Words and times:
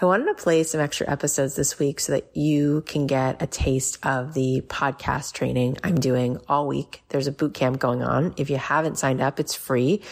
I 0.00 0.06
wanted 0.06 0.26
to 0.26 0.34
play 0.34 0.64
some 0.64 0.80
extra 0.80 1.08
episodes 1.08 1.54
this 1.54 1.78
week 1.78 2.00
so 2.00 2.12
that 2.12 2.36
you 2.36 2.82
can 2.84 3.06
get 3.06 3.40
a 3.40 3.46
taste 3.46 4.04
of 4.04 4.34
the 4.34 4.60
podcast 4.66 5.34
training 5.34 5.78
I'm 5.84 5.94
doing 5.94 6.38
all 6.48 6.66
week. 6.66 7.02
There's 7.10 7.28
a 7.28 7.32
boot 7.32 7.54
camp 7.54 7.78
going 7.78 8.02
on. 8.02 8.34
If 8.36 8.50
you 8.50 8.56
haven't 8.56 8.98
signed 8.98 9.20
up, 9.20 9.38
it's 9.38 9.54
free. 9.54 10.02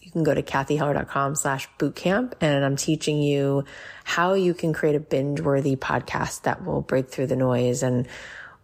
You 0.00 0.10
can 0.10 0.24
go 0.24 0.32
to 0.32 0.42
cathyheller.com 0.42 1.34
slash 1.34 1.68
bootcamp 1.78 2.32
and 2.40 2.64
I'm 2.64 2.76
teaching 2.76 3.20
you 3.20 3.64
how 4.04 4.32
you 4.32 4.54
can 4.54 4.72
create 4.72 4.96
a 4.96 5.00
binge 5.00 5.40
worthy 5.40 5.76
podcast 5.76 6.42
that 6.42 6.64
will 6.64 6.80
break 6.80 7.10
through 7.10 7.26
the 7.26 7.36
noise 7.36 7.82
and 7.82 8.08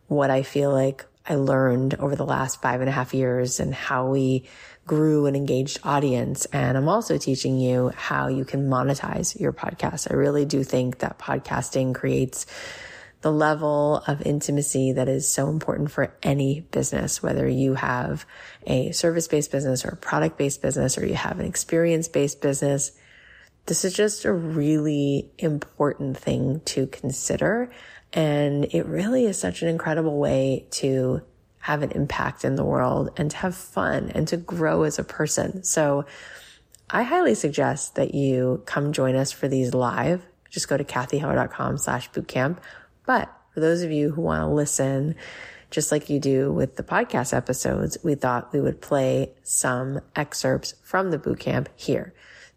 what 0.06 0.30
I 0.30 0.42
feel 0.42 0.72
like 0.72 1.04
I 1.26 1.34
learned 1.34 1.94
over 1.96 2.16
the 2.16 2.24
last 2.24 2.62
five 2.62 2.80
and 2.80 2.88
a 2.88 2.92
half 2.92 3.12
years 3.12 3.60
and 3.60 3.74
how 3.74 4.08
we 4.08 4.44
grew 4.86 5.26
an 5.26 5.36
engaged 5.36 5.78
audience. 5.84 6.46
And 6.46 6.76
I'm 6.76 6.88
also 6.88 7.18
teaching 7.18 7.58
you 7.58 7.92
how 7.96 8.28
you 8.28 8.44
can 8.44 8.68
monetize 8.68 9.38
your 9.38 9.52
podcast. 9.52 10.10
I 10.10 10.14
really 10.14 10.44
do 10.44 10.64
think 10.64 10.98
that 10.98 11.18
podcasting 11.18 11.94
creates 11.94 12.46
the 13.22 13.32
level 13.32 14.02
of 14.08 14.20
intimacy 14.22 14.92
that 14.92 15.08
is 15.08 15.32
so 15.32 15.48
important 15.48 15.92
for 15.92 16.12
any 16.22 16.60
business, 16.72 17.22
whether 17.22 17.48
you 17.48 17.74
have 17.74 18.26
a 18.66 18.90
service 18.90 19.28
based 19.28 19.52
business 19.52 19.84
or 19.84 19.90
a 19.90 19.96
product 19.96 20.36
based 20.36 20.60
business 20.60 20.98
or 20.98 21.06
you 21.06 21.14
have 21.14 21.38
an 21.38 21.46
experience 21.46 22.08
based 22.08 22.42
business. 22.42 22.92
This 23.66 23.84
is 23.84 23.94
just 23.94 24.24
a 24.24 24.32
really 24.32 25.30
important 25.38 26.18
thing 26.18 26.60
to 26.64 26.88
consider. 26.88 27.70
And 28.12 28.64
it 28.66 28.86
really 28.86 29.24
is 29.24 29.38
such 29.38 29.62
an 29.62 29.68
incredible 29.68 30.18
way 30.18 30.66
to 30.72 31.22
have 31.62 31.82
an 31.82 31.92
impact 31.92 32.44
in 32.44 32.56
the 32.56 32.64
world 32.64 33.10
and 33.16 33.30
to 33.30 33.36
have 33.36 33.54
fun 33.54 34.10
and 34.14 34.26
to 34.26 34.36
grow 34.36 34.82
as 34.82 34.98
a 34.98 35.04
person. 35.04 35.62
So 35.62 36.04
I 36.90 37.04
highly 37.04 37.36
suggest 37.36 37.94
that 37.94 38.14
you 38.14 38.62
come 38.66 38.92
join 38.92 39.14
us 39.14 39.30
for 39.30 39.46
these 39.46 39.72
live. 39.72 40.26
Just 40.50 40.68
go 40.68 40.76
to 40.76 40.82
cathyheller.com 40.82 41.78
slash 41.78 42.10
bootcamp. 42.10 42.58
But 43.06 43.32
for 43.54 43.60
those 43.60 43.82
of 43.82 43.92
you 43.92 44.10
who 44.10 44.22
want 44.22 44.42
to 44.42 44.48
listen, 44.48 45.14
just 45.70 45.92
like 45.92 46.10
you 46.10 46.18
do 46.18 46.52
with 46.52 46.74
the 46.74 46.82
podcast 46.82 47.32
episodes, 47.32 47.96
we 48.02 48.16
thought 48.16 48.52
we 48.52 48.60
would 48.60 48.80
play 48.80 49.32
some 49.44 50.00
excerpts 50.16 50.74
from 50.82 51.12
the 51.12 51.18
bootcamp 51.18 51.68
here. 51.76 52.12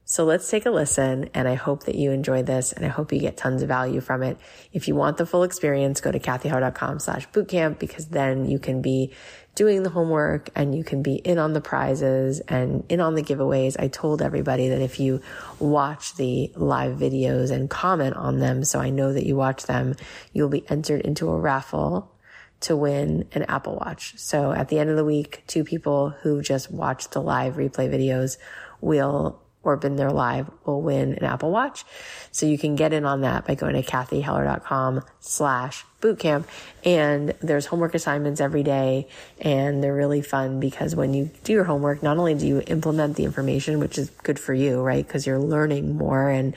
So 0.08 0.24
let's 0.24 0.48
take 0.48 0.68
a 0.68 0.70
listen 0.70 1.32
and 1.34 1.48
I 1.48 1.56
hope 1.56 1.86
that 1.86 1.96
you 1.96 2.12
enjoy 2.12 2.44
this 2.44 2.72
and 2.72 2.86
I 2.86 2.90
hope 2.90 3.12
you 3.12 3.20
get 3.20 3.38
tons 3.38 3.64
of 3.64 3.68
value 3.68 4.02
from 4.02 4.22
it. 4.22 4.38
If 4.72 4.88
you 4.88 4.94
want 4.94 5.18
the 5.18 5.26
full 5.26 5.42
experience, 5.42 6.00
go 6.00 6.12
to 6.12 6.20
cathyheller.com 6.20 7.00
slash 7.00 7.28
bootcamp 7.30 7.80
because 7.80 8.10
then 8.10 8.46
you 8.46 8.60
can 8.60 8.84
be 8.84 9.12
doing 9.56 9.82
the 9.82 9.90
homework 9.90 10.52
and 10.54 10.76
you 10.76 10.84
can 10.84 11.02
be 11.02 11.16
in 11.16 11.40
on 11.40 11.54
the 11.54 11.62
prizes 11.62 12.40
and 12.42 12.84
in 12.88 13.02
on 13.02 13.16
the 13.16 13.24
giveaways. 13.24 13.78
I 13.80 13.88
told 13.88 14.22
everybody 14.22 14.70
that 14.70 14.82
if 14.82 15.00
you 15.00 15.22
watch 15.58 16.16
the 16.18 16.52
live 16.56 16.98
videos 17.00 17.50
and 17.50 17.68
comment 17.68 18.16
on 18.16 18.38
them, 18.38 18.64
so 18.64 18.80
I 18.80 18.92
know 18.92 19.12
that 19.12 19.26
you 19.26 19.36
watch 19.36 19.64
them, 19.64 19.96
you'll 20.34 20.50
be 20.50 20.70
entered 20.70 21.02
into 21.02 21.30
a 21.30 21.40
raffle 21.40 22.12
to 22.60 22.76
win 22.76 23.28
an 23.32 23.44
Apple 23.44 23.78
Watch. 23.78 24.14
So 24.18 24.52
at 24.52 24.70
the 24.70 24.78
end 24.78 24.92
of 24.92 24.98
the 24.98 25.06
week, 25.06 25.44
two 25.48 25.64
people 25.64 26.12
who 26.12 26.44
just 26.44 26.72
watched 26.72 27.12
the 27.12 27.22
live 27.22 27.56
replay 27.56 27.90
videos 27.90 28.38
will 28.82 29.42
or 29.66 29.76
been 29.76 29.98
there 29.98 30.12
live 30.12 30.50
will 30.64 30.82
win 30.82 31.16
an 31.16 31.26
Apple 31.26 31.52
Watch. 31.52 31.84
So 32.32 32.46
you 32.46 32.58
can 32.58 32.76
get 32.76 32.94
in 32.94 33.04
on 33.04 33.22
that 33.22 33.46
by 33.46 33.56
going 33.56 33.74
to 33.74 33.84
cathyheller.com 33.84 35.04
slash 35.20 35.84
bootcamp. 36.02 36.46
And 36.86 37.34
there's 37.42 37.66
homework 37.66 37.96
assignments 37.96 38.40
every 38.40 38.64
day 38.64 39.08
and 39.42 39.84
they're 39.84 39.96
really 39.96 40.22
fun 40.22 40.60
because 40.60 40.96
when 40.96 41.14
you 41.14 41.32
do 41.44 41.52
your 41.52 41.64
homework, 41.64 42.04
not 42.04 42.18
only 42.18 42.36
do 42.36 42.48
you 42.48 42.62
implement 42.68 43.16
the 43.16 43.26
information, 43.26 43.80
which 43.80 43.98
is 43.98 44.12
good 44.12 44.40
for 44.40 44.54
you, 44.54 44.82
right? 44.82 45.08
Cause 45.08 45.26
you're 45.26 45.40
learning 45.40 45.98
more 45.98 46.30
and 46.30 46.56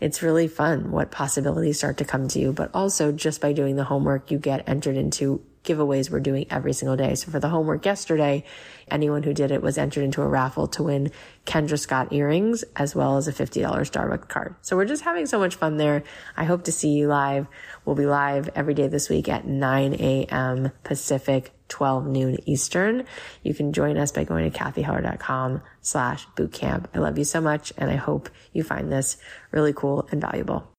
it's 0.00 0.22
really 0.22 0.48
fun 0.48 0.90
what 0.90 1.10
possibilities 1.10 1.78
start 1.78 1.98
to 1.98 2.04
come 2.04 2.26
to 2.28 2.38
you. 2.38 2.52
But 2.52 2.70
also 2.74 3.12
just 3.12 3.40
by 3.40 3.52
doing 3.52 3.76
the 3.76 3.84
homework, 3.84 4.30
you 4.30 4.38
get 4.38 4.66
entered 4.68 4.96
into 4.96 5.42
giveaways 5.66 6.10
we're 6.10 6.20
doing 6.20 6.46
every 6.48 6.72
single 6.72 6.96
day. 6.96 7.14
So 7.14 7.30
for 7.30 7.40
the 7.40 7.48
homework 7.48 7.84
yesterday, 7.84 8.44
anyone 8.90 9.22
who 9.22 9.32
did 9.32 9.50
it 9.50 9.62
was 9.62 9.78
entered 9.78 10.04
into 10.04 10.22
a 10.22 10.28
raffle 10.28 10.66
to 10.68 10.82
win 10.82 11.10
Kendra 11.44 11.78
Scott 11.78 12.12
earrings 12.12 12.64
as 12.74 12.94
well 12.94 13.16
as 13.16 13.28
a 13.28 13.32
$50 13.32 13.62
Starbucks 13.62 14.28
card. 14.28 14.54
So 14.62 14.76
we're 14.76 14.84
just 14.84 15.02
having 15.02 15.26
so 15.26 15.38
much 15.38 15.56
fun 15.56 15.76
there. 15.76 16.02
I 16.36 16.44
hope 16.44 16.64
to 16.64 16.72
see 16.72 16.90
you 16.90 17.08
live. 17.08 17.46
We'll 17.84 17.96
be 17.96 18.06
live 18.06 18.50
every 18.54 18.74
day 18.74 18.88
this 18.88 19.08
week 19.08 19.28
at 19.28 19.46
9 19.46 19.94
a.m. 19.94 20.72
Pacific, 20.84 21.52
12 21.68 22.06
noon 22.06 22.38
Eastern. 22.46 23.04
You 23.42 23.54
can 23.54 23.72
join 23.72 23.96
us 23.98 24.12
by 24.12 24.24
going 24.24 24.50
to 24.50 24.58
cathyheller.com 24.58 25.62
slash 25.80 26.26
bootcamp. 26.36 26.86
I 26.94 26.98
love 26.98 27.18
you 27.18 27.24
so 27.24 27.40
much 27.40 27.72
and 27.76 27.90
I 27.90 27.96
hope 27.96 28.28
you 28.52 28.62
find 28.62 28.92
this 28.92 29.16
really 29.50 29.72
cool 29.72 30.08
and 30.10 30.20
valuable. 30.20 30.75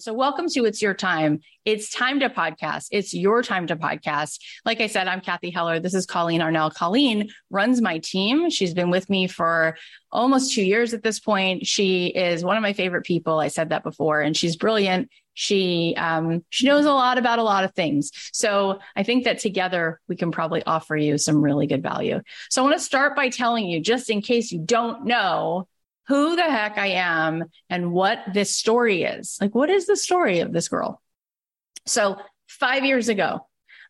So, 0.00 0.12
welcome 0.12 0.48
to 0.50 0.64
It's 0.64 0.80
Your 0.80 0.94
Time. 0.94 1.40
It's 1.64 1.90
time 1.90 2.20
to 2.20 2.30
podcast. 2.30 2.86
It's 2.92 3.12
your 3.12 3.42
time 3.42 3.66
to 3.66 3.74
podcast. 3.74 4.38
Like 4.64 4.80
I 4.80 4.86
said, 4.86 5.08
I'm 5.08 5.20
Cathy 5.20 5.50
Heller. 5.50 5.80
This 5.80 5.92
is 5.92 6.06
Colleen 6.06 6.40
Arnell. 6.40 6.72
Colleen 6.72 7.30
runs 7.50 7.82
my 7.82 7.98
team. 7.98 8.48
She's 8.48 8.74
been 8.74 8.90
with 8.90 9.10
me 9.10 9.26
for 9.26 9.76
almost 10.12 10.54
two 10.54 10.62
years 10.62 10.94
at 10.94 11.02
this 11.02 11.18
point. 11.18 11.66
She 11.66 12.06
is 12.06 12.44
one 12.44 12.56
of 12.56 12.62
my 12.62 12.74
favorite 12.74 13.06
people. 13.06 13.40
I 13.40 13.48
said 13.48 13.70
that 13.70 13.82
before, 13.82 14.20
and 14.20 14.36
she's 14.36 14.54
brilliant. 14.54 15.10
She 15.34 15.96
um, 15.96 16.44
she 16.48 16.68
knows 16.68 16.84
a 16.84 16.92
lot 16.92 17.18
about 17.18 17.40
a 17.40 17.42
lot 17.42 17.64
of 17.64 17.74
things. 17.74 18.12
So 18.32 18.78
I 18.94 19.02
think 19.02 19.24
that 19.24 19.40
together 19.40 20.00
we 20.06 20.14
can 20.14 20.30
probably 20.30 20.62
offer 20.62 20.96
you 20.96 21.18
some 21.18 21.42
really 21.42 21.66
good 21.66 21.82
value. 21.82 22.20
So 22.50 22.62
I 22.62 22.64
want 22.68 22.78
to 22.78 22.84
start 22.84 23.16
by 23.16 23.30
telling 23.30 23.66
you, 23.66 23.80
just 23.80 24.10
in 24.10 24.22
case 24.22 24.52
you 24.52 24.60
don't 24.60 25.06
know, 25.06 25.66
who 26.08 26.36
the 26.36 26.42
heck 26.42 26.78
I 26.78 26.88
am 26.88 27.44
and 27.68 27.92
what 27.92 28.18
this 28.32 28.56
story 28.56 29.02
is. 29.02 29.38
Like, 29.40 29.54
what 29.54 29.70
is 29.70 29.86
the 29.86 29.96
story 29.96 30.40
of 30.40 30.52
this 30.52 30.68
girl? 30.68 31.00
So, 31.86 32.16
five 32.48 32.84
years 32.84 33.08
ago, 33.08 33.46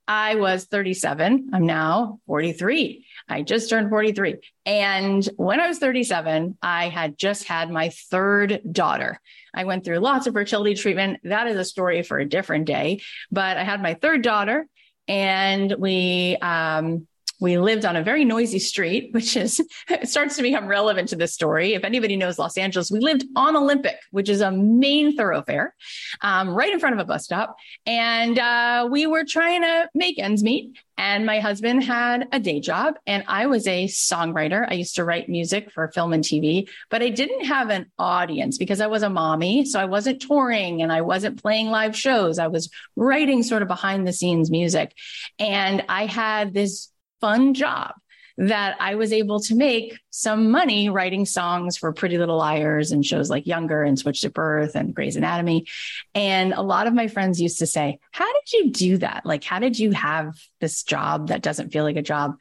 I 0.09 0.37
was 0.37 0.65
37. 0.65 1.50
I'm 1.53 1.67
now 1.67 2.19
43. 2.26 3.06
I 3.29 3.43
just 3.43 3.69
turned 3.69 3.91
43. 3.91 4.37
And 4.65 5.29
when 5.37 5.61
I 5.61 5.69
was 5.69 5.79
37, 5.79 6.56
I 6.62 6.88
had 6.88 7.19
just 7.19 7.44
had 7.44 7.70
my 7.70 7.91
third 7.91 8.62
daughter. 8.73 9.21
I 9.55 9.64
went 9.64 9.85
through 9.85 9.99
lots 9.99 10.26
of 10.26 10.32
fertility 10.32 10.75
treatment. 10.75 11.21
That 11.25 11.47
is 11.47 11.56
a 11.56 11.64
story 11.64 12.03
for 12.03 12.19
a 12.19 12.29
different 12.29 12.64
day. 12.64 13.03
But 13.31 13.59
I 13.59 13.64
had 13.64 13.82
my 13.82 13.94
third 13.94 14.23
daughter, 14.23 14.67
and 15.06 15.75
we 15.79 16.37
um, 16.41 17.06
we 17.40 17.58
lived 17.58 17.85
on 17.85 17.96
a 17.96 18.02
very 18.02 18.25
noisy 18.25 18.58
street, 18.58 19.11
which 19.12 19.37
is 19.37 19.61
it 19.88 20.08
starts 20.08 20.37
to 20.37 20.43
become 20.43 20.67
relevant 20.67 21.08
to 21.11 21.17
this 21.17 21.32
story. 21.32 21.75
If 21.75 21.85
anybody 21.85 22.17
knows 22.17 22.38
Los 22.38 22.56
Angeles, 22.56 22.90
we 22.90 23.00
lived 23.00 23.25
on 23.37 23.56
Olympic, 23.56 23.96
which 24.11 24.29
is 24.29 24.40
a 24.40 24.50
main 24.50 25.17
thoroughfare, 25.17 25.75
um, 26.20 26.50
right 26.50 26.73
in 26.73 26.81
front 26.81 26.94
of 26.94 27.00
a 27.00 27.05
bus 27.05 27.25
stop, 27.25 27.56
and 27.87 28.38
uh, 28.38 28.88
we 28.90 29.06
were 29.06 29.25
trying 29.25 29.62
to 29.62 29.88
make 29.94 30.19
ends 30.19 30.43
meet. 30.43 30.76
And 31.00 31.25
my 31.25 31.38
husband 31.38 31.85
had 31.85 32.26
a 32.32 32.40
day 32.40 32.58
job, 32.58 32.96
and 33.06 33.23
I 33.29 33.46
was 33.46 33.69
a 33.69 33.87
songwriter. 33.87 34.67
I 34.69 34.75
used 34.75 34.96
to 34.96 35.05
write 35.05 35.29
music 35.29 35.70
for 35.70 35.87
film 35.93 36.12
and 36.12 36.25
TV, 36.25 36.69
but 36.90 37.02
I 37.02 37.08
didn't 37.08 37.44
have 37.44 37.70
an 37.70 37.87
audience 38.00 38.58
because 38.58 38.81
I 38.81 38.88
was 38.88 39.05
a 39.05 39.11
mommy. 39.11 39.64
So 39.64 39.79
I 39.79 39.85
wasn't 39.85 40.20
touring 40.20 40.82
and 40.82 40.93
I 40.93 41.02
wasn't 41.02 41.40
playing 41.40 41.69
live 41.69 41.96
shows. 41.96 42.40
I 42.40 42.49
was 42.49 42.69
writing 42.96 43.44
sort 43.44 43.62
of 43.62 43.69
behind 43.69 44.08
the 44.08 44.12
scenes 44.12 44.50
music. 44.50 44.93
And 45.38 45.85
I 45.88 46.06
had 46.06 46.52
this 46.52 46.90
fun 47.20 47.55
job 47.55 47.94
that 48.38 48.76
I 48.79 48.94
was 48.94 49.12
able 49.12 49.41
to 49.41 49.56
make 49.56 49.99
some 50.11 50.53
money 50.53 50.88
writing 50.88 51.26
songs 51.26 51.76
for 51.76 51.93
Pretty 51.93 52.19
Little 52.19 52.37
Liars 52.37 52.93
and 52.93 53.05
shows 53.05 53.29
like 53.29 53.49
Younger 53.49 53.82
and 53.82 53.99
Switched 53.99 54.25
at 54.25 54.32
Birth 54.32 54.76
and 54.76 54.94
Grey's 54.94 55.17
Anatomy. 55.17 55.67
And 56.15 56.53
a 56.53 56.62
lot 56.62 56.87
of 56.87 56.94
my 56.94 57.09
friends 57.09 57.41
used 57.41 57.59
to 57.59 57.67
say, 57.67 57.99
How 58.12 58.32
did 58.32 58.53
you 58.53 58.70
do 58.70 58.99
that? 58.99 59.26
Like, 59.26 59.43
how 59.43 59.59
did 59.59 59.76
you 59.76 59.91
have 59.91 60.38
this 60.61 60.85
job 60.85 61.29
that 61.29 61.43
doesn't 61.43 61.73
feel 61.73 61.82
like 61.82 61.97
a 61.97 62.03
job? 62.03 62.37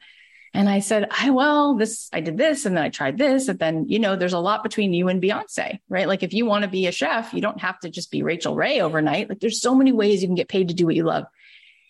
And 0.54 0.68
I 0.68 0.80
said, 0.80 1.08
I, 1.10 1.30
well, 1.30 1.74
this, 1.74 2.08
I 2.12 2.20
did 2.20 2.38
this 2.38 2.64
and 2.64 2.76
then 2.76 2.84
I 2.84 2.88
tried 2.88 3.18
this. 3.18 3.48
And 3.48 3.58
then, 3.58 3.88
you 3.88 3.98
know, 3.98 4.16
there's 4.16 4.32
a 4.32 4.38
lot 4.38 4.62
between 4.62 4.94
you 4.94 5.08
and 5.08 5.22
Beyonce, 5.22 5.78
right? 5.88 6.08
Like 6.08 6.22
if 6.22 6.32
you 6.32 6.46
want 6.46 6.62
to 6.62 6.70
be 6.70 6.86
a 6.86 6.92
chef, 6.92 7.34
you 7.34 7.40
don't 7.40 7.60
have 7.60 7.78
to 7.80 7.90
just 7.90 8.10
be 8.10 8.22
Rachael 8.22 8.54
Ray 8.54 8.80
overnight. 8.80 9.28
Like 9.28 9.40
there's 9.40 9.60
so 9.60 9.74
many 9.74 9.92
ways 9.92 10.22
you 10.22 10.28
can 10.28 10.36
get 10.36 10.48
paid 10.48 10.68
to 10.68 10.74
do 10.74 10.86
what 10.86 10.94
you 10.94 11.04
love. 11.04 11.24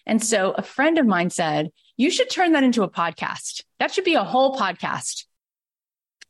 And 0.07 0.25
so 0.25 0.53
a 0.53 0.63
friend 0.63 0.99
of 0.99 1.07
mine 1.07 1.31
said, 1.31 1.71
you 1.99 2.11
should 2.11 2.31
turn 2.31 2.53
that 2.53 2.63
into 2.63 2.83
a 2.83 2.91
podcast. 2.91 3.65
That 3.79 3.93
should 3.93 4.05
be 4.05 4.15
a 4.15 4.25
whole 4.25 4.57
podcast. 4.57 5.25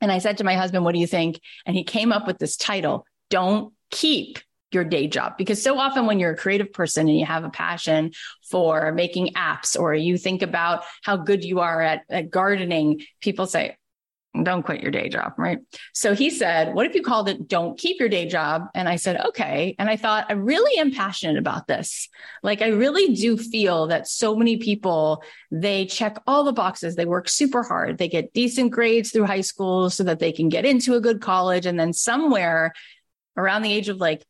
And 0.00 0.10
I 0.10 0.18
said 0.18 0.38
to 0.38 0.44
my 0.44 0.54
husband, 0.54 0.84
what 0.84 0.94
do 0.94 1.00
you 1.00 1.06
think? 1.06 1.40
And 1.66 1.76
he 1.76 1.84
came 1.84 2.10
up 2.10 2.26
with 2.26 2.38
this 2.38 2.56
title, 2.56 3.06
Don't 3.30 3.72
Keep 3.90 4.38
your 4.70 4.84
day 4.84 5.06
job. 5.06 5.38
Because 5.38 5.62
so 5.62 5.78
often 5.78 6.06
when 6.06 6.18
you're 6.18 6.32
a 6.32 6.36
creative 6.36 6.72
person 6.72 7.08
and 7.08 7.18
you 7.18 7.24
have 7.24 7.44
a 7.44 7.50
passion 7.50 8.12
for 8.50 8.92
making 8.92 9.32
apps 9.34 9.78
or 9.78 9.94
you 9.94 10.18
think 10.18 10.42
about 10.42 10.84
how 11.02 11.16
good 11.16 11.42
you 11.44 11.60
are 11.60 11.80
at, 11.80 12.02
at 12.10 12.30
gardening, 12.30 13.00
people 13.20 13.46
say, 13.46 13.76
don't 14.44 14.62
quit 14.62 14.80
your 14.80 14.90
day 14.90 15.08
job, 15.08 15.32
right? 15.36 15.58
So 15.92 16.14
he 16.14 16.30
said, 16.30 16.74
What 16.74 16.86
if 16.86 16.94
you 16.94 17.02
called 17.02 17.28
it 17.28 17.48
Don't 17.48 17.78
Keep 17.78 18.00
Your 18.00 18.08
Day 18.08 18.26
Job? 18.26 18.64
And 18.74 18.88
I 18.88 18.96
said, 18.96 19.20
Okay. 19.26 19.74
And 19.78 19.88
I 19.88 19.96
thought, 19.96 20.26
I 20.28 20.34
really 20.34 20.78
am 20.78 20.92
passionate 20.92 21.38
about 21.38 21.66
this. 21.66 22.08
Like, 22.42 22.62
I 22.62 22.68
really 22.68 23.14
do 23.14 23.36
feel 23.36 23.88
that 23.88 24.08
so 24.08 24.36
many 24.36 24.56
people, 24.58 25.22
they 25.50 25.86
check 25.86 26.18
all 26.26 26.44
the 26.44 26.52
boxes. 26.52 26.94
They 26.96 27.06
work 27.06 27.28
super 27.28 27.62
hard. 27.62 27.98
They 27.98 28.08
get 28.08 28.32
decent 28.32 28.70
grades 28.70 29.10
through 29.10 29.26
high 29.26 29.42
school 29.42 29.90
so 29.90 30.04
that 30.04 30.18
they 30.18 30.32
can 30.32 30.48
get 30.48 30.64
into 30.64 30.94
a 30.94 31.00
good 31.00 31.20
college. 31.20 31.66
And 31.66 31.78
then 31.78 31.92
somewhere 31.92 32.72
around 33.36 33.62
the 33.62 33.72
age 33.72 33.88
of 33.88 33.98
like 33.98 34.24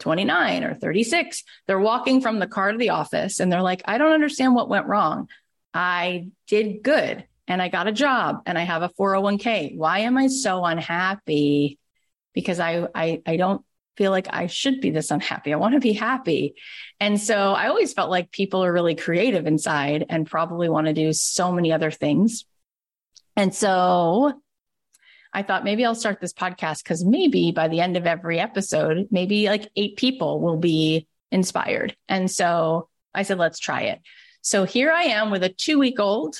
29 0.00 0.64
or 0.64 0.74
36, 0.74 1.44
they're 1.66 1.78
walking 1.78 2.20
from 2.20 2.38
the 2.38 2.46
car 2.46 2.72
to 2.72 2.78
the 2.78 2.90
office 2.90 3.40
and 3.40 3.52
they're 3.52 3.62
like, 3.62 3.82
I 3.84 3.98
don't 3.98 4.12
understand 4.12 4.54
what 4.54 4.68
went 4.68 4.86
wrong. 4.86 5.28
I 5.74 6.28
did 6.48 6.82
good 6.82 7.24
and 7.48 7.60
I 7.60 7.68
got 7.68 7.88
a 7.88 7.92
job 7.92 8.42
and 8.46 8.56
I 8.56 8.62
have 8.62 8.82
a 8.82 8.88
401k. 8.90 9.76
Why 9.76 10.00
am 10.00 10.16
I 10.16 10.28
so 10.28 10.64
unhappy? 10.64 11.78
Because 12.34 12.60
I, 12.60 12.86
I, 12.94 13.22
I 13.26 13.36
don't 13.36 13.64
feel 13.96 14.10
like 14.10 14.28
I 14.30 14.46
should 14.46 14.80
be 14.80 14.90
this 14.90 15.10
unhappy. 15.10 15.52
I 15.52 15.56
want 15.56 15.74
to 15.74 15.80
be 15.80 15.92
happy. 15.92 16.54
And 16.98 17.20
so 17.20 17.52
I 17.52 17.68
always 17.68 17.92
felt 17.92 18.10
like 18.10 18.30
people 18.30 18.64
are 18.64 18.72
really 18.72 18.94
creative 18.94 19.46
inside 19.46 20.06
and 20.08 20.26
probably 20.26 20.68
want 20.68 20.86
to 20.86 20.92
do 20.92 21.12
so 21.12 21.52
many 21.52 21.72
other 21.72 21.90
things. 21.90 22.44
And 23.36 23.54
so 23.54 24.32
I 25.32 25.42
thought 25.42 25.64
maybe 25.64 25.84
I'll 25.84 25.94
start 25.94 26.20
this 26.20 26.32
podcast 26.32 26.82
because 26.82 27.04
maybe 27.04 27.52
by 27.52 27.68
the 27.68 27.80
end 27.80 27.96
of 27.96 28.06
every 28.06 28.38
episode, 28.38 29.08
maybe 29.10 29.46
like 29.46 29.68
eight 29.76 29.96
people 29.96 30.40
will 30.40 30.58
be 30.58 31.06
inspired. 31.30 31.96
And 32.08 32.30
so 32.30 32.88
I 33.14 33.22
said, 33.22 33.38
let's 33.38 33.58
try 33.58 33.82
it. 33.82 34.00
So 34.42 34.64
here 34.64 34.90
I 34.90 35.04
am 35.04 35.30
with 35.30 35.42
a 35.42 35.48
two 35.48 35.78
week 35.78 36.00
old 36.00 36.36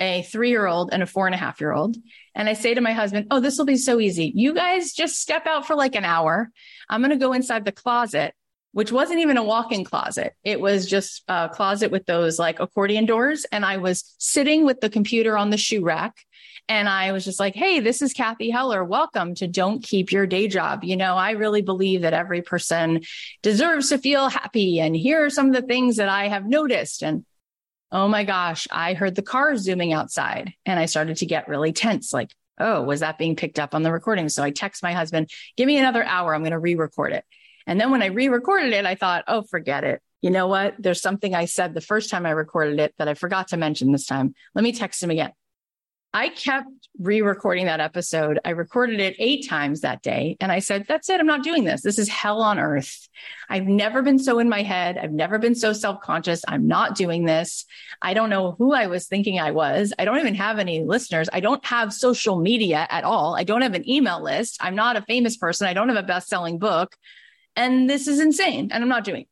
a 0.00 0.22
three 0.22 0.50
year 0.50 0.66
old 0.66 0.90
and 0.92 1.02
a 1.02 1.06
four 1.06 1.26
and 1.26 1.34
a 1.34 1.38
half 1.38 1.60
year 1.60 1.72
old. 1.72 1.96
And 2.34 2.48
I 2.48 2.52
say 2.52 2.74
to 2.74 2.80
my 2.80 2.92
husband, 2.92 3.28
Oh, 3.30 3.40
this 3.40 3.58
will 3.58 3.64
be 3.64 3.76
so 3.76 4.00
easy. 4.00 4.32
You 4.34 4.54
guys 4.54 4.92
just 4.92 5.20
step 5.20 5.46
out 5.46 5.66
for 5.66 5.74
like 5.74 5.94
an 5.94 6.04
hour. 6.04 6.50
I'm 6.88 7.00
going 7.00 7.10
to 7.10 7.16
go 7.16 7.32
inside 7.32 7.64
the 7.64 7.72
closet, 7.72 8.34
which 8.72 8.92
wasn't 8.92 9.20
even 9.20 9.36
a 9.36 9.42
walk 9.42 9.72
in 9.72 9.84
closet. 9.84 10.34
It 10.44 10.60
was 10.60 10.86
just 10.86 11.22
a 11.28 11.48
closet 11.48 11.90
with 11.90 12.06
those 12.06 12.38
like 12.38 12.60
accordion 12.60 13.06
doors. 13.06 13.46
And 13.50 13.64
I 13.64 13.78
was 13.78 14.14
sitting 14.18 14.64
with 14.64 14.80
the 14.80 14.90
computer 14.90 15.36
on 15.36 15.50
the 15.50 15.56
shoe 15.56 15.82
rack. 15.82 16.16
And 16.68 16.88
I 16.88 17.12
was 17.12 17.24
just 17.24 17.38
like, 17.38 17.54
Hey, 17.54 17.80
this 17.80 18.02
is 18.02 18.12
Cathy 18.12 18.50
Heller. 18.50 18.84
Welcome 18.84 19.34
to 19.36 19.46
Don't 19.46 19.82
Keep 19.82 20.12
Your 20.12 20.26
Day 20.26 20.48
Job. 20.48 20.84
You 20.84 20.96
know, 20.96 21.14
I 21.14 21.30
really 21.30 21.62
believe 21.62 22.02
that 22.02 22.12
every 22.12 22.42
person 22.42 23.02
deserves 23.40 23.90
to 23.90 23.98
feel 23.98 24.28
happy. 24.28 24.80
And 24.80 24.94
here 24.94 25.24
are 25.24 25.30
some 25.30 25.46
of 25.46 25.54
the 25.54 25.62
things 25.62 25.96
that 25.96 26.08
I 26.08 26.28
have 26.28 26.44
noticed. 26.44 27.02
And 27.02 27.24
oh 27.92 28.08
my 28.08 28.24
gosh, 28.24 28.66
I 28.70 28.94
heard 28.94 29.14
the 29.14 29.22
car 29.22 29.56
zooming 29.56 29.92
outside 29.92 30.52
and 30.64 30.78
I 30.78 30.86
started 30.86 31.18
to 31.18 31.26
get 31.26 31.48
really 31.48 31.72
tense. 31.72 32.12
Like, 32.12 32.30
oh, 32.58 32.82
was 32.82 33.00
that 33.00 33.18
being 33.18 33.36
picked 33.36 33.58
up 33.58 33.74
on 33.74 33.82
the 33.82 33.92
recording? 33.92 34.28
So 34.28 34.42
I 34.42 34.50
text 34.50 34.82
my 34.82 34.92
husband, 34.92 35.30
give 35.56 35.66
me 35.66 35.78
another 35.78 36.04
hour. 36.04 36.34
I'm 36.34 36.42
going 36.42 36.52
to 36.52 36.58
re 36.58 36.74
record 36.74 37.12
it. 37.12 37.24
And 37.66 37.80
then 37.80 37.90
when 37.90 38.02
I 38.02 38.06
re 38.06 38.28
recorded 38.28 38.72
it, 38.72 38.86
I 38.86 38.94
thought, 38.94 39.24
oh, 39.28 39.42
forget 39.42 39.84
it. 39.84 40.00
You 40.22 40.30
know 40.30 40.46
what? 40.46 40.74
There's 40.78 41.02
something 41.02 41.34
I 41.34 41.44
said 41.44 41.74
the 41.74 41.80
first 41.80 42.10
time 42.10 42.26
I 42.26 42.30
recorded 42.30 42.80
it 42.80 42.94
that 42.98 43.08
I 43.08 43.14
forgot 43.14 43.48
to 43.48 43.56
mention 43.56 43.92
this 43.92 44.06
time. 44.06 44.34
Let 44.54 44.62
me 44.62 44.72
text 44.72 45.02
him 45.02 45.10
again. 45.10 45.32
I 46.12 46.30
kept 46.30 46.68
re 46.98 47.20
recording 47.20 47.66
that 47.66 47.80
episode. 47.80 48.38
I 48.44 48.50
recorded 48.50 49.00
it 49.00 49.16
eight 49.18 49.46
times 49.46 49.82
that 49.82 50.02
day. 50.02 50.36
And 50.40 50.50
I 50.50 50.60
said, 50.60 50.86
That's 50.88 51.10
it. 51.10 51.20
I'm 51.20 51.26
not 51.26 51.42
doing 51.42 51.64
this. 51.64 51.82
This 51.82 51.98
is 51.98 52.08
hell 52.08 52.40
on 52.40 52.58
earth. 52.58 53.08
I've 53.50 53.66
never 53.66 54.02
been 54.02 54.18
so 54.18 54.38
in 54.38 54.48
my 54.48 54.62
head. 54.62 54.96
I've 54.96 55.12
never 55.12 55.38
been 55.38 55.54
so 55.54 55.72
self 55.72 56.00
conscious. 56.00 56.42
I'm 56.48 56.66
not 56.66 56.94
doing 56.94 57.26
this. 57.26 57.66
I 58.00 58.14
don't 58.14 58.30
know 58.30 58.52
who 58.52 58.72
I 58.72 58.86
was 58.86 59.06
thinking 59.06 59.38
I 59.38 59.50
was. 59.50 59.92
I 59.98 60.04
don't 60.04 60.18
even 60.18 60.34
have 60.36 60.58
any 60.58 60.82
listeners. 60.82 61.28
I 61.32 61.40
don't 61.40 61.64
have 61.66 61.92
social 61.92 62.40
media 62.40 62.86
at 62.88 63.04
all. 63.04 63.36
I 63.36 63.44
don't 63.44 63.62
have 63.62 63.74
an 63.74 63.88
email 63.88 64.22
list. 64.22 64.56
I'm 64.60 64.74
not 64.74 64.96
a 64.96 65.02
famous 65.02 65.36
person. 65.36 65.66
I 65.66 65.74
don't 65.74 65.88
have 65.88 65.98
a 65.98 66.02
best 66.02 66.28
selling 66.28 66.58
book. 66.58 66.96
And 67.56 67.90
this 67.90 68.08
is 68.08 68.20
insane. 68.20 68.70
And 68.72 68.82
I'm 68.82 68.88
not 68.88 69.04
doing. 69.04 69.22
It. 69.22 69.28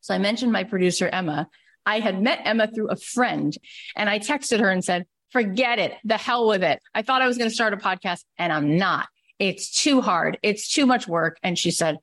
So 0.00 0.14
I 0.14 0.18
mentioned 0.18 0.52
my 0.52 0.64
producer, 0.64 1.08
Emma. 1.08 1.48
I 1.84 2.00
had 2.00 2.20
met 2.20 2.40
Emma 2.44 2.66
through 2.66 2.88
a 2.88 2.96
friend 2.96 3.56
and 3.96 4.10
I 4.10 4.18
texted 4.18 4.60
her 4.60 4.70
and 4.70 4.84
said, 4.84 5.06
forget 5.30 5.78
it. 5.78 5.94
The 6.04 6.16
hell 6.16 6.48
with 6.48 6.62
it. 6.62 6.80
I 6.94 7.02
thought 7.02 7.22
I 7.22 7.26
was 7.26 7.38
going 7.38 7.50
to 7.50 7.54
start 7.54 7.74
a 7.74 7.76
podcast 7.76 8.24
and 8.38 8.52
I'm 8.52 8.76
not. 8.76 9.08
It's 9.38 9.82
too 9.82 10.00
hard. 10.00 10.38
It's 10.42 10.72
too 10.72 10.86
much 10.86 11.06
work. 11.06 11.38
And 11.42 11.58
she 11.58 11.70
said, 11.70 11.98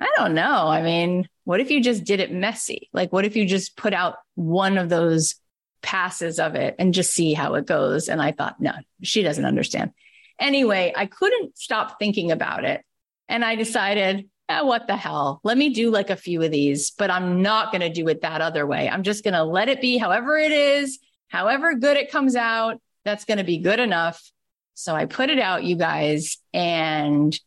I 0.00 0.12
don't 0.16 0.34
know. 0.34 0.66
I 0.68 0.82
mean, 0.82 1.28
what 1.44 1.60
if 1.60 1.70
you 1.70 1.82
just 1.82 2.04
did 2.04 2.20
it 2.20 2.32
messy? 2.32 2.90
Like, 2.92 3.12
what 3.12 3.24
if 3.24 3.36
you 3.36 3.46
just 3.46 3.76
put 3.76 3.94
out 3.94 4.16
one 4.34 4.78
of 4.78 4.88
those 4.88 5.36
passes 5.80 6.38
of 6.38 6.54
it 6.54 6.74
and 6.78 6.92
just 6.92 7.12
see 7.12 7.34
how 7.34 7.54
it 7.54 7.66
goes? 7.66 8.08
And 8.08 8.20
I 8.20 8.32
thought, 8.32 8.60
no, 8.60 8.72
she 9.02 9.22
doesn't 9.22 9.44
understand. 9.44 9.92
Anyway, 10.38 10.92
I 10.94 11.06
couldn't 11.06 11.56
stop 11.56 11.98
thinking 11.98 12.30
about 12.30 12.64
it. 12.64 12.82
And 13.28 13.44
I 13.44 13.54
decided, 13.54 14.28
eh, 14.48 14.60
what 14.60 14.86
the 14.86 14.96
hell? 14.96 15.40
Let 15.44 15.56
me 15.56 15.70
do 15.70 15.90
like 15.90 16.10
a 16.10 16.16
few 16.16 16.42
of 16.42 16.50
these, 16.50 16.90
but 16.90 17.10
I'm 17.10 17.40
not 17.40 17.72
going 17.72 17.80
to 17.80 17.88
do 17.88 18.08
it 18.08 18.20
that 18.20 18.42
other 18.42 18.66
way. 18.66 18.88
I'm 18.88 19.02
just 19.02 19.24
going 19.24 19.34
to 19.34 19.44
let 19.44 19.68
it 19.68 19.80
be 19.80 19.96
however 19.96 20.36
it 20.36 20.52
is 20.52 20.98
however 21.28 21.74
good 21.74 21.96
it 21.96 22.10
comes 22.10 22.36
out, 22.36 22.80
that's 23.04 23.24
going 23.24 23.38
to 23.38 23.44
be 23.44 23.58
good 23.58 23.80
enough. 23.80 24.30
So 24.74 24.94
I 24.94 25.06
put 25.06 25.30
it 25.30 25.38
out, 25.38 25.64
you 25.64 25.76
guys, 25.76 26.38
and 26.52 27.38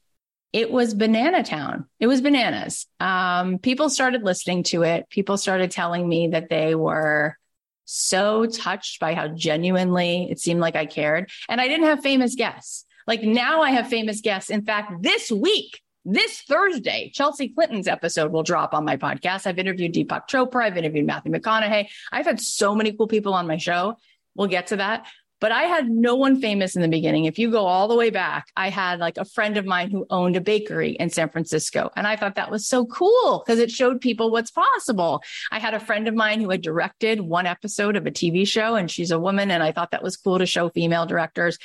it 0.51 0.71
was 0.71 0.93
banana 0.93 1.43
town. 1.43 1.85
It 1.99 2.07
was 2.07 2.21
bananas. 2.21 2.87
Um, 2.99 3.59
people 3.59 3.89
started 3.89 4.23
listening 4.23 4.63
to 4.63 4.83
it. 4.83 5.09
People 5.09 5.37
started 5.37 5.69
telling 5.69 6.07
me 6.07 6.29
that 6.29 6.49
they 6.49 6.73
were 6.73 7.37
so 7.85 8.45
touched 8.45 8.99
by 8.99 9.13
how 9.13 9.27
genuinely 9.27 10.27
it 10.29 10.39
seemed 10.39 10.59
like 10.59 10.75
I 10.75 10.85
cared. 10.85 11.29
And 11.47 11.61
I 11.61 11.67
didn't 11.67 11.85
have 11.85 12.01
famous 12.01 12.35
guests. 12.35 12.85
Like 13.05 13.23
now 13.23 13.61
I 13.61 13.71
have 13.71 13.87
famous 13.87 14.21
guests. 14.21 14.49
In 14.49 14.63
fact, 14.63 15.03
this 15.03 15.31
week, 15.31 15.81
this 16.13 16.41
Thursday, 16.41 17.11
Chelsea 17.13 17.49
Clinton's 17.49 17.87
episode 17.87 18.31
will 18.31 18.43
drop 18.43 18.73
on 18.73 18.85
my 18.85 18.97
podcast. 18.97 19.47
I've 19.47 19.59
interviewed 19.59 19.93
Deepak 19.93 20.27
Chopra. 20.29 20.63
I've 20.63 20.77
interviewed 20.77 21.05
Matthew 21.05 21.31
McConaughey. 21.31 21.87
I've 22.11 22.25
had 22.25 22.39
so 22.39 22.75
many 22.75 22.93
cool 22.93 23.07
people 23.07 23.33
on 23.33 23.47
my 23.47 23.57
show. 23.57 23.95
We'll 24.35 24.47
get 24.47 24.67
to 24.67 24.77
that. 24.77 25.05
But 25.41 25.53
I 25.53 25.63
had 25.63 25.89
no 25.89 26.15
one 26.15 26.41
famous 26.41 26.75
in 26.75 26.81
the 26.81 26.89
beginning. 26.89 27.25
If 27.25 27.39
you 27.39 27.49
go 27.49 27.65
all 27.65 27.87
the 27.87 27.95
way 27.95 28.09
back, 28.09 28.47
I 28.57 28.69
had 28.69 28.99
like 28.99 29.17
a 29.17 29.23
friend 29.23 29.55
of 29.55 29.65
mine 29.65 29.89
who 29.89 30.05
owned 30.09 30.35
a 30.35 30.41
bakery 30.41 30.91
in 30.91 31.09
San 31.09 31.29
Francisco. 31.29 31.91
And 31.95 32.05
I 32.05 32.17
thought 32.17 32.35
that 32.35 32.51
was 32.51 32.67
so 32.67 32.85
cool 32.85 33.41
because 33.45 33.59
it 33.59 33.71
showed 33.71 34.01
people 34.01 34.31
what's 34.31 34.51
possible. 34.51 35.23
I 35.51 35.59
had 35.59 35.73
a 35.73 35.79
friend 35.79 36.09
of 36.09 36.13
mine 36.13 36.41
who 36.41 36.49
had 36.49 36.61
directed 36.61 37.21
one 37.21 37.45
episode 37.45 37.95
of 37.95 38.05
a 38.05 38.11
TV 38.11 38.45
show 38.45 38.75
and 38.75 38.91
she's 38.91 39.11
a 39.11 39.19
woman. 39.19 39.49
And 39.49 39.63
I 39.63 39.71
thought 39.71 39.91
that 39.91 40.03
was 40.03 40.17
cool 40.17 40.39
to 40.39 40.45
show 40.45 40.69
female 40.69 41.05
directors. 41.05 41.57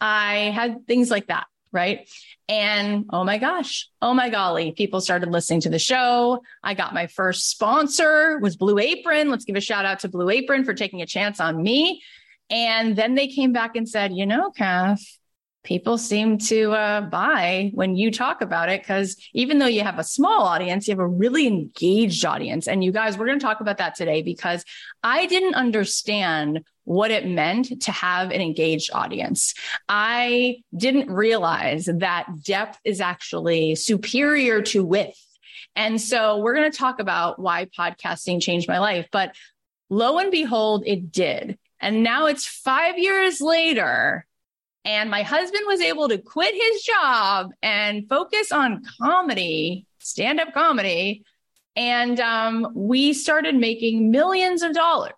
I 0.00 0.50
had 0.54 0.86
things 0.88 1.10
like 1.10 1.28
that. 1.28 1.46
Right. 1.72 2.08
And 2.50 3.04
oh 3.10 3.22
my 3.22 3.38
gosh, 3.38 3.88
oh 4.02 4.12
my 4.12 4.28
golly, 4.28 4.72
people 4.72 5.00
started 5.00 5.30
listening 5.30 5.60
to 5.60 5.68
the 5.68 5.78
show. 5.78 6.42
I 6.64 6.74
got 6.74 6.92
my 6.92 7.06
first 7.06 7.48
sponsor 7.48 8.40
was 8.40 8.56
Blue 8.56 8.76
Apron. 8.76 9.30
Let's 9.30 9.44
give 9.44 9.54
a 9.54 9.60
shout 9.60 9.84
out 9.84 10.00
to 10.00 10.08
Blue 10.08 10.28
Apron 10.30 10.64
for 10.64 10.74
taking 10.74 11.00
a 11.00 11.06
chance 11.06 11.38
on 11.38 11.62
me. 11.62 12.02
And 12.50 12.96
then 12.96 13.14
they 13.14 13.28
came 13.28 13.52
back 13.52 13.76
and 13.76 13.88
said, 13.88 14.12
you 14.12 14.26
know, 14.26 14.50
Kath, 14.50 15.00
people 15.62 15.96
seem 15.96 16.38
to 16.38 16.72
uh, 16.72 17.02
buy 17.02 17.70
when 17.72 17.94
you 17.94 18.10
talk 18.10 18.40
about 18.42 18.68
it 18.68 18.82
because 18.82 19.16
even 19.32 19.60
though 19.60 19.66
you 19.66 19.82
have 19.82 20.00
a 20.00 20.04
small 20.04 20.42
audience, 20.42 20.88
you 20.88 20.92
have 20.92 20.98
a 20.98 21.06
really 21.06 21.46
engaged 21.46 22.24
audience. 22.24 22.66
And 22.66 22.82
you 22.82 22.90
guys, 22.90 23.16
we're 23.16 23.26
going 23.26 23.38
to 23.38 23.46
talk 23.46 23.60
about 23.60 23.78
that 23.78 23.94
today 23.94 24.22
because 24.22 24.64
I 25.04 25.26
didn't 25.26 25.54
understand 25.54 26.64
what 26.84 27.10
it 27.10 27.26
meant 27.26 27.82
to 27.82 27.92
have 27.92 28.30
an 28.30 28.40
engaged 28.40 28.90
audience. 28.92 29.54
I 29.88 30.62
didn't 30.76 31.10
realize 31.10 31.86
that 31.86 32.26
depth 32.44 32.78
is 32.84 33.00
actually 33.00 33.74
superior 33.74 34.62
to 34.62 34.84
width. 34.84 35.18
And 35.76 36.00
so 36.00 36.38
we're 36.38 36.54
going 36.54 36.70
to 36.70 36.76
talk 36.76 36.98
about 36.98 37.38
why 37.38 37.66
podcasting 37.66 38.42
changed 38.42 38.68
my 38.68 38.78
life. 38.78 39.06
But 39.12 39.34
lo 39.88 40.18
and 40.18 40.30
behold, 40.30 40.82
it 40.86 41.12
did. 41.12 41.58
And 41.80 42.02
now 42.02 42.26
it's 42.26 42.46
five 42.46 42.98
years 42.98 43.40
later. 43.40 44.26
And 44.84 45.10
my 45.10 45.22
husband 45.22 45.64
was 45.66 45.80
able 45.80 46.08
to 46.08 46.18
quit 46.18 46.54
his 46.54 46.82
job 46.82 47.50
and 47.62 48.08
focus 48.08 48.50
on 48.50 48.82
comedy, 49.00 49.86
stand 49.98 50.40
up 50.40 50.54
comedy. 50.54 51.24
And 51.76 52.18
um, 52.18 52.72
we 52.74 53.12
started 53.12 53.54
making 53.54 54.10
millions 54.10 54.62
of 54.62 54.72
dollars, 54.74 55.12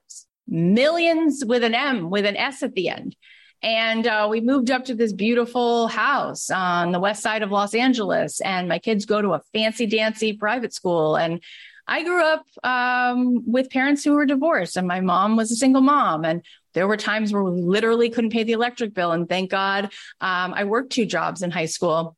millions 0.46 1.44
with 1.44 1.64
an 1.64 1.74
M, 1.74 2.10
with 2.10 2.26
an 2.26 2.36
S 2.36 2.62
at 2.62 2.74
the 2.74 2.88
end. 2.88 3.16
And 3.62 4.06
uh, 4.06 4.26
we 4.28 4.40
moved 4.40 4.70
up 4.70 4.86
to 4.86 4.94
this 4.94 5.12
beautiful 5.12 5.86
house 5.86 6.50
on 6.50 6.90
the 6.90 6.98
west 6.98 7.22
side 7.22 7.42
of 7.42 7.52
Los 7.52 7.74
Angeles. 7.74 8.40
And 8.40 8.68
my 8.68 8.80
kids 8.80 9.06
go 9.06 9.22
to 9.22 9.34
a 9.34 9.42
fancy 9.52 9.86
dancy 9.86 10.32
private 10.32 10.74
school. 10.74 11.16
And 11.16 11.40
I 11.86 12.02
grew 12.02 12.24
up 12.24 12.44
um, 12.64 13.50
with 13.50 13.70
parents 13.70 14.04
who 14.04 14.12
were 14.12 14.26
divorced, 14.26 14.76
and 14.76 14.86
my 14.86 15.00
mom 15.00 15.36
was 15.36 15.50
a 15.50 15.56
single 15.56 15.82
mom. 15.82 16.24
And 16.24 16.44
there 16.74 16.88
were 16.88 16.96
times 16.96 17.32
where 17.32 17.42
we 17.42 17.60
literally 17.60 18.08
couldn't 18.08 18.30
pay 18.30 18.44
the 18.44 18.52
electric 18.52 18.94
bill. 18.94 19.12
And 19.12 19.28
thank 19.28 19.50
God 19.50 19.86
um, 20.20 20.54
I 20.54 20.64
worked 20.64 20.92
two 20.92 21.06
jobs 21.06 21.42
in 21.42 21.50
high 21.50 21.66
school. 21.66 22.16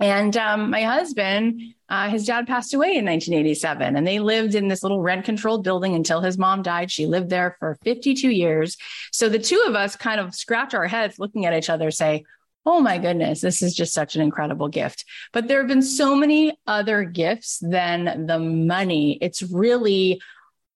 And 0.00 0.34
um, 0.38 0.70
my 0.70 0.82
husband, 0.82 1.60
uh, 1.90 2.08
his 2.08 2.24
dad 2.24 2.46
passed 2.46 2.72
away 2.72 2.96
in 2.96 3.04
1987, 3.04 3.96
and 3.96 4.06
they 4.06 4.18
lived 4.18 4.54
in 4.54 4.68
this 4.68 4.82
little 4.82 5.02
rent 5.02 5.26
controlled 5.26 5.62
building 5.62 5.94
until 5.94 6.22
his 6.22 6.38
mom 6.38 6.62
died. 6.62 6.90
She 6.90 7.06
lived 7.06 7.28
there 7.28 7.56
for 7.58 7.76
52 7.82 8.30
years. 8.30 8.78
So 9.12 9.28
the 9.28 9.38
two 9.38 9.62
of 9.66 9.74
us 9.74 9.96
kind 9.96 10.18
of 10.18 10.34
scratch 10.34 10.72
our 10.72 10.86
heads 10.86 11.18
looking 11.18 11.44
at 11.44 11.52
each 11.52 11.68
other, 11.68 11.90
say, 11.90 12.24
Oh 12.66 12.80
my 12.80 12.98
goodness, 12.98 13.40
this 13.40 13.62
is 13.62 13.74
just 13.74 13.94
such 13.94 14.16
an 14.16 14.22
incredible 14.22 14.68
gift. 14.68 15.04
But 15.32 15.48
there 15.48 15.58
have 15.58 15.68
been 15.68 15.82
so 15.82 16.14
many 16.14 16.58
other 16.66 17.04
gifts 17.04 17.58
than 17.62 18.26
the 18.26 18.38
money. 18.38 19.18
It's 19.20 19.42
really, 19.42 20.20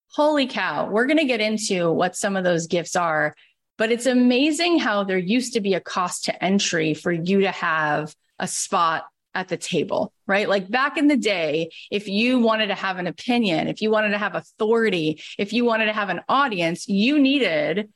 holy 0.09 0.47
cow, 0.47 0.89
we're 0.89 1.07
going 1.07 1.19
to 1.19 1.27
get 1.27 1.43
into 1.43 1.93
what 1.93 2.17
some 2.17 2.37
of 2.37 2.45
those 2.45 2.67
gifts 2.67 2.97
are. 2.97 3.35
But 3.77 3.93
it's 3.93 4.07
amazing 4.07 4.79
how 4.79 5.05
there 5.05 5.19
used 5.19 5.53
to 5.55 5.61
be 5.61 5.75
a 5.75 5.81
cost 5.81 6.25
to 6.25 6.45
entry 6.45 6.95
for 6.95 7.13
you 7.13 7.41
to 7.41 7.51
have 7.51 8.15
a 8.39 8.49
spot 8.49 9.05
at 9.35 9.49
the 9.49 9.57
table, 9.57 10.13
right? 10.27 10.49
Like 10.49 10.71
back 10.71 10.97
in 10.97 11.09
the 11.09 11.17
day, 11.17 11.71
if 11.91 12.09
you 12.09 12.41
wanted 12.41 12.69
to 12.69 12.75
have 12.75 12.99
an 12.99 13.07
opinion, 13.07 13.69
if 13.69 13.83
you 13.83 13.91
wanted 13.91 14.11
to 14.11 14.19
have 14.19 14.35
authority, 14.35 15.23
if 15.39 15.53
you 15.53 15.65
wanted 15.65 15.87
to 15.87 15.93
have 15.93 16.09
an 16.09 16.21
audience, 16.29 16.89
you 16.89 17.19
needed 17.19 17.91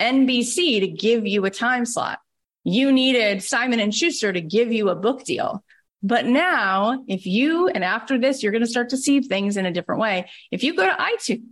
NBC 0.00 0.80
to 0.80 0.88
give 0.88 1.26
you 1.26 1.44
a 1.44 1.50
time 1.50 1.84
slot 1.84 2.18
you 2.64 2.92
needed 2.92 3.42
Simon 3.42 3.80
and 3.80 3.94
Schuster 3.94 4.32
to 4.32 4.40
give 4.40 4.72
you 4.72 4.90
a 4.90 4.94
book 4.94 5.24
deal. 5.24 5.64
But 6.02 6.26
now, 6.26 7.04
if 7.08 7.26
you, 7.26 7.68
and 7.68 7.84
after 7.84 8.18
this, 8.18 8.42
you're 8.42 8.52
going 8.52 8.64
to 8.64 8.70
start 8.70 8.90
to 8.90 8.96
see 8.96 9.20
things 9.20 9.56
in 9.56 9.66
a 9.66 9.72
different 9.72 10.00
way. 10.00 10.30
If 10.50 10.62
you 10.62 10.74
go 10.74 10.86
to 10.86 10.92
iTunes, 10.92 11.42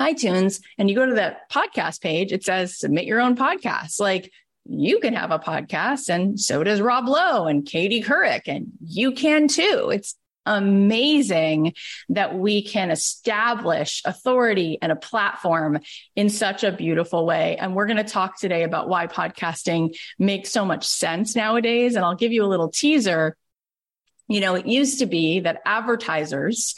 iTunes 0.00 0.62
and 0.76 0.88
you 0.88 0.94
go 0.94 1.06
to 1.06 1.14
the 1.14 1.36
podcast 1.50 2.00
page, 2.00 2.32
it 2.32 2.44
says 2.44 2.78
submit 2.78 3.04
your 3.04 3.20
own 3.20 3.36
podcast. 3.36 3.98
Like 3.98 4.30
you 4.68 5.00
can 5.00 5.14
have 5.14 5.30
a 5.30 5.38
podcast 5.38 6.08
and 6.08 6.38
so 6.38 6.62
does 6.62 6.80
Rob 6.80 7.08
Lowe 7.08 7.46
and 7.46 7.64
Katie 7.64 8.02
Couric 8.02 8.42
and 8.46 8.68
you 8.84 9.12
can 9.12 9.48
too. 9.48 9.90
It's 9.92 10.14
amazing 10.48 11.74
that 12.08 12.36
we 12.36 12.62
can 12.62 12.90
establish 12.90 14.02
authority 14.04 14.78
and 14.80 14.90
a 14.90 14.96
platform 14.96 15.78
in 16.16 16.30
such 16.30 16.64
a 16.64 16.72
beautiful 16.72 17.26
way. 17.26 17.56
And 17.58 17.74
we're 17.74 17.86
going 17.86 17.98
to 17.98 18.04
talk 18.04 18.38
today 18.38 18.64
about 18.64 18.88
why 18.88 19.06
podcasting 19.06 19.96
makes 20.18 20.50
so 20.50 20.64
much 20.64 20.86
sense 20.86 21.36
nowadays. 21.36 21.94
And 21.94 22.04
I'll 22.04 22.16
give 22.16 22.32
you 22.32 22.44
a 22.44 22.46
little 22.46 22.70
teaser. 22.70 23.36
You 24.28 24.40
know, 24.40 24.54
it 24.54 24.66
used 24.66 24.98
to 24.98 25.06
be 25.06 25.40
that 25.40 25.62
advertisers 25.64 26.74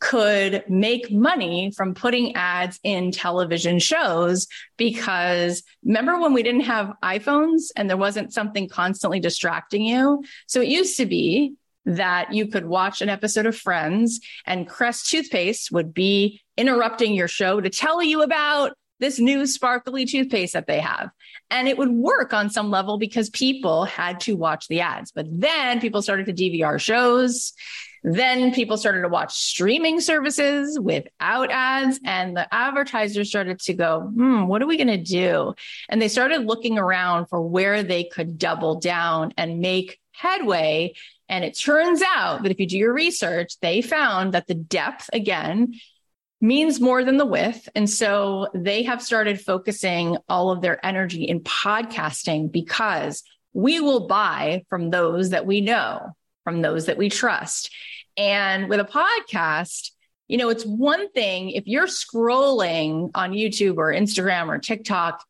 could 0.00 0.64
make 0.68 1.10
money 1.10 1.70
from 1.76 1.94
putting 1.94 2.34
ads 2.34 2.80
in 2.82 3.10
television 3.10 3.78
shows 3.78 4.46
because 4.76 5.62
remember 5.84 6.18
when 6.18 6.32
we 6.32 6.42
didn't 6.42 6.62
have 6.62 6.92
iPhones 7.02 7.64
and 7.76 7.88
there 7.88 7.96
wasn't 7.96 8.32
something 8.32 8.68
constantly 8.68 9.20
distracting 9.20 9.84
you? 9.84 10.24
So 10.46 10.60
it 10.60 10.68
used 10.68 10.96
to 10.96 11.06
be 11.06 11.54
that 11.86 12.32
you 12.32 12.46
could 12.46 12.66
watch 12.66 13.02
an 13.02 13.08
episode 13.08 13.46
of 13.46 13.56
Friends 13.56 14.20
and 14.46 14.68
Crest 14.68 15.10
toothpaste 15.10 15.70
would 15.70 15.92
be 15.92 16.40
interrupting 16.56 17.14
your 17.14 17.28
show 17.28 17.60
to 17.60 17.68
tell 17.68 18.02
you 18.02 18.22
about 18.22 18.72
this 19.00 19.18
new 19.18 19.46
sparkly 19.46 20.06
toothpaste 20.06 20.52
that 20.52 20.66
they 20.66 20.80
have. 20.80 21.10
And 21.50 21.68
it 21.68 21.78
would 21.78 21.90
work 21.90 22.32
on 22.32 22.50
some 22.50 22.70
level 22.70 22.98
because 22.98 23.30
people 23.30 23.84
had 23.84 24.20
to 24.20 24.36
watch 24.36 24.68
the 24.68 24.80
ads. 24.80 25.12
But 25.12 25.26
then 25.30 25.80
people 25.80 26.02
started 26.02 26.26
to 26.26 26.32
DVR 26.32 26.80
shows. 26.80 27.52
Then 28.02 28.52
people 28.52 28.76
started 28.76 29.02
to 29.02 29.08
watch 29.08 29.34
streaming 29.34 30.00
services 30.00 30.78
without 30.78 31.50
ads, 31.50 31.98
and 32.04 32.36
the 32.36 32.52
advertisers 32.54 33.30
started 33.30 33.60
to 33.60 33.72
go, 33.72 34.02
hmm, 34.02 34.46
what 34.46 34.60
are 34.60 34.66
we 34.66 34.76
going 34.76 34.88
to 34.88 34.98
do? 34.98 35.54
And 35.88 36.02
they 36.02 36.08
started 36.08 36.44
looking 36.44 36.78
around 36.78 37.26
for 37.26 37.40
where 37.40 37.82
they 37.82 38.04
could 38.04 38.36
double 38.36 38.78
down 38.78 39.32
and 39.38 39.60
make 39.60 40.00
headway 40.12 40.92
and 41.28 41.44
it 41.44 41.58
turns 41.58 42.02
out 42.02 42.42
that 42.42 42.52
if 42.52 42.60
you 42.60 42.66
do 42.66 42.78
your 42.78 42.92
research, 42.92 43.58
they 43.60 43.80
found 43.80 44.34
that 44.34 44.46
the 44.46 44.54
depth, 44.54 45.08
again, 45.12 45.74
means 46.44 46.78
more 46.78 47.02
than 47.02 47.16
the 47.16 47.24
width. 47.24 47.70
And 47.74 47.88
so 47.88 48.48
they 48.54 48.82
have 48.82 49.02
started 49.02 49.40
focusing 49.40 50.18
all 50.28 50.50
of 50.50 50.60
their 50.60 50.84
energy 50.84 51.24
in 51.24 51.40
podcasting 51.40 52.52
because 52.52 53.22
we 53.54 53.80
will 53.80 54.06
buy 54.06 54.62
from 54.68 54.90
those 54.90 55.30
that 55.30 55.46
we 55.46 55.62
know, 55.62 56.14
from 56.44 56.60
those 56.60 56.84
that 56.84 56.98
we 56.98 57.08
trust. 57.08 57.70
And 58.18 58.68
with 58.68 58.78
a 58.78 58.84
podcast, 58.84 59.92
you 60.28 60.36
know, 60.36 60.50
it's 60.50 60.64
one 60.64 61.10
thing 61.12 61.48
if 61.48 61.66
you're 61.66 61.86
scrolling 61.86 63.10
on 63.14 63.32
YouTube 63.32 63.78
or 63.78 63.90
Instagram 63.90 64.48
or 64.48 64.58
TikTok, 64.58 65.24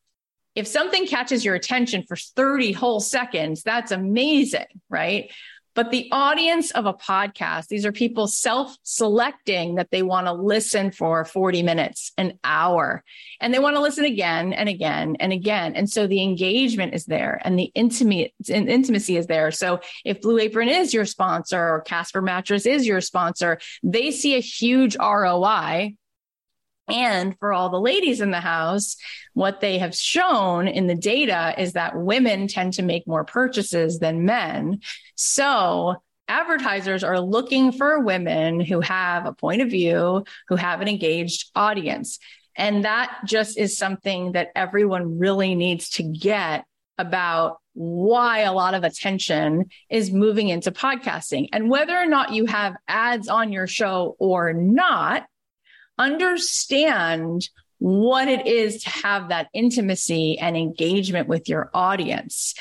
if 0.56 0.66
something 0.66 1.06
catches 1.06 1.44
your 1.44 1.54
attention 1.54 2.02
for 2.08 2.16
30 2.16 2.72
whole 2.72 2.98
seconds, 2.98 3.62
that's 3.62 3.92
amazing, 3.92 4.66
right? 4.88 5.30
But 5.74 5.90
the 5.90 6.08
audience 6.12 6.70
of 6.70 6.86
a 6.86 6.94
podcast, 6.94 7.66
these 7.66 7.84
are 7.84 7.92
people 7.92 8.26
self 8.26 8.76
selecting 8.82 9.74
that 9.74 9.90
they 9.90 10.02
want 10.02 10.26
to 10.26 10.32
listen 10.32 10.90
for 10.90 11.24
40 11.24 11.62
minutes, 11.62 12.12
an 12.16 12.38
hour, 12.44 13.02
and 13.40 13.52
they 13.52 13.58
want 13.58 13.76
to 13.76 13.82
listen 13.82 14.04
again 14.04 14.52
and 14.52 14.68
again 14.68 15.16
and 15.18 15.32
again. 15.32 15.74
And 15.74 15.90
so 15.90 16.06
the 16.06 16.22
engagement 16.22 16.94
is 16.94 17.06
there 17.06 17.40
and 17.44 17.58
the 17.58 17.72
intimate 17.74 18.32
intimacy 18.48 19.16
is 19.16 19.26
there. 19.26 19.50
So 19.50 19.80
if 20.04 20.20
Blue 20.20 20.38
Apron 20.38 20.68
is 20.68 20.94
your 20.94 21.06
sponsor 21.06 21.60
or 21.60 21.80
Casper 21.80 22.22
Mattress 22.22 22.66
is 22.66 22.86
your 22.86 23.00
sponsor, 23.00 23.58
they 23.82 24.10
see 24.10 24.36
a 24.36 24.40
huge 24.40 24.96
ROI 24.96 25.94
and 26.88 27.38
for 27.38 27.52
all 27.52 27.70
the 27.70 27.80
ladies 27.80 28.20
in 28.20 28.30
the 28.30 28.40
house, 28.40 28.96
what 29.32 29.60
they 29.60 29.78
have 29.78 29.94
shown 29.94 30.68
in 30.68 30.86
the 30.86 30.94
data 30.94 31.54
is 31.58 31.72
that 31.72 31.96
women 31.96 32.46
tend 32.46 32.74
to 32.74 32.82
make 32.82 33.06
more 33.06 33.24
purchases 33.24 33.98
than 33.98 34.24
men. 34.24 34.80
So 35.14 35.96
advertisers 36.28 37.04
are 37.04 37.20
looking 37.20 37.72
for 37.72 38.00
women 38.00 38.60
who 38.60 38.80
have 38.80 39.26
a 39.26 39.32
point 39.32 39.62
of 39.62 39.70
view, 39.70 40.24
who 40.48 40.56
have 40.56 40.80
an 40.80 40.88
engaged 40.88 41.50
audience. 41.54 42.18
And 42.56 42.84
that 42.84 43.20
just 43.26 43.58
is 43.58 43.76
something 43.76 44.32
that 44.32 44.48
everyone 44.54 45.18
really 45.18 45.54
needs 45.54 45.90
to 45.90 46.02
get 46.02 46.64
about 46.98 47.58
why 47.72 48.40
a 48.40 48.52
lot 48.52 48.74
of 48.74 48.84
attention 48.84 49.66
is 49.90 50.12
moving 50.12 50.48
into 50.48 50.70
podcasting. 50.70 51.48
And 51.52 51.68
whether 51.68 51.96
or 51.96 52.06
not 52.06 52.32
you 52.32 52.46
have 52.46 52.76
ads 52.86 53.28
on 53.28 53.52
your 53.52 53.66
show 53.66 54.14
or 54.20 54.52
not, 54.52 55.26
understand 55.98 57.48
what 57.78 58.28
it 58.28 58.46
is 58.46 58.82
to 58.84 58.90
have 58.90 59.28
that 59.28 59.48
intimacy 59.52 60.38
and 60.38 60.56
engagement 60.56 61.28
with 61.28 61.48
your 61.48 61.70
audience. 61.74 62.54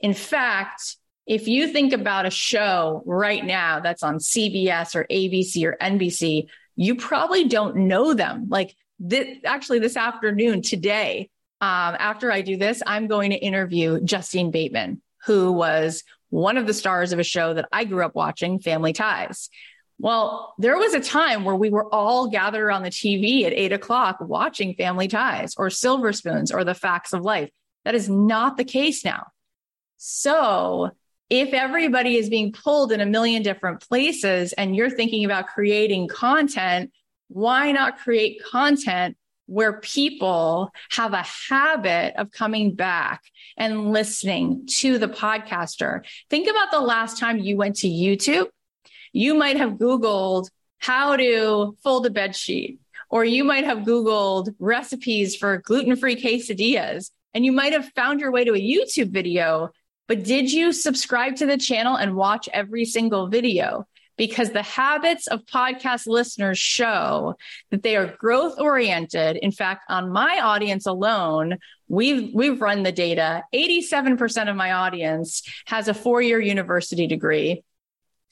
In 0.00 0.14
fact, 0.14 0.96
if 1.26 1.48
you 1.48 1.68
think 1.68 1.92
about 1.92 2.26
a 2.26 2.30
show 2.30 3.02
right 3.04 3.44
now 3.44 3.80
that's 3.80 4.02
on 4.02 4.18
CBS 4.18 4.94
or 4.94 5.04
ABC 5.10 5.64
or 5.64 5.76
NBC, 5.80 6.46
you 6.76 6.94
probably 6.94 7.44
don't 7.44 7.76
know 7.76 8.14
them. 8.14 8.46
Like 8.48 8.74
this, 8.98 9.38
actually, 9.44 9.80
this 9.80 9.96
afternoon, 9.96 10.62
today, 10.62 11.28
um, 11.60 11.96
after 11.98 12.30
I 12.30 12.42
do 12.42 12.56
this, 12.56 12.82
I'm 12.86 13.08
going 13.08 13.30
to 13.30 13.36
interview 13.36 14.00
Justine 14.00 14.50
Bateman, 14.50 15.02
who 15.26 15.52
was 15.52 16.04
one 16.30 16.56
of 16.56 16.66
the 16.66 16.74
stars 16.74 17.12
of 17.12 17.18
a 17.18 17.24
show 17.24 17.54
that 17.54 17.68
I 17.72 17.84
grew 17.84 18.04
up 18.04 18.14
watching, 18.14 18.60
Family 18.60 18.92
Ties. 18.92 19.50
Well, 19.98 20.54
there 20.58 20.76
was 20.76 20.94
a 20.94 21.00
time 21.00 21.44
where 21.44 21.56
we 21.56 21.70
were 21.70 21.92
all 21.92 22.28
gathered 22.28 22.70
on 22.70 22.82
the 22.82 22.90
TV 22.90 23.44
at 23.44 23.52
eight 23.52 23.72
o'clock 23.72 24.18
watching 24.20 24.74
Family 24.74 25.08
Ties 25.08 25.54
or 25.56 25.70
Silver 25.70 26.12
Spoons 26.12 26.52
or 26.52 26.62
The 26.62 26.74
Facts 26.74 27.12
of 27.12 27.22
Life. 27.22 27.50
That 27.84 27.96
is 27.96 28.08
not 28.08 28.56
the 28.56 28.64
case 28.64 29.04
now. 29.04 29.26
So, 29.96 30.90
if 31.30 31.52
everybody 31.52 32.16
is 32.16 32.30
being 32.30 32.52
pulled 32.52 32.92
in 32.92 33.00
a 33.00 33.06
million 33.06 33.42
different 33.42 33.80
places 33.80 34.52
and 34.54 34.74
you're 34.74 34.88
thinking 34.88 35.24
about 35.24 35.48
creating 35.48 36.08
content, 36.08 36.92
why 37.28 37.72
not 37.72 37.98
create 37.98 38.40
content 38.50 39.16
where 39.46 39.80
people 39.80 40.70
have 40.90 41.14
a 41.14 41.24
habit 41.48 42.14
of 42.16 42.30
coming 42.30 42.74
back 42.74 43.22
and 43.56 43.92
listening 43.92 44.66
to 44.66 44.98
the 44.98 45.08
podcaster. 45.08 46.04
Think 46.28 46.48
about 46.48 46.70
the 46.70 46.80
last 46.80 47.18
time 47.18 47.38
you 47.38 47.56
went 47.56 47.76
to 47.76 47.88
YouTube. 47.88 48.46
You 49.12 49.34
might 49.34 49.56
have 49.56 49.72
Googled 49.72 50.48
how 50.78 51.16
to 51.16 51.76
fold 51.82 52.06
a 52.06 52.10
bed 52.10 52.36
sheet, 52.36 52.78
or 53.10 53.24
you 53.24 53.44
might 53.44 53.64
have 53.64 53.78
Googled 53.78 54.54
recipes 54.58 55.36
for 55.36 55.58
gluten 55.58 55.96
free 55.96 56.16
quesadillas, 56.16 57.10
and 57.34 57.44
you 57.44 57.52
might 57.52 57.72
have 57.72 57.90
found 57.94 58.20
your 58.20 58.30
way 58.30 58.44
to 58.44 58.54
a 58.54 58.60
YouTube 58.60 59.10
video. 59.10 59.70
But 60.06 60.24
did 60.24 60.52
you 60.52 60.72
subscribe 60.72 61.36
to 61.36 61.46
the 61.46 61.58
channel 61.58 61.96
and 61.96 62.14
watch 62.14 62.48
every 62.52 62.84
single 62.84 63.28
video? 63.28 63.86
because 64.18 64.50
the 64.50 64.62
habits 64.62 65.28
of 65.28 65.46
podcast 65.46 66.06
listeners 66.06 66.58
show 66.58 67.36
that 67.70 67.82
they 67.82 67.96
are 67.96 68.14
growth 68.18 68.58
oriented. 68.58 69.36
In 69.36 69.52
fact, 69.52 69.84
on 69.88 70.10
my 70.10 70.40
audience 70.40 70.84
alone, 70.86 71.56
we've, 71.86 72.34
we've 72.34 72.60
run 72.60 72.82
the 72.82 72.92
data. 72.92 73.44
87% 73.54 74.50
of 74.50 74.56
my 74.56 74.72
audience 74.72 75.42
has 75.66 75.88
a 75.88 75.94
four 75.94 76.20
year 76.20 76.40
university 76.40 77.06
degree. 77.06 77.62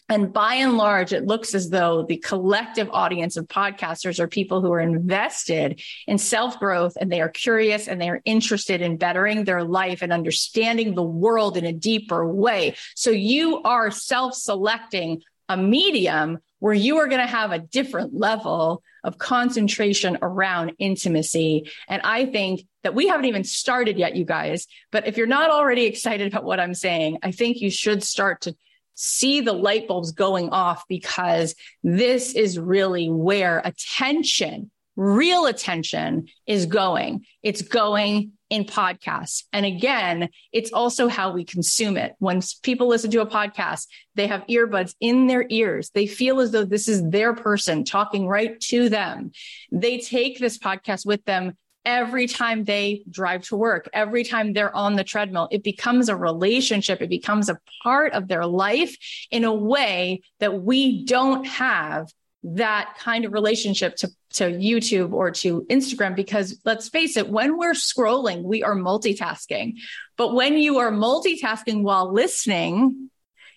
And 0.08 0.32
by 0.32 0.54
and 0.54 0.76
large, 0.76 1.12
it 1.12 1.26
looks 1.26 1.54
as 1.54 1.68
though 1.68 2.04
the 2.04 2.18
collective 2.18 2.88
audience 2.92 3.36
of 3.36 3.48
podcasters 3.48 4.20
are 4.20 4.28
people 4.28 4.60
who 4.60 4.72
are 4.72 4.80
invested 4.80 5.80
in 6.06 6.18
self 6.18 6.60
growth 6.60 6.96
and 7.00 7.10
they 7.10 7.20
are 7.20 7.28
curious 7.28 7.88
and 7.88 8.00
they 8.00 8.08
are 8.08 8.22
interested 8.24 8.80
in 8.80 8.98
bettering 8.98 9.44
their 9.44 9.64
life 9.64 10.02
and 10.02 10.12
understanding 10.12 10.94
the 10.94 11.02
world 11.02 11.56
in 11.56 11.64
a 11.64 11.72
deeper 11.72 12.26
way. 12.26 12.76
So 12.94 13.10
you 13.10 13.62
are 13.62 13.90
self 13.90 14.34
selecting 14.34 15.22
a 15.48 15.56
medium 15.56 16.38
where 16.58 16.74
you 16.74 16.98
are 16.98 17.08
going 17.08 17.20
to 17.20 17.26
have 17.26 17.52
a 17.52 17.58
different 17.58 18.14
level 18.14 18.82
of 19.04 19.18
concentration 19.18 20.18
around 20.22 20.72
intimacy. 20.78 21.70
And 21.88 22.02
I 22.02 22.26
think 22.26 22.62
that 22.82 22.94
we 22.94 23.08
haven't 23.08 23.26
even 23.26 23.44
started 23.44 23.98
yet, 23.98 24.16
you 24.16 24.24
guys. 24.24 24.66
But 24.90 25.06
if 25.06 25.16
you're 25.16 25.26
not 25.26 25.50
already 25.50 25.84
excited 25.84 26.28
about 26.28 26.44
what 26.44 26.60
I'm 26.60 26.74
saying, 26.74 27.18
I 27.22 27.32
think 27.32 27.60
you 27.60 27.70
should 27.70 28.02
start 28.02 28.42
to 28.42 28.56
see 28.96 29.40
the 29.40 29.52
light 29.52 29.86
bulbs 29.86 30.10
going 30.10 30.50
off 30.50 30.82
because 30.88 31.54
this 31.84 32.34
is 32.34 32.58
really 32.58 33.08
where 33.08 33.62
attention, 33.64 34.70
real 34.96 35.46
attention 35.46 36.26
is 36.46 36.66
going. 36.66 37.24
It's 37.42 37.62
going 37.62 38.32
in 38.48 38.64
podcasts. 38.64 39.44
And 39.52 39.66
again, 39.66 40.28
it's 40.52 40.72
also 40.72 41.08
how 41.08 41.32
we 41.32 41.44
consume 41.44 41.96
it. 41.96 42.14
When 42.18 42.40
people 42.62 42.88
listen 42.88 43.10
to 43.10 43.20
a 43.20 43.26
podcast, 43.26 43.86
they 44.14 44.26
have 44.28 44.46
earbuds 44.48 44.94
in 45.00 45.26
their 45.26 45.46
ears. 45.50 45.90
They 45.90 46.06
feel 46.06 46.40
as 46.40 46.52
though 46.52 46.64
this 46.64 46.88
is 46.88 47.08
their 47.10 47.34
person 47.34 47.84
talking 47.84 48.26
right 48.26 48.58
to 48.62 48.88
them. 48.88 49.32
They 49.72 49.98
take 49.98 50.38
this 50.38 50.58
podcast 50.58 51.04
with 51.04 51.24
them 51.24 51.56
every 51.86 52.26
time 52.26 52.64
they 52.64 53.02
drive 53.08 53.42
to 53.42 53.56
work, 53.56 53.88
every 53.94 54.24
time 54.24 54.52
they're 54.52 54.74
on 54.74 54.96
the 54.96 55.04
treadmill. 55.04 55.48
It 55.50 55.62
becomes 55.62 56.08
a 56.08 56.16
relationship. 56.16 57.00
It 57.00 57.08
becomes 57.08 57.48
a 57.48 57.58
part 57.82 58.12
of 58.12 58.26
their 58.26 58.44
life 58.44 58.96
in 59.30 59.44
a 59.44 59.54
way 59.54 60.20
that 60.40 60.62
we 60.62 61.04
don't 61.04 61.46
have 61.46 62.12
that 62.42 62.96
kind 62.98 63.24
of 63.24 63.32
relationship 63.32 63.96
to, 63.96 64.08
to 64.30 64.44
YouTube 64.44 65.12
or 65.12 65.30
to 65.30 65.62
Instagram 65.70 66.14
because 66.14 66.60
let's 66.64 66.88
face 66.88 67.16
it, 67.16 67.28
when 67.28 67.56
we're 67.56 67.72
scrolling, 67.72 68.42
we 68.42 68.62
are 68.62 68.76
multitasking. 68.76 69.74
But 70.16 70.34
when 70.34 70.58
you 70.58 70.78
are 70.78 70.90
multitasking 70.90 71.82
while 71.82 72.12
listening, 72.12 73.10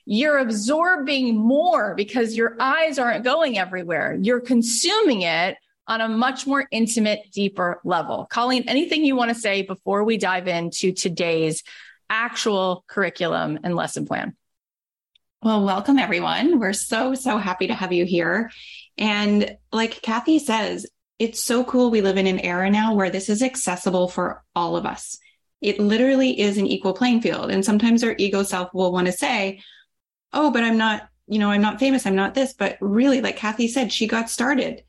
you're 0.06 0.40
absorbing 0.40 1.36
more 1.38 1.94
because 1.96 2.36
your 2.36 2.56
eyes 2.60 2.98
aren't 2.98 3.24
going 3.24 3.58
everywhere. 3.58 4.18
You're 4.20 4.40
consuming 4.40 5.22
it 5.22 5.58
on 5.90 6.02
a 6.02 6.08
much 6.08 6.46
more 6.46 6.68
intimate, 6.72 7.32
deeper 7.34 7.82
level. 7.84 8.28
Colleen, 8.30 8.64
anything 8.68 9.04
you 9.04 9.16
want 9.16 9.30
to 9.30 9.36
say 9.36 9.64
before 9.64 10.04
we 10.04 10.18
dive 10.18 10.48
into 10.48 10.94
today's 10.94 11.64
actual 12.12 12.86
curriculum 12.88 13.60
and 13.64 13.76
lesson 13.76 14.06
plan? 14.06 14.36
Well, 15.42 15.66
welcome 15.66 15.98
everyone. 15.98 16.60
We're 16.60 16.74
so, 16.74 17.16
so 17.16 17.38
happy 17.38 17.68
to 17.68 17.74
have 17.74 17.92
you 17.92 18.06
here. 18.06 18.52
And 19.00 19.58
like 19.72 20.02
Cathy 20.04 20.38
says, 20.38 20.86
it's 21.18 21.44
so 21.44 21.64
cool. 21.64 21.90
We 21.90 22.02
live 22.02 22.18
in 22.18 22.28
an 22.28 22.40
era 22.40 22.70
now 22.70 22.94
where 22.94 23.10
this 23.10 23.28
is 23.28 23.42
accessible 23.42 24.10
for 24.10 24.44
all 24.56 24.78
of 24.78 24.86
us. 24.86 25.18
It 25.60 25.80
literally 25.80 26.40
is 26.40 26.58
an 26.58 26.68
equal 26.68 26.94
playing 26.94 27.22
field. 27.22 27.50
And 27.50 27.66
sometimes 27.66 28.04
our 28.04 28.16
ego 28.18 28.44
self 28.44 28.74
will 28.74 28.92
want 28.92 29.08
to 29.08 29.14
say, 29.14 29.62
Oh, 30.34 30.52
but 30.52 30.64
I'm 30.64 30.78
not, 30.78 31.10
you 31.26 31.40
know, 31.40 31.50
I'm 31.50 31.62
not 31.62 31.80
famous. 31.80 32.06
I'm 32.06 32.16
not 32.16 32.36
this. 32.36 32.54
But 32.54 32.78
really, 32.80 33.22
like 33.22 33.38
Cathy 33.38 33.68
said, 33.68 33.92
she 33.92 34.06
got 34.06 34.30
started 34.30 34.84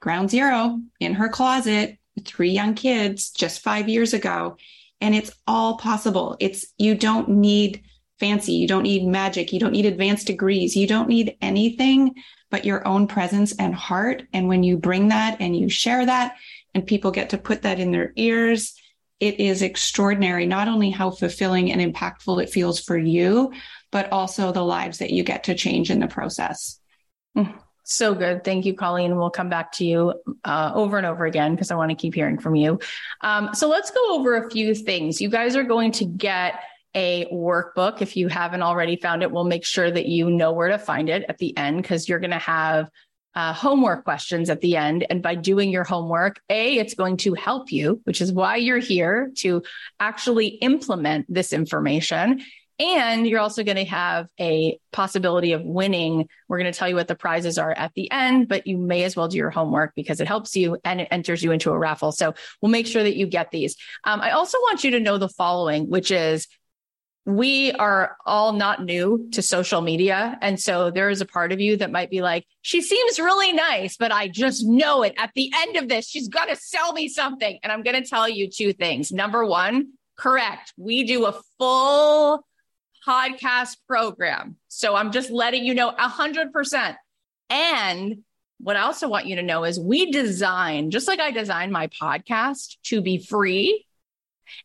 ground 0.00 0.30
zero 0.30 0.80
in 1.00 1.14
her 1.14 1.28
closet, 1.28 1.98
three 2.24 2.50
young 2.50 2.74
kids 2.74 3.30
just 3.30 3.60
five 3.60 3.88
years 3.88 4.14
ago. 4.14 4.56
And 5.00 5.14
it's 5.14 5.30
all 5.46 5.76
possible. 5.78 6.36
It's, 6.40 6.66
you 6.76 6.94
don't 6.94 7.28
need 7.28 7.82
fancy. 8.18 8.54
You 8.54 8.66
don't 8.66 8.82
need 8.82 9.06
magic. 9.06 9.52
You 9.52 9.60
don't 9.60 9.72
need 9.72 9.86
advanced 9.86 10.26
degrees. 10.26 10.76
You 10.76 10.86
don't 10.86 11.08
need 11.08 11.36
anything 11.40 12.14
but 12.50 12.64
your 12.64 12.86
own 12.86 13.06
presence 13.06 13.54
and 13.56 13.74
heart. 13.74 14.22
And 14.32 14.48
when 14.48 14.62
you 14.62 14.76
bring 14.76 15.08
that 15.08 15.36
and 15.40 15.56
you 15.56 15.68
share 15.68 16.06
that 16.06 16.36
and 16.74 16.86
people 16.86 17.10
get 17.10 17.30
to 17.30 17.38
put 17.38 17.62
that 17.62 17.78
in 17.78 17.92
their 17.92 18.12
ears, 18.16 18.74
it 19.20 19.40
is 19.40 19.62
extraordinary, 19.62 20.46
not 20.46 20.68
only 20.68 20.90
how 20.90 21.10
fulfilling 21.10 21.72
and 21.72 21.80
impactful 21.94 22.42
it 22.42 22.50
feels 22.50 22.80
for 22.80 22.96
you, 22.96 23.52
but 23.90 24.10
also 24.12 24.52
the 24.52 24.64
lives 24.64 24.98
that 24.98 25.10
you 25.10 25.24
get 25.24 25.44
to 25.44 25.54
change 25.54 25.90
in 25.90 25.98
the 25.98 26.06
process. 26.06 26.80
Mm, 27.36 27.58
so 27.88 28.14
good. 28.14 28.44
Thank 28.44 28.66
you, 28.66 28.74
Colleen. 28.74 29.16
We'll 29.16 29.30
come 29.30 29.48
back 29.48 29.72
to 29.72 29.84
you 29.84 30.14
uh, 30.44 30.72
over 30.74 30.98
and 30.98 31.06
over 31.06 31.24
again 31.24 31.54
because 31.54 31.70
I 31.70 31.74
want 31.76 31.90
to 31.90 31.94
keep 31.94 32.14
hearing 32.14 32.38
from 32.38 32.54
you. 32.54 32.78
Um, 33.22 33.54
so 33.54 33.68
let's 33.68 33.90
go 33.90 34.14
over 34.14 34.36
a 34.36 34.50
few 34.50 34.74
things. 34.74 35.20
You 35.20 35.30
guys 35.30 35.56
are 35.56 35.62
going 35.62 35.92
to 35.92 36.04
get 36.04 36.60
a 36.94 37.26
workbook. 37.32 38.02
If 38.02 38.16
you 38.16 38.28
haven't 38.28 38.62
already 38.62 38.96
found 38.96 39.22
it, 39.22 39.30
we'll 39.30 39.44
make 39.44 39.64
sure 39.64 39.90
that 39.90 40.06
you 40.06 40.30
know 40.30 40.52
where 40.52 40.68
to 40.68 40.78
find 40.78 41.08
it 41.08 41.24
at 41.28 41.38
the 41.38 41.56
end 41.56 41.82
because 41.82 42.08
you're 42.08 42.18
going 42.18 42.30
to 42.30 42.38
have 42.38 42.90
uh, 43.34 43.52
homework 43.52 44.04
questions 44.04 44.50
at 44.50 44.60
the 44.60 44.76
end. 44.76 45.06
And 45.08 45.22
by 45.22 45.34
doing 45.34 45.70
your 45.70 45.84
homework, 45.84 46.40
A, 46.50 46.76
it's 46.78 46.94
going 46.94 47.16
to 47.18 47.34
help 47.34 47.70
you, 47.70 48.00
which 48.04 48.20
is 48.20 48.32
why 48.32 48.56
you're 48.56 48.78
here 48.78 49.30
to 49.38 49.62
actually 50.00 50.46
implement 50.46 51.26
this 51.32 51.52
information. 51.52 52.42
And 52.78 53.26
you're 53.26 53.40
also 53.40 53.64
going 53.64 53.76
to 53.76 53.84
have 53.84 54.28
a 54.38 54.78
possibility 54.92 55.52
of 55.52 55.62
winning. 55.64 56.28
We're 56.48 56.58
going 56.58 56.72
to 56.72 56.78
tell 56.78 56.88
you 56.88 56.94
what 56.94 57.08
the 57.08 57.16
prizes 57.16 57.58
are 57.58 57.72
at 57.72 57.92
the 57.94 58.10
end, 58.10 58.46
but 58.46 58.66
you 58.66 58.78
may 58.78 59.02
as 59.02 59.16
well 59.16 59.26
do 59.26 59.36
your 59.36 59.50
homework 59.50 59.94
because 59.96 60.20
it 60.20 60.28
helps 60.28 60.54
you 60.54 60.78
and 60.84 61.00
it 61.00 61.08
enters 61.10 61.42
you 61.42 61.50
into 61.50 61.72
a 61.72 61.78
raffle. 61.78 62.12
So 62.12 62.34
we'll 62.62 62.70
make 62.70 62.86
sure 62.86 63.02
that 63.02 63.16
you 63.16 63.26
get 63.26 63.50
these. 63.50 63.76
Um, 64.04 64.20
I 64.20 64.30
also 64.30 64.58
want 64.58 64.84
you 64.84 64.92
to 64.92 65.00
know 65.00 65.18
the 65.18 65.28
following, 65.28 65.88
which 65.88 66.12
is 66.12 66.46
we 67.28 67.72
are 67.72 68.16
all 68.24 68.54
not 68.54 68.82
new 68.82 69.28
to 69.32 69.42
social 69.42 69.82
media. 69.82 70.38
And 70.40 70.58
so 70.58 70.90
there 70.90 71.10
is 71.10 71.20
a 71.20 71.26
part 71.26 71.52
of 71.52 71.60
you 71.60 71.76
that 71.76 71.90
might 71.90 72.10
be 72.10 72.22
like, 72.22 72.46
she 72.62 72.80
seems 72.80 73.18
really 73.18 73.52
nice, 73.52 73.98
but 73.98 74.12
I 74.12 74.28
just 74.28 74.64
know 74.66 75.02
it. 75.02 75.14
At 75.18 75.32
the 75.34 75.52
end 75.54 75.76
of 75.76 75.88
this, 75.88 76.08
she's 76.08 76.28
going 76.28 76.48
to 76.48 76.56
sell 76.56 76.94
me 76.94 77.08
something. 77.08 77.58
And 77.62 77.70
I'm 77.70 77.82
going 77.82 78.02
to 78.02 78.08
tell 78.08 78.26
you 78.26 78.48
two 78.48 78.72
things. 78.72 79.12
Number 79.12 79.44
one, 79.44 79.92
correct. 80.16 80.72
We 80.78 81.04
do 81.04 81.26
a 81.26 81.38
full 81.58 82.46
podcast 83.08 83.78
program. 83.86 84.56
So 84.68 84.94
I'm 84.94 85.12
just 85.12 85.30
letting 85.30 85.64
you 85.64 85.72
know 85.72 85.90
100%. 85.98 86.96
And 87.48 88.18
what 88.58 88.76
I 88.76 88.82
also 88.82 89.08
want 89.08 89.26
you 89.26 89.36
to 89.36 89.42
know 89.42 89.64
is 89.64 89.80
we 89.80 90.10
design, 90.10 90.90
just 90.90 91.08
like 91.08 91.18
I 91.18 91.30
designed 91.30 91.72
my 91.72 91.86
podcast 91.86 92.76
to 92.84 93.00
be 93.00 93.18
free 93.18 93.86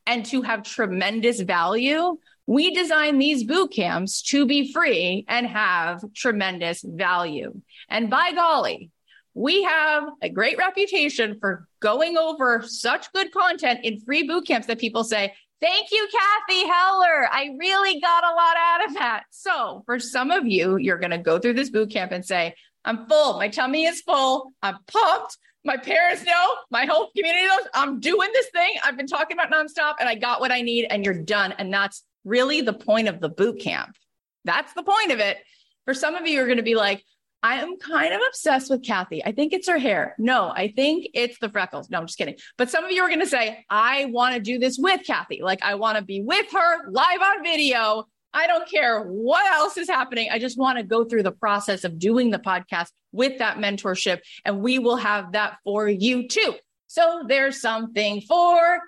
and 0.06 0.26
to 0.26 0.42
have 0.42 0.64
tremendous 0.64 1.40
value. 1.40 2.18
We 2.46 2.74
design 2.74 3.18
these 3.18 3.46
boot 3.46 3.72
camps 3.72 4.22
to 4.24 4.46
be 4.46 4.74
free 4.74 5.24
and 5.30 5.48
have 5.48 6.04
tremendous 6.14 6.84
value. 6.86 7.62
And 7.88 8.10
by 8.10 8.34
golly, 8.34 8.92
we 9.34 9.64
have 9.64 10.04
a 10.22 10.30
great 10.30 10.58
reputation 10.58 11.38
for 11.40 11.68
going 11.80 12.18
over 12.18 12.62
such 12.66 13.12
good 13.14 13.32
content 13.32 13.80
in 13.84 14.02
free 14.02 14.28
boot 14.28 14.46
camps 14.46 14.68
that 14.68 14.80
people 14.80 15.04
say, 15.04 15.34
Thank 15.64 15.92
you, 15.94 16.10
Cathy 16.12 16.68
Heller. 16.68 17.30
I 17.32 17.56
really 17.58 18.02
got 18.02 18.26
a 18.26 18.36
lot 18.36 18.58
out 18.58 18.86
of 18.86 18.94
that. 18.96 19.24
So, 19.30 19.84
for 19.86 19.98
some 19.98 20.30
of 20.30 20.46
you, 20.46 20.76
you're 20.76 20.98
going 20.98 21.12
to 21.12 21.18
go 21.18 21.40
through 21.40 21.54
this 21.54 21.70
boot 21.70 21.90
camp 21.90 22.12
and 22.12 22.26
say, 22.26 22.54
I'm 22.84 23.08
full. 23.08 23.38
My 23.38 23.48
tummy 23.48 23.86
is 23.86 24.02
full. 24.02 24.52
I'm 24.62 24.76
pumped. 24.88 25.38
My 25.64 25.78
parents 25.78 26.26
know, 26.26 26.56
my 26.70 26.84
whole 26.84 27.12
community 27.16 27.48
knows 27.48 27.66
I'm 27.74 28.02
doing 28.02 28.30
this 28.34 28.48
thing. 28.50 28.74
I've 28.84 28.98
been 28.98 29.08
talking 29.08 29.40
about 29.40 29.54
nonstop 29.54 29.94
and 30.02 30.10
I 30.10 30.16
got 30.16 30.42
what 30.42 30.52
I 30.52 30.64
need 30.64 30.88
and 30.90 31.06
you're 31.06 31.24
done. 31.24 31.54
And 31.54 31.74
that's 31.74 32.04
really 32.26 32.60
the 32.60 32.74
point 32.74 33.08
of 33.08 33.22
the 33.22 33.30
boot 33.30 33.62
camp. 33.62 33.96
That's 34.44 34.74
the 34.74 34.84
point 34.84 35.14
of 35.14 35.20
it. 35.20 35.38
For 35.86 35.94
some 35.94 36.16
of 36.16 36.28
you, 36.28 36.42
are 36.42 36.46
going 36.46 36.58
to 36.58 36.64
be 36.64 36.76
like, 36.76 37.06
I 37.44 37.56
am 37.56 37.78
kind 37.78 38.14
of 38.14 38.22
obsessed 38.30 38.70
with 38.70 38.84
Cathy. 38.84 39.24
I 39.24 39.34
think 39.34 39.52
it's 39.52 39.68
her 39.68 39.78
hair. 39.78 40.16
No, 40.18 40.50
I 40.50 40.70
think 40.74 41.08
it's 41.14 41.38
the 41.40 41.50
freckles. 41.50 41.90
No, 41.90 42.00
I'm 42.00 42.08
just 42.08 42.18
kidding. 42.18 42.38
But 42.58 42.70
some 42.70 42.86
of 42.86 42.92
you 42.92 43.04
are 43.04 43.10
going 43.10 43.20
to 43.20 43.28
say, 43.28 43.66
I 43.70 44.06
want 44.06 44.34
to 44.34 44.40
do 44.40 44.58
this 44.58 44.78
with 44.80 45.06
Cathy. 45.06 45.42
Like, 45.44 45.62
I 45.62 45.76
want 45.76 45.98
to 45.98 46.04
be 46.04 46.22
with 46.22 46.50
her 46.54 46.90
live 46.90 47.22
on 47.22 47.44
video. 47.44 48.06
I 48.34 48.48
don't 48.48 48.68
care 48.68 49.04
what 49.04 49.46
else 49.52 49.76
is 49.76 49.90
happening. 49.90 50.30
I 50.32 50.40
just 50.40 50.58
want 50.58 50.78
to 50.78 50.84
go 50.84 51.04
through 51.04 51.24
the 51.24 51.34
process 51.34 51.84
of 51.84 52.00
doing 52.00 52.32
the 52.32 52.40
podcast 52.40 52.88
with 53.12 53.40
that 53.40 53.58
mentorship, 53.58 54.22
and 54.46 54.62
we 54.62 54.80
will 54.80 54.96
have 54.96 55.34
that 55.34 55.58
for 55.66 55.88
you 55.88 56.30
too. 56.30 56.56
So 56.88 57.26
there's 57.28 57.60
something 57.60 58.22
for 58.22 58.80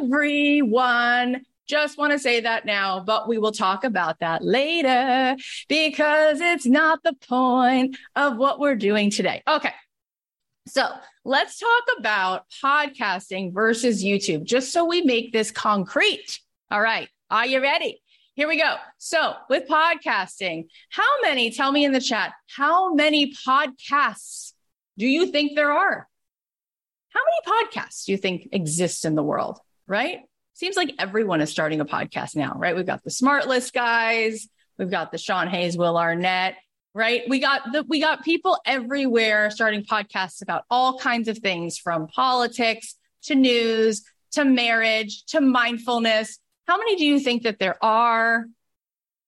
everyone. 0.00 1.42
Just 1.68 1.98
want 1.98 2.12
to 2.12 2.18
say 2.18 2.40
that 2.40 2.64
now, 2.64 3.00
but 3.00 3.28
we 3.28 3.36
will 3.36 3.52
talk 3.52 3.84
about 3.84 4.20
that 4.20 4.42
later 4.42 5.36
because 5.68 6.40
it's 6.40 6.64
not 6.64 7.02
the 7.02 7.12
point 7.12 7.96
of 8.16 8.38
what 8.38 8.58
we're 8.58 8.74
doing 8.74 9.10
today. 9.10 9.42
Okay. 9.46 9.72
So 10.66 10.86
let's 11.24 11.58
talk 11.58 11.84
about 11.98 12.46
podcasting 12.62 13.52
versus 13.52 14.02
YouTube, 14.02 14.44
just 14.44 14.72
so 14.72 14.86
we 14.86 15.02
make 15.02 15.32
this 15.32 15.50
concrete. 15.50 16.40
All 16.70 16.80
right. 16.80 17.08
Are 17.30 17.46
you 17.46 17.60
ready? 17.60 18.00
Here 18.34 18.48
we 18.48 18.56
go. 18.56 18.76
So 18.96 19.34
with 19.50 19.68
podcasting, 19.68 20.68
how 20.90 21.20
many, 21.22 21.50
tell 21.50 21.72
me 21.72 21.84
in 21.84 21.92
the 21.92 22.00
chat, 22.00 22.32
how 22.54 22.94
many 22.94 23.34
podcasts 23.46 24.52
do 24.96 25.06
you 25.06 25.26
think 25.26 25.54
there 25.54 25.72
are? 25.72 26.08
How 27.10 27.20
many 27.20 27.66
podcasts 27.66 28.04
do 28.04 28.12
you 28.12 28.18
think 28.18 28.48
exist 28.52 29.04
in 29.04 29.14
the 29.14 29.22
world? 29.22 29.58
Right? 29.86 30.20
Seems 30.58 30.76
like 30.76 30.92
everyone 30.98 31.40
is 31.40 31.50
starting 31.50 31.78
a 31.80 31.84
podcast 31.84 32.34
now, 32.34 32.52
right? 32.56 32.74
We've 32.74 32.84
got 32.84 33.04
the 33.04 33.10
SmartLess 33.10 33.72
guys, 33.72 34.48
we've 34.76 34.90
got 34.90 35.12
the 35.12 35.18
Sean 35.18 35.46
Hayes, 35.46 35.78
Will 35.78 35.96
Arnett, 35.96 36.56
right? 36.94 37.22
We 37.28 37.38
got 37.38 37.70
the 37.70 37.84
we 37.84 38.00
got 38.00 38.24
people 38.24 38.58
everywhere 38.66 39.52
starting 39.52 39.84
podcasts 39.84 40.42
about 40.42 40.64
all 40.68 40.98
kinds 40.98 41.28
of 41.28 41.38
things 41.38 41.78
from 41.78 42.08
politics 42.08 42.96
to 43.26 43.36
news 43.36 44.02
to 44.32 44.44
marriage 44.44 45.22
to 45.26 45.40
mindfulness. 45.40 46.40
How 46.66 46.76
many 46.76 46.96
do 46.96 47.06
you 47.06 47.20
think 47.20 47.44
that 47.44 47.60
there 47.60 47.76
are? 47.84 48.46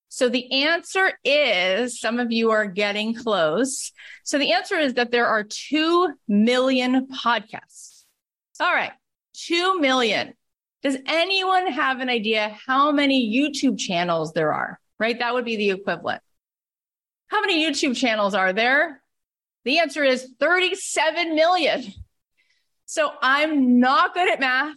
So 0.09 0.29
the 0.31 0.65
answer 0.65 1.13
is 1.25 2.01
some 2.01 2.19
of 2.19 2.33
you 2.33 2.51
are 2.51 2.67
getting 2.67 3.15
close. 3.15 3.93
So 4.25 4.37
the 4.37 4.51
answer 4.51 4.81
is 4.81 4.95
that 4.95 5.13
there 5.13 5.29
are 5.29 5.45
2 5.45 6.13
million 6.27 7.07
podcasts. 7.07 8.03
All 8.59 8.75
right. 8.75 8.91
2 9.35 9.79
million. 9.79 10.35
Does 10.83 10.97
anyone 11.07 11.67
have 11.67 12.01
an 12.01 12.09
idea 12.09 12.57
how 12.67 12.91
many 12.91 13.31
YouTube 13.35 13.79
channels 13.79 14.33
there 14.33 14.53
are? 14.53 14.81
Right? 14.99 15.19
That 15.19 15.35
would 15.35 15.45
be 15.45 15.57
the 15.57 15.71
equivalent. 15.71 16.23
How 17.29 17.41
many 17.41 17.65
YouTube 17.65 17.97
channels 17.97 18.35
are 18.35 18.53
there? 18.53 19.03
The 19.65 19.79
answer 19.79 20.03
is 20.03 20.27
37 20.41 21.35
million. 21.35 21.85
So 22.87 23.13
I'm 23.23 23.79
not 23.79 24.15
good 24.15 24.31
at 24.31 24.41
math, 24.41 24.77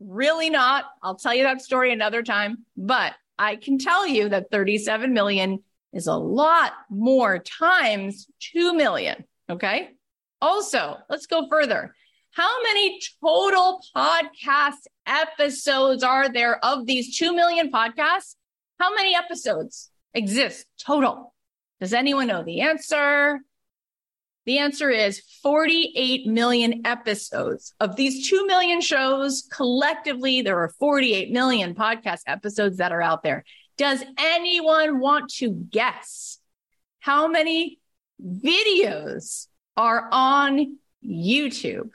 really 0.00 0.50
not. 0.50 0.84
I'll 1.02 1.16
tell 1.16 1.34
you 1.34 1.42
that 1.42 1.60
story 1.60 1.92
another 1.92 2.22
time, 2.22 2.64
but 2.76 3.14
I 3.38 3.56
can 3.56 3.78
tell 3.78 4.06
you 4.06 4.28
that 4.28 4.50
37 4.50 5.12
million 5.12 5.62
is 5.92 6.06
a 6.06 6.14
lot 6.14 6.72
more 6.90 7.38
times 7.38 8.28
2 8.52 8.74
million. 8.74 9.24
Okay. 9.50 9.90
Also, 10.40 10.98
let's 11.08 11.26
go 11.26 11.48
further. 11.48 11.94
How 12.38 12.62
many 12.62 13.00
total 13.20 13.80
podcast 13.96 14.86
episodes 15.04 16.04
are 16.04 16.28
there 16.28 16.64
of 16.64 16.86
these 16.86 17.18
2 17.18 17.34
million 17.34 17.72
podcasts? 17.72 18.36
How 18.78 18.94
many 18.94 19.16
episodes 19.16 19.90
exist 20.14 20.64
total? 20.80 21.34
Does 21.80 21.92
anyone 21.92 22.28
know 22.28 22.44
the 22.44 22.60
answer? 22.60 23.40
The 24.46 24.58
answer 24.58 24.88
is 24.88 25.20
48 25.42 26.28
million 26.28 26.82
episodes. 26.84 27.74
Of 27.80 27.96
these 27.96 28.28
2 28.28 28.46
million 28.46 28.82
shows, 28.82 29.48
collectively, 29.50 30.40
there 30.40 30.60
are 30.60 30.72
48 30.78 31.32
million 31.32 31.74
podcast 31.74 32.20
episodes 32.28 32.76
that 32.76 32.92
are 32.92 33.02
out 33.02 33.24
there. 33.24 33.44
Does 33.76 34.04
anyone 34.16 35.00
want 35.00 35.32
to 35.38 35.50
guess 35.50 36.38
how 37.00 37.26
many 37.26 37.80
videos 38.22 39.48
are 39.76 40.08
on 40.12 40.78
YouTube? 41.04 41.90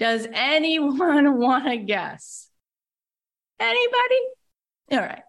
Does 0.00 0.26
anyone 0.32 1.38
want 1.38 1.66
to 1.66 1.76
guess? 1.76 2.48
Anybody? 3.60 4.20
All 4.92 4.98
right. 4.98 5.22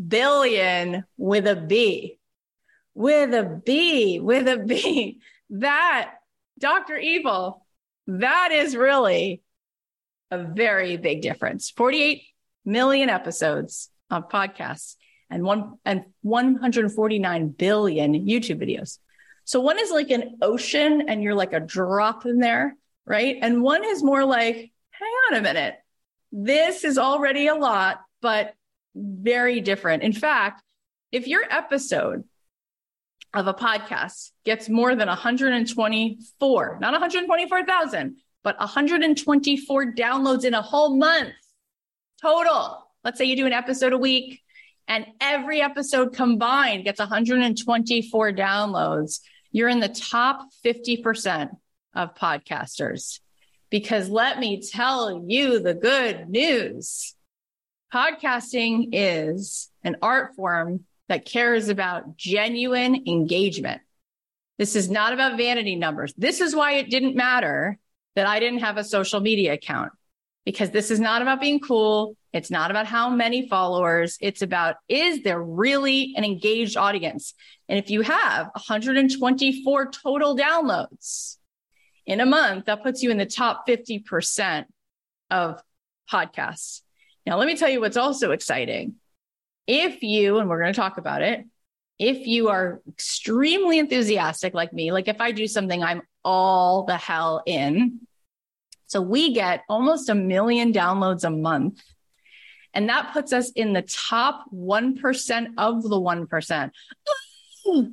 billion 0.08 1.04
with 1.16 1.48
a 1.48 1.56
B. 1.56 2.20
With 2.94 3.34
a 3.34 3.62
B, 3.66 4.20
with 4.20 4.48
a 4.48 4.58
B. 4.58 5.22
That, 5.52 6.16
Dr. 6.60 6.98
Evil, 6.98 7.66
that 8.08 8.52
is 8.52 8.76
really 8.76 9.42
a 10.30 10.44
very 10.44 10.98
big 10.98 11.22
difference. 11.22 11.72
48 11.72 12.24
million 12.66 13.10
episodes 13.10 13.90
of 14.12 14.28
podcasts 14.30 14.98
and 15.30 15.44
one 15.44 15.78
and 15.86 16.06
149 16.22 17.50
billion 17.50 18.14
YouTube 18.14 18.62
videos. 18.62 19.00
So 19.44 19.62
one 19.62 19.80
is 19.80 19.92
like 19.92 20.10
an 20.10 20.38
ocean 20.42 21.06
and 21.08 21.24
you're 21.24 21.36
like 21.36 21.54
a 21.54 21.60
drop 21.60 22.26
in 22.26 22.40
there, 22.40 22.76
right? 23.06 23.38
And 23.42 23.62
one 23.62 23.86
is 23.86 24.04
more 24.04 24.26
like, 24.26 24.56
hang 24.92 25.12
on 25.30 25.38
a 25.38 25.42
minute. 25.42 25.76
This 26.32 26.84
is 26.84 26.98
already 26.98 27.48
a 27.48 27.56
lot, 27.56 28.02
but 28.22 28.54
very 28.96 29.62
different. 29.62 30.04
In 30.04 30.14
fact, 30.14 30.62
if 31.12 31.28
your 31.28 31.44
episode 31.50 32.26
of 33.34 33.48
a 33.48 33.54
podcast 33.54 34.32
gets 34.46 34.68
more 34.68 34.96
than 34.96 35.08
124, 35.08 36.78
not 36.82 36.92
124,000, 36.92 38.18
but 38.44 38.60
124 38.60 39.94
downloads 39.94 40.46
in 40.46 40.54
a 40.54 40.62
whole 40.62 40.96
month 40.96 41.34
total. 42.22 42.88
Let's 43.04 43.18
say 43.18 43.26
you 43.26 43.36
do 43.36 43.46
an 43.46 43.54
episode 43.54 43.94
a 43.94 43.98
week, 43.98 44.42
and 44.88 45.06
every 45.20 45.62
episode 45.62 46.14
combined 46.14 46.86
gets 46.86 47.00
124 47.00 48.32
downloads, 48.32 49.20
you're 49.52 49.70
in 49.70 49.80
the 49.80 49.90
top 49.90 50.48
50% 50.66 51.50
of 51.94 52.16
podcasters. 52.16 53.20
Because 53.70 54.10
let 54.10 54.40
me 54.40 54.62
tell 54.62 55.26
you 55.28 55.60
the 55.60 55.74
good 55.74 56.30
news 56.30 57.16
podcasting 57.94 58.90
is 58.92 59.70
an 59.84 59.98
art 60.02 60.36
form 60.36 60.86
that 61.10 61.26
cares 61.26 61.70
about 61.70 62.18
genuine 62.18 63.08
engagement. 63.08 63.82
This 64.58 64.76
is 64.76 64.90
not 64.90 65.14
about 65.14 65.38
vanity 65.38 65.76
numbers. 65.76 66.14
This 66.18 66.42
is 66.42 66.56
why 66.56 66.74
it 66.74 66.90
didn't 66.90 67.16
matter 67.16 67.78
that 68.16 68.28
I 68.28 68.40
didn't 68.40 68.60
have 68.60 68.78
a 68.78 68.84
social 68.84 69.20
media 69.20 69.54
account 69.54 69.92
because 70.48 70.70
this 70.70 70.92
is 70.92 71.00
not 71.02 71.22
about 71.22 71.42
being 71.42 71.60
cool. 71.60 72.16
It's 72.32 72.50
not 72.50 72.72
about 72.72 72.86
how 72.86 73.10
many 73.10 73.50
followers. 73.50 74.18
It's 74.22 74.42
about 74.42 74.78
is 74.88 75.22
there 75.22 75.44
really 75.44 76.14
an 76.16 76.24
engaged 76.24 76.78
audience? 76.78 77.34
And 77.68 77.78
if 77.78 77.90
you 77.90 78.00
have 78.00 78.46
124 78.54 79.92
total 79.92 80.38
downloads 80.38 81.36
in 82.06 82.22
a 82.22 82.26
month, 82.26 82.68
that 82.68 82.82
puts 82.82 83.04
you 83.04 83.12
in 83.12 83.18
the 83.18 83.26
top 83.26 83.68
50% 83.68 84.64
of 85.30 85.62
podcasts. 86.10 86.80
Now, 87.26 87.38
let 87.38 87.46
me 87.46 87.58
tell 87.58 87.70
you 87.70 87.82
what's 87.82 87.98
also 87.98 88.32
exciting. 88.32 88.96
If 89.68 90.02
you, 90.02 90.38
and 90.38 90.50
we're 90.50 90.62
going 90.62 90.72
to 90.72 90.80
talk 90.80 90.98
about 90.98 91.24
it, 91.24 91.44
if 92.00 92.26
you 92.26 92.48
are 92.48 92.80
extremely 92.88 93.80
enthusiastic 93.80 94.54
like 94.54 94.72
me, 94.72 94.94
like 94.94 95.10
if 95.10 95.20
I 95.20 95.34
do 95.34 95.46
something 95.46 95.84
I'm 95.84 96.04
all 96.24 96.86
the 96.86 96.96
hell 96.96 97.44
in, 97.46 98.07
So 98.88 99.02
we 99.02 99.34
get 99.34 99.64
almost 99.70 100.10
a 100.10 100.16
million 100.16 100.74
downloads 100.74 101.24
a 101.24 101.30
month. 101.30 101.84
And 102.74 102.90
that 102.90 103.12
puts 103.14 103.34
us 103.34 103.52
in 103.52 103.74
the 103.74 103.82
top 103.82 104.46
1% 104.54 105.48
of 105.58 105.84
the 105.84 106.00
1%. 106.00 106.72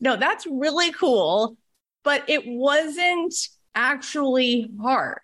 no, 0.00 0.16
that's 0.16 0.46
really 0.46 0.92
cool. 0.92 1.56
But 2.02 2.28
it 2.28 2.44
wasn't 2.46 3.34
actually 3.74 4.70
hard 4.80 5.20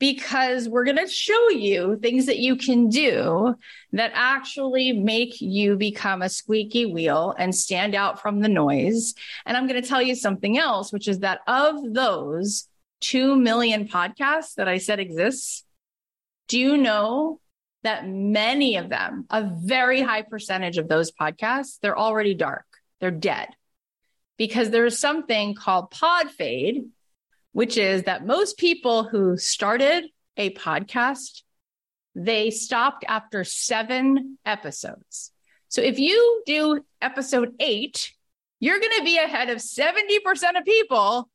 because 0.00 0.66
we're 0.66 0.84
going 0.84 0.96
to 0.96 1.06
show 1.06 1.50
you 1.50 1.98
things 2.00 2.26
that 2.26 2.38
you 2.38 2.56
can 2.56 2.88
do 2.88 3.54
that 3.92 4.10
actually 4.14 4.92
make 4.92 5.40
you 5.42 5.76
become 5.76 6.22
a 6.22 6.28
squeaky 6.28 6.86
wheel 6.86 7.34
and 7.38 7.54
stand 7.54 7.94
out 7.94 8.20
from 8.20 8.40
the 8.40 8.48
noise. 8.48 9.14
And 9.44 9.56
I'm 9.56 9.68
going 9.68 9.80
to 9.80 9.86
tell 9.86 10.00
you 10.00 10.14
something 10.14 10.56
else, 10.58 10.90
which 10.90 11.06
is 11.06 11.18
that 11.18 11.40
of 11.46 11.92
those 11.92 12.66
2 13.00 13.36
million 13.36 13.88
podcasts 13.88 14.54
that 14.54 14.68
I 14.68 14.78
said 14.78 15.00
exists, 15.00 15.64
do 16.48 16.58
you 16.58 16.76
know 16.76 17.40
that 17.82 18.06
many 18.06 18.76
of 18.76 18.88
them, 18.88 19.26
a 19.30 19.50
very 19.62 20.00
high 20.00 20.22
percentage 20.22 20.78
of 20.78 20.88
those 20.88 21.12
podcasts, 21.12 21.78
they're 21.80 21.98
already 21.98 22.34
dark, 22.34 22.66
they're 23.00 23.10
dead 23.10 23.48
because 24.36 24.70
there's 24.70 24.98
something 24.98 25.54
called 25.54 25.90
pod 25.90 26.30
fade 26.30 26.84
which 27.52 27.76
is 27.76 28.04
that 28.04 28.26
most 28.26 28.58
people 28.58 29.04
who 29.04 29.36
started 29.36 30.04
a 30.36 30.50
podcast, 30.54 31.42
they 32.14 32.50
stopped 32.50 33.04
after 33.08 33.44
seven 33.44 34.38
episodes. 34.44 35.32
So 35.68 35.82
if 35.82 35.98
you 35.98 36.42
do 36.46 36.84
episode 37.00 37.54
eight, 37.60 38.12
you're 38.60 38.78
going 38.78 38.98
to 38.98 39.04
be 39.04 39.18
ahead 39.18 39.50
of 39.50 39.58
70% 39.58 40.58
of 40.58 40.64
people 40.64 41.28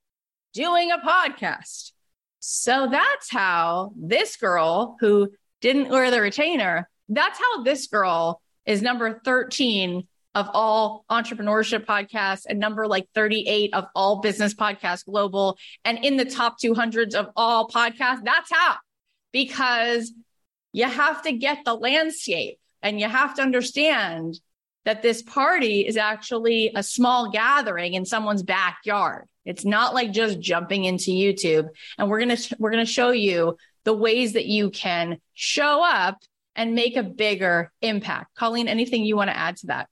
doing 0.56 0.90
a 0.92 0.98
podcast. 0.98 1.92
So 2.40 2.88
that's 2.90 3.30
how 3.30 3.92
this 3.96 4.38
girl 4.38 4.96
who 5.00 5.32
didn't 5.62 5.90
wear 5.90 6.10
the 6.10 6.22
retainer, 6.22 6.90
that's 7.10 7.38
how 7.38 7.64
this 7.64 7.88
girl 7.88 8.42
is 8.66 8.82
number 8.82 9.22
13 9.24 10.08
of 10.34 10.50
all 10.54 11.06
entrepreneurship 11.10 11.86
podcasts 11.86 12.46
and 12.48 12.60
number 12.60 12.88
like 12.88 13.08
38 13.14 13.74
of 13.74 13.86
all 13.96 14.22
business 14.22 14.54
podcasts 14.54 15.06
global 15.06 15.58
and 15.86 16.04
in 16.04 16.18
the 16.18 16.26
top 16.26 16.58
200s 16.64 17.16
of 17.16 17.28
all 17.36 17.70
podcasts. 17.70 18.24
That's 18.24 18.52
how, 18.52 18.76
because 19.32 20.12
you 20.72 20.86
have 20.86 21.22
to 21.24 21.32
get 21.32 21.60
the 21.64 21.74
landscape 21.74 22.60
and 22.82 23.00
you 23.00 23.08
have 23.08 23.36
to 23.36 23.42
understand 23.42 24.40
that 24.86 25.02
this 25.02 25.22
party 25.22 25.86
is 25.86 25.98
actually 25.98 26.72
a 26.76 26.84
small 26.84 27.32
gathering 27.32 27.96
in 27.96 28.06
someone's 28.06 28.44
backyard. 28.44 29.28
It's 29.44 29.66
not 29.66 29.94
like 29.94 30.12
just 30.12 30.40
jumping 30.40 30.86
into 30.86 31.12
YouTube. 31.12 31.68
And 31.98 32.10
we're 32.10 32.24
going 32.24 32.36
to, 32.36 32.56
we're 32.60 32.72
going 32.72 32.86
to 32.86 32.92
show 32.92 33.10
you 33.12 33.58
the 33.84 33.94
ways 33.94 34.34
that 34.34 34.46
you 34.46 34.70
can 34.70 35.20
show 35.34 35.84
up 35.84 36.20
and 36.56 36.74
make 36.74 36.96
a 36.96 37.04
bigger 37.04 37.72
impact. 37.82 38.36
Colleen, 38.36 38.68
anything 38.68 39.04
you 39.04 39.16
want 39.16 39.30
to 39.30 39.38
add 39.38 39.58
to 39.58 39.68
that? 39.68 39.90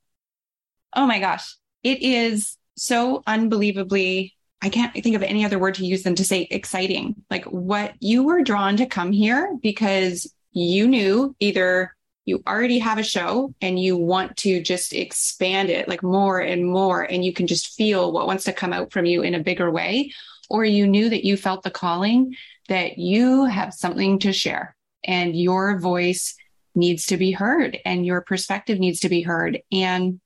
Oh 0.96 1.06
my 1.06 1.20
gosh. 1.20 1.56
It 1.84 2.02
is 2.02 2.58
so 2.76 3.22
unbelievably, 3.28 4.34
I 4.62 4.70
can't 4.70 4.94
think 4.94 5.16
of 5.16 5.24
any 5.24 5.44
other 5.44 5.60
word 5.60 5.76
to 5.76 5.86
use 5.86 6.04
than 6.04 6.16
to 6.16 6.24
say 6.24 6.48
exciting. 6.50 7.16
Like 7.30 7.46
what 7.46 7.94
you 8.00 8.24
were 8.24 8.44
drawn 8.44 8.78
to 8.78 8.86
come 8.86 9.12
here 9.12 9.58
because 9.62 10.34
you 10.52 10.88
knew 10.88 11.36
either 11.40 11.94
you 12.26 12.42
already 12.48 12.80
have 12.80 12.98
a 12.98 13.04
show 13.04 13.54
and 13.62 13.80
you 13.80 13.98
want 13.98 14.38
to 14.38 14.62
just 14.62 14.94
expand 14.94 15.70
it 15.70 15.88
like 15.88 16.04
more 16.04 16.40
and 16.40 16.66
more, 16.66 17.02
and 17.04 17.24
you 17.24 17.34
can 17.34 17.48
just 17.48 17.76
feel 17.76 18.12
what 18.12 18.28
wants 18.28 18.46
to 18.46 18.54
come 18.54 18.74
out 18.74 18.92
from 18.92 19.06
you 19.06 19.22
in 19.22 19.36
a 19.36 19.44
bigger 19.44 19.70
way, 19.70 20.12
or 20.50 20.64
you 20.64 20.88
knew 20.88 21.10
that 21.10 21.26
you 21.26 21.36
felt 21.36 21.64
the 21.64 21.72
calling 21.72 22.36
that 22.70 22.98
you 22.98 23.46
have 23.46 23.74
something 23.74 24.20
to 24.20 24.32
share 24.32 24.76
and 25.04 25.36
your 25.36 25.80
voice 25.80 26.36
needs 26.76 27.08
to 27.08 27.18
be 27.18 27.32
heard 27.32 27.78
and 27.86 28.06
your 28.06 28.22
perspective 28.22 28.80
needs 28.80 29.02
to 29.02 29.10
be 29.10 29.22
heard. 29.22 29.60
And 29.72 30.22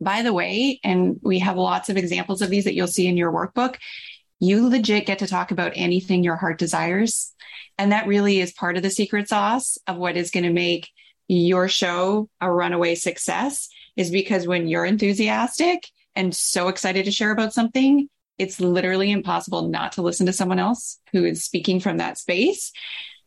by 0.00 0.22
the 0.22 0.32
way, 0.32 0.80
and 0.82 1.20
we 1.22 1.38
have 1.38 1.56
lots 1.56 1.88
of 1.88 1.96
examples 1.96 2.42
of 2.42 2.50
these 2.50 2.64
that 2.64 2.74
you'll 2.74 2.86
see 2.86 3.06
in 3.06 3.16
your 3.16 3.32
workbook, 3.32 3.76
you 4.40 4.68
legit 4.68 5.06
get 5.06 5.20
to 5.20 5.26
talk 5.26 5.52
about 5.52 5.72
anything 5.76 6.24
your 6.24 6.36
heart 6.36 6.58
desires. 6.58 7.32
And 7.78 7.92
that 7.92 8.06
really 8.06 8.40
is 8.40 8.52
part 8.52 8.76
of 8.76 8.82
the 8.82 8.90
secret 8.90 9.28
sauce 9.28 9.78
of 9.86 9.96
what 9.96 10.16
is 10.16 10.30
going 10.30 10.44
to 10.44 10.52
make 10.52 10.90
your 11.28 11.68
show 11.68 12.28
a 12.40 12.50
runaway 12.50 12.94
success 12.94 13.68
is 13.96 14.10
because 14.10 14.46
when 14.46 14.68
you're 14.68 14.84
enthusiastic 14.84 15.88
and 16.14 16.34
so 16.34 16.68
excited 16.68 17.04
to 17.04 17.10
share 17.10 17.30
about 17.30 17.54
something, 17.54 18.08
it's 18.38 18.60
literally 18.60 19.10
impossible 19.10 19.68
not 19.68 19.92
to 19.92 20.02
listen 20.02 20.26
to 20.26 20.32
someone 20.32 20.58
else 20.58 20.98
who 21.12 21.24
is 21.24 21.44
speaking 21.44 21.80
from 21.80 21.98
that 21.98 22.18
space. 22.18 22.72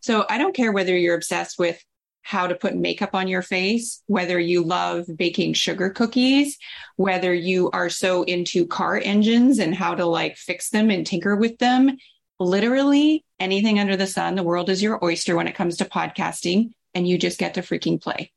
So 0.01 0.25
I 0.29 0.37
don't 0.37 0.55
care 0.55 0.71
whether 0.71 0.95
you're 0.97 1.15
obsessed 1.15 1.57
with 1.57 1.83
how 2.21 2.47
to 2.47 2.55
put 2.55 2.75
makeup 2.75 3.15
on 3.15 3.29
your 3.29 3.41
face, 3.41 4.03
whether 4.07 4.37
you 4.37 4.61
love 4.61 5.05
baking 5.15 5.53
sugar 5.53 5.89
cookies, 5.89 6.57
whether 6.97 7.33
you 7.33 7.69
are 7.71 7.89
so 7.89 8.23
into 8.23 8.67
car 8.67 8.99
engines 9.01 9.59
and 9.59 9.73
how 9.73 9.95
to 9.95 10.05
like 10.05 10.35
fix 10.35 10.69
them 10.69 10.89
and 10.91 11.07
tinker 11.07 11.37
with 11.37 11.57
them. 11.57 11.95
Literally 12.37 13.23
anything 13.39 13.79
under 13.79 13.95
the 13.95 14.07
sun, 14.07 14.35
the 14.35 14.43
world 14.43 14.69
is 14.69 14.83
your 14.83 15.03
oyster 15.03 15.37
when 15.37 15.47
it 15.47 15.55
comes 15.55 15.77
to 15.77 15.85
podcasting, 15.85 16.71
and 16.97 17.07
you 17.07 17.15
just 17.19 17.37
get 17.37 17.53
to 17.53 17.61
freaking 17.61 18.01
play. 18.01 18.31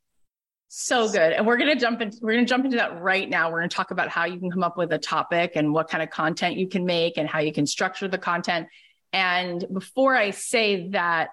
So 0.67 1.11
good. 1.11 1.33
And 1.33 1.47
we're 1.47 1.57
going 1.57 1.73
to 1.73 1.79
jump 1.79 1.99
into, 1.99 2.19
we're 2.21 2.33
going 2.33 2.45
to 2.45 2.49
jump 2.49 2.63
into 2.63 2.77
that 2.77 3.01
right 3.01 3.27
now. 3.27 3.51
We're 3.51 3.57
going 3.57 3.69
to 3.69 3.75
talk 3.75 3.89
about 3.89 4.09
how 4.09 4.25
you 4.25 4.39
can 4.39 4.51
come 4.51 4.63
up 4.63 4.77
with 4.77 4.93
a 4.93 4.99
topic 4.99 5.53
and 5.55 5.73
what 5.73 5.89
kind 5.89 6.03
of 6.03 6.11
content 6.11 6.57
you 6.57 6.67
can 6.67 6.85
make 6.85 7.17
and 7.17 7.27
how 7.27 7.39
you 7.39 7.51
can 7.51 7.65
structure 7.65 8.07
the 8.07 8.19
content. 8.19 8.67
And 9.11 9.65
before 9.73 10.15
I 10.15 10.29
say 10.29 10.89
that, 10.89 11.29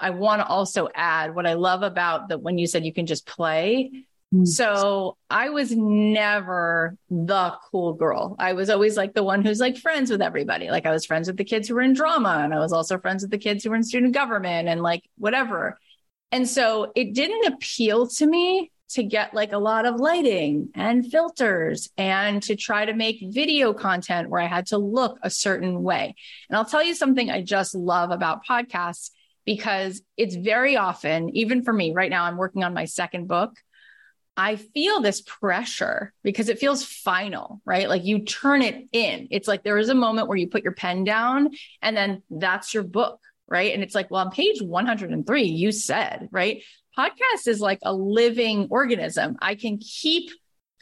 I 0.00 0.08
want 0.08 0.40
to 0.40 0.46
also 0.46 0.88
add 0.94 1.34
what 1.34 1.46
I 1.46 1.52
love 1.52 1.82
about 1.82 2.30
that 2.30 2.40
when 2.40 2.56
you 2.56 2.66
said 2.66 2.86
you 2.86 2.94
can 2.94 3.04
just 3.04 3.26
play. 3.26 3.90
Mm. 4.34 4.48
So 4.48 5.18
I 5.28 5.50
was 5.50 5.70
never 5.72 6.96
the 7.10 7.52
cool 7.70 7.92
girl. 7.92 8.36
I 8.38 8.54
was 8.54 8.70
always 8.70 8.96
like 8.96 9.12
the 9.12 9.22
one 9.22 9.44
who's 9.44 9.60
like 9.60 9.76
friends 9.76 10.10
with 10.10 10.22
everybody. 10.22 10.70
Like 10.70 10.86
I 10.86 10.92
was 10.92 11.04
friends 11.04 11.28
with 11.28 11.36
the 11.36 11.44
kids 11.44 11.68
who 11.68 11.74
were 11.74 11.82
in 11.82 11.92
drama 11.92 12.40
and 12.42 12.54
I 12.54 12.58
was 12.58 12.72
also 12.72 12.98
friends 12.98 13.22
with 13.22 13.30
the 13.30 13.38
kids 13.38 13.62
who 13.62 13.70
were 13.70 13.76
in 13.76 13.84
student 13.84 14.14
government 14.14 14.68
and 14.68 14.80
like 14.80 15.04
whatever. 15.18 15.78
And 16.32 16.48
so 16.48 16.92
it 16.94 17.12
didn't 17.12 17.52
appeal 17.52 18.06
to 18.08 18.26
me 18.26 18.70
to 18.90 19.02
get 19.04 19.34
like 19.34 19.52
a 19.52 19.58
lot 19.58 19.86
of 19.86 20.00
lighting 20.00 20.68
and 20.74 21.08
filters 21.10 21.88
and 21.96 22.42
to 22.42 22.56
try 22.56 22.84
to 22.84 22.92
make 22.92 23.18
video 23.22 23.72
content 23.72 24.28
where 24.28 24.40
I 24.40 24.46
had 24.46 24.66
to 24.66 24.78
look 24.78 25.18
a 25.22 25.30
certain 25.30 25.82
way. 25.82 26.14
And 26.48 26.56
I'll 26.56 26.64
tell 26.64 26.82
you 26.82 26.94
something 26.94 27.30
I 27.30 27.42
just 27.42 27.74
love 27.74 28.10
about 28.10 28.44
podcasts 28.44 29.10
because 29.44 30.02
it's 30.16 30.34
very 30.34 30.76
often, 30.76 31.34
even 31.36 31.62
for 31.62 31.72
me 31.72 31.92
right 31.92 32.10
now, 32.10 32.24
I'm 32.24 32.36
working 32.36 32.64
on 32.64 32.74
my 32.74 32.84
second 32.84 33.28
book. 33.28 33.56
I 34.36 34.56
feel 34.56 35.00
this 35.00 35.20
pressure 35.20 36.12
because 36.22 36.48
it 36.48 36.58
feels 36.58 36.84
final, 36.84 37.60
right? 37.64 37.88
Like 37.88 38.04
you 38.04 38.24
turn 38.24 38.62
it 38.62 38.88
in. 38.92 39.28
It's 39.30 39.46
like 39.46 39.62
there 39.62 39.78
is 39.78 39.88
a 39.88 39.94
moment 39.94 40.28
where 40.28 40.36
you 40.36 40.48
put 40.48 40.62
your 40.62 40.72
pen 40.72 41.04
down 41.04 41.50
and 41.82 41.96
then 41.96 42.22
that's 42.30 42.72
your 42.72 42.82
book, 42.82 43.20
right? 43.50 43.74
And 43.74 43.82
it's 43.82 43.94
like, 43.94 44.10
well, 44.10 44.24
on 44.24 44.30
page 44.30 44.62
103, 44.62 45.42
you 45.42 45.72
said, 45.72 46.28
right? 46.30 46.62
Podcast 46.96 47.46
is 47.46 47.60
like 47.60 47.80
a 47.82 47.92
living 47.92 48.68
organism. 48.70 49.36
I 49.42 49.54
can 49.54 49.78
keep 49.78 50.30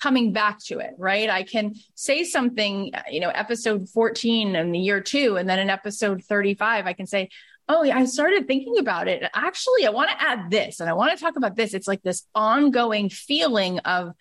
coming 0.01 0.33
back 0.33 0.59
to 0.67 0.79
it, 0.79 0.91
right? 0.99 1.29
I 1.29 1.43
can 1.43 1.75
say 1.95 2.25
something, 2.25 2.93
you 3.11 3.21
know, 3.21 3.31
episode 3.31 3.89
14 3.89 4.55
in 4.55 4.73
the 4.73 4.79
year 4.79 5.01
two, 5.01 5.37
and 5.37 5.49
then 5.49 5.59
in 5.59 5.71
episode 5.71 6.23
35, 6.23 6.87
I 6.87 6.93
can 6.93 7.07
say, 7.07 7.31
oh 7.69 7.83
yeah, 7.83 7.99
I 7.99 8.05
started 8.05 8.47
thinking 8.47 8.79
about 8.79 9.09
it. 9.09 9.23
Actually, 9.35 9.87
I 9.87 9.91
want 9.91 10.11
to 10.11 10.23
add 10.23 10.51
this 10.51 10.81
and 10.81 10.89
I 10.89 10.95
want 10.95 11.17
to 11.17 11.23
talk 11.23 11.37
about 11.37 11.57
this. 11.57 11.75
It's 11.75 11.89
like 11.89 12.03
this 12.03 12.25
ongoing 12.35 13.11
feeling 13.11 13.81
of 13.81 14.13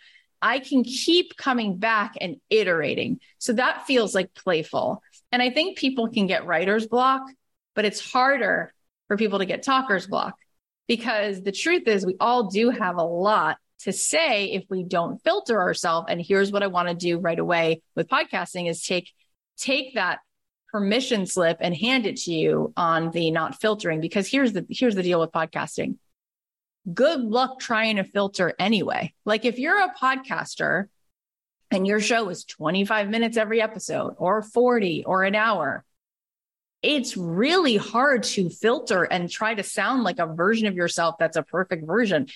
I 0.42 0.60
can 0.60 0.84
keep 0.84 1.38
coming 1.38 1.78
back 1.78 2.16
and 2.20 2.38
iterating. 2.50 3.20
So 3.40 3.54
that 3.54 3.88
feels 3.88 4.14
like 4.14 4.34
playful. 4.34 5.02
And 5.32 5.42
I 5.42 5.50
think 5.50 5.78
people 5.78 6.10
can 6.10 6.28
get 6.28 6.46
writer's 6.46 6.88
block, 6.88 7.24
but 7.78 7.86
it's 7.86 8.12
harder 8.12 8.74
for 9.08 9.18
people 9.18 9.38
to 9.38 9.46
get 9.46 9.62
talker's 9.62 10.08
block 10.08 10.36
because 10.88 11.44
the 11.44 11.52
truth 11.52 11.88
is 11.88 12.06
we 12.06 12.18
all 12.20 12.50
do 12.50 12.72
have 12.72 12.98
a 12.98 13.04
lot 13.04 13.58
to 13.82 13.94
say 13.94 14.46
if 14.46 14.64
we 14.68 14.84
don't 14.84 15.24
filter 15.24 15.62
ourselves. 15.62 16.08
And 16.10 16.20
here's 16.20 16.52
what 16.52 16.64
I 16.64 16.68
want 16.68 16.90
to 16.90 16.96
do 16.96 17.20
right 17.20 17.38
away 17.38 17.84
with 17.96 18.08
podcasting 18.10 18.68
is 18.68 18.84
take 18.84 19.12
take 19.58 19.94
that 19.94 20.20
permission 20.72 21.28
slip 21.28 21.58
and 21.62 21.76
hand 21.76 22.08
it 22.08 22.18
to 22.18 22.34
you 22.34 22.74
on 22.76 23.12
the 23.12 23.30
not 23.30 23.62
filtering 23.62 24.02
because 24.02 24.28
here's 24.28 24.54
the 24.54 24.66
here's 24.70 24.96
the 24.96 25.04
deal 25.04 25.20
with 25.20 25.32
podcasting 25.32 25.96
good 26.94 27.22
luck 27.22 27.60
trying 27.60 27.96
to 27.96 28.04
filter 28.04 28.54
anyway 28.60 29.14
like 29.24 29.46
if 29.46 29.58
you're 29.58 29.80
a 29.80 29.94
podcaster 30.00 30.88
and 31.72 31.88
your 31.88 32.02
show 32.02 32.28
is 32.28 32.44
25 32.44 33.10
minutes 33.10 33.38
every 33.38 33.62
episode 33.62 34.14
or 34.18 34.42
40 34.42 35.06
or 35.06 35.24
an 35.24 35.36
hour 35.36 35.86
it's 36.84 37.18
really 37.18 37.78
hard 37.78 38.24
to 38.24 38.50
filter 38.50 39.04
and 39.04 39.30
try 39.30 39.54
to 39.54 39.64
sound 39.64 40.04
like 40.04 40.20
a 40.20 40.28
version 40.28 40.68
of 40.68 40.76
yourself 40.76 41.16
that's 41.20 41.38
a 41.38 41.44
perfect 41.44 41.86
version 41.86 42.28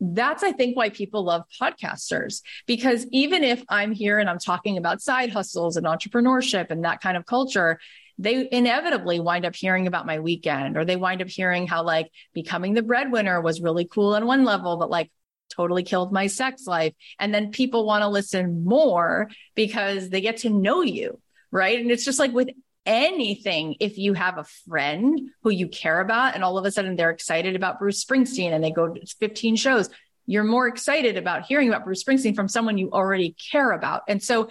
that's 0.00 0.42
I 0.42 0.52
think 0.52 0.76
why 0.76 0.90
people 0.90 1.24
love 1.24 1.44
podcasters 1.60 2.42
because 2.66 3.06
even 3.12 3.44
if 3.44 3.62
I'm 3.68 3.92
here 3.92 4.18
and 4.18 4.28
I'm 4.28 4.38
talking 4.38 4.76
about 4.76 5.00
side 5.00 5.30
hustles 5.30 5.76
and 5.76 5.86
entrepreneurship 5.86 6.70
and 6.70 6.84
that 6.84 7.00
kind 7.00 7.16
of 7.16 7.26
culture, 7.26 7.78
they 8.18 8.48
inevitably 8.50 9.20
wind 9.20 9.44
up 9.44 9.54
hearing 9.54 9.86
about 9.86 10.06
my 10.06 10.20
weekend 10.20 10.76
or 10.76 10.84
they 10.84 10.96
wind 10.96 11.22
up 11.22 11.28
hearing 11.28 11.66
how 11.66 11.82
like 11.84 12.10
becoming 12.32 12.74
the 12.74 12.82
breadwinner 12.82 13.40
was 13.40 13.60
really 13.60 13.86
cool 13.86 14.14
on 14.14 14.26
one 14.26 14.44
level, 14.44 14.76
but 14.76 14.90
like 14.90 15.10
totally 15.54 15.82
killed 15.82 16.12
my 16.12 16.26
sex 16.26 16.66
life. 16.66 16.94
And 17.18 17.32
then 17.32 17.50
people 17.50 17.86
want 17.86 18.02
to 18.02 18.08
listen 18.08 18.64
more 18.64 19.30
because 19.54 20.08
they 20.08 20.20
get 20.20 20.38
to 20.38 20.50
know 20.50 20.82
you. 20.82 21.20
Right. 21.50 21.78
And 21.78 21.90
it's 21.90 22.04
just 22.04 22.18
like 22.18 22.32
with 22.32 22.48
anything 22.86 23.76
if 23.80 23.98
you 23.98 24.14
have 24.14 24.38
a 24.38 24.44
friend 24.68 25.30
who 25.42 25.50
you 25.50 25.68
care 25.68 26.00
about 26.00 26.34
and 26.34 26.44
all 26.44 26.58
of 26.58 26.64
a 26.64 26.70
sudden 26.70 26.96
they're 26.96 27.10
excited 27.10 27.56
about 27.56 27.78
Bruce 27.78 28.04
Springsteen 28.04 28.52
and 28.52 28.62
they 28.62 28.70
go 28.70 28.88
to 28.88 29.06
15 29.20 29.56
shows, 29.56 29.88
you're 30.26 30.44
more 30.44 30.66
excited 30.66 31.16
about 31.16 31.46
hearing 31.46 31.68
about 31.68 31.84
Bruce 31.84 32.04
Springsteen 32.04 32.34
from 32.34 32.48
someone 32.48 32.78
you 32.78 32.90
already 32.90 33.36
care 33.50 33.72
about. 33.72 34.02
And 34.08 34.22
so 34.22 34.48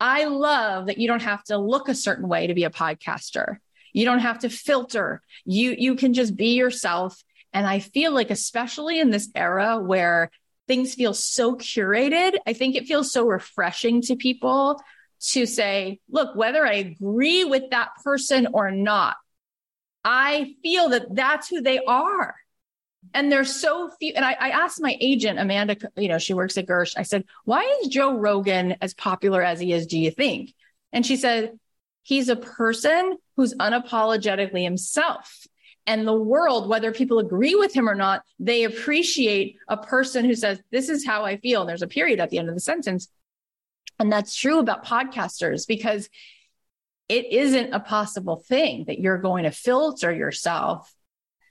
I 0.00 0.24
love 0.24 0.86
that 0.86 0.98
you 0.98 1.08
don't 1.08 1.22
have 1.22 1.42
to 1.44 1.58
look 1.58 1.88
a 1.88 1.94
certain 1.94 2.28
way 2.28 2.46
to 2.46 2.54
be 2.54 2.64
a 2.64 2.70
podcaster. 2.70 3.58
You 3.92 4.04
don't 4.04 4.20
have 4.20 4.40
to 4.40 4.48
filter. 4.48 5.22
You 5.44 5.74
you 5.76 5.96
can 5.96 6.14
just 6.14 6.36
be 6.36 6.54
yourself 6.54 7.22
and 7.52 7.66
I 7.66 7.80
feel 7.80 8.12
like 8.12 8.30
especially 8.30 9.00
in 9.00 9.10
this 9.10 9.30
era 9.34 9.78
where 9.78 10.30
things 10.66 10.94
feel 10.94 11.14
so 11.14 11.56
curated, 11.56 12.36
I 12.46 12.52
think 12.52 12.76
it 12.76 12.86
feels 12.86 13.10
so 13.10 13.26
refreshing 13.26 14.02
to 14.02 14.16
people 14.16 14.80
to 15.20 15.46
say, 15.46 16.00
look, 16.10 16.36
whether 16.36 16.66
I 16.66 16.74
agree 16.74 17.44
with 17.44 17.70
that 17.70 17.90
person 18.04 18.48
or 18.52 18.70
not, 18.70 19.16
I 20.04 20.54
feel 20.62 20.90
that 20.90 21.14
that's 21.14 21.48
who 21.48 21.60
they 21.60 21.78
are. 21.78 22.34
And 23.14 23.30
there's 23.30 23.54
so 23.54 23.90
few. 23.98 24.12
And 24.14 24.24
I, 24.24 24.32
I, 24.32 24.50
asked 24.50 24.80
my 24.80 24.96
agent, 25.00 25.38
Amanda, 25.38 25.76
you 25.96 26.08
know, 26.08 26.18
she 26.18 26.34
works 26.34 26.58
at 26.58 26.66
Gersh. 26.66 26.94
I 26.96 27.02
said, 27.02 27.24
why 27.44 27.62
is 27.80 27.88
Joe 27.88 28.16
Rogan 28.16 28.76
as 28.80 28.94
popular 28.94 29.42
as 29.42 29.60
he 29.60 29.72
is, 29.72 29.86
do 29.86 29.98
you 29.98 30.10
think? 30.10 30.52
And 30.92 31.06
she 31.06 31.16
said, 31.16 31.58
he's 32.02 32.28
a 32.28 32.36
person 32.36 33.16
who's 33.36 33.54
unapologetically 33.54 34.62
himself. 34.62 35.46
And 35.86 36.06
the 36.06 36.14
world, 36.14 36.68
whether 36.68 36.92
people 36.92 37.18
agree 37.18 37.54
with 37.54 37.72
him 37.72 37.88
or 37.88 37.94
not, 37.94 38.22
they 38.38 38.64
appreciate 38.64 39.56
a 39.68 39.76
person 39.76 40.24
who 40.24 40.34
says, 40.34 40.60
this 40.70 40.90
is 40.90 41.06
how 41.06 41.24
I 41.24 41.38
feel. 41.38 41.62
And 41.62 41.68
there's 41.68 41.82
a 41.82 41.88
period 41.88 42.20
at 42.20 42.30
the 42.30 42.38
end 42.38 42.48
of 42.48 42.54
the 42.54 42.60
sentence. 42.60 43.08
And 43.98 44.12
that's 44.12 44.34
true 44.34 44.58
about 44.58 44.84
podcasters 44.84 45.66
because 45.66 46.08
it 47.08 47.32
isn't 47.32 47.72
a 47.72 47.80
possible 47.80 48.36
thing 48.36 48.84
that 48.86 49.00
you're 49.00 49.18
going 49.18 49.44
to 49.44 49.50
filter 49.50 50.12
yourself 50.12 50.92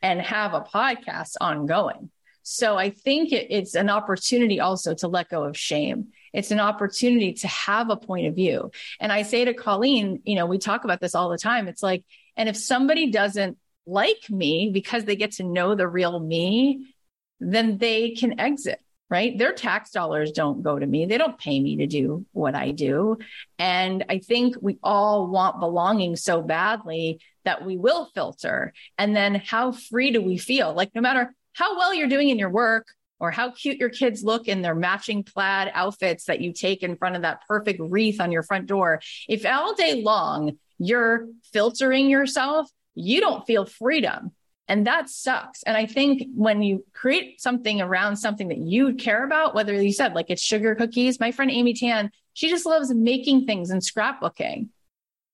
and 0.01 0.21
have 0.21 0.53
a 0.53 0.61
podcast 0.61 1.33
ongoing. 1.41 2.11
So 2.43 2.77
I 2.77 2.91
think 2.91 3.33
it, 3.33 3.47
it's 3.49 3.75
an 3.75 3.89
opportunity 3.89 4.61
also 4.61 4.93
to 4.95 5.07
let 5.07 5.29
go 5.29 5.43
of 5.43 5.57
shame. 5.57 6.09
It's 6.31 6.51
an 6.51 6.59
opportunity 6.59 7.33
to 7.33 7.47
have 7.47 7.89
a 7.89 7.97
point 7.97 8.27
of 8.27 8.35
view. 8.35 8.71
And 9.01 9.11
I 9.11 9.23
say 9.23 9.43
to 9.43 9.53
Colleen, 9.53 10.21
you 10.23 10.35
know, 10.35 10.45
we 10.45 10.57
talk 10.57 10.85
about 10.85 11.01
this 11.01 11.15
all 11.15 11.29
the 11.29 11.37
time. 11.37 11.67
It's 11.67 11.83
like, 11.83 12.05
and 12.37 12.47
if 12.47 12.55
somebody 12.55 13.11
doesn't 13.11 13.57
like 13.85 14.29
me 14.29 14.69
because 14.71 15.03
they 15.03 15.15
get 15.15 15.33
to 15.33 15.43
know 15.43 15.75
the 15.75 15.87
real 15.87 16.17
me, 16.19 16.93
then 17.39 17.79
they 17.79 18.11
can 18.11 18.39
exit 18.39 18.79
right? 19.09 19.37
Their 19.37 19.53
tax 19.53 19.91
dollars 19.91 20.31
don't 20.31 20.63
go 20.63 20.77
to 20.77 20.85
me. 20.85 21.05
They 21.05 21.17
don't 21.17 21.37
pay 21.37 21.59
me 21.59 21.77
to 21.77 21.87
do 21.87 22.25
what 22.33 22.55
I 22.55 22.71
do. 22.71 23.17
And 23.57 24.05
I 24.09 24.19
think 24.19 24.55
we 24.61 24.79
all 24.83 25.27
want 25.27 25.59
belonging 25.59 26.15
so 26.15 26.41
badly 26.41 27.21
that 27.45 27.65
we 27.65 27.77
will 27.77 28.09
filter. 28.13 28.73
And 28.97 29.15
then 29.15 29.35
how 29.35 29.71
free 29.71 30.11
do 30.11 30.21
we 30.21 30.37
feel? 30.37 30.73
Like 30.73 30.93
no 30.93 31.01
matter 31.01 31.33
how 31.53 31.77
well 31.77 31.93
you're 31.93 32.09
doing 32.09 32.29
in 32.29 32.37
your 32.37 32.49
work 32.49 32.87
or 33.19 33.31
how 33.31 33.51
cute 33.51 33.77
your 33.77 33.89
kids 33.89 34.23
look 34.23 34.47
in 34.47 34.61
their 34.61 34.75
matching 34.75 35.23
plaid 35.23 35.71
outfits 35.73 36.25
that 36.25 36.41
you 36.41 36.51
take 36.51 36.83
in 36.83 36.97
front 36.97 37.15
of 37.15 37.21
that 37.21 37.41
perfect 37.47 37.79
wreath 37.81 38.19
on 38.19 38.31
your 38.31 38.43
front 38.43 38.67
door, 38.67 38.99
if 39.29 39.45
all 39.45 39.73
day 39.73 40.01
long 40.03 40.59
you're 40.77 41.27
filtering 41.53 42.09
yourself, 42.09 42.69
you 42.93 43.21
don't 43.21 43.47
feel 43.47 43.65
freedom. 43.65 44.31
And 44.67 44.85
that 44.85 45.09
sucks. 45.09 45.63
And 45.63 45.77
I 45.77 45.85
think 45.85 46.23
when 46.35 46.61
you 46.61 46.85
create 46.93 47.39
something 47.39 47.81
around 47.81 48.17
something 48.17 48.49
that 48.49 48.57
you 48.57 48.95
care 48.95 49.23
about, 49.23 49.55
whether 49.55 49.73
you 49.73 49.93
said 49.93 50.13
like 50.13 50.29
it's 50.29 50.41
sugar 50.41 50.75
cookies, 50.75 51.19
my 51.19 51.31
friend 51.31 51.49
Amy 51.51 51.73
Tan, 51.73 52.11
she 52.33 52.49
just 52.49 52.65
loves 52.65 52.93
making 52.93 53.45
things 53.45 53.69
and 53.69 53.81
scrapbooking. 53.81 54.69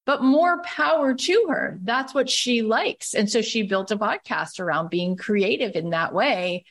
But 0.06 0.22
more 0.22 0.62
power 0.63 1.13
to 1.13 1.46
her. 1.50 1.80
That's 1.82 2.13
what 2.13 2.30
she 2.30 2.62
likes. 2.62 3.13
And 3.13 3.30
so 3.30 3.41
she 3.41 3.63
built 3.63 3.91
a 3.91 3.98
podcast 3.98 4.60
around 4.60 4.89
being 4.89 5.15
creative 5.15 5.76
in 5.76 5.91
that 5.91 6.13
way. 6.13 6.65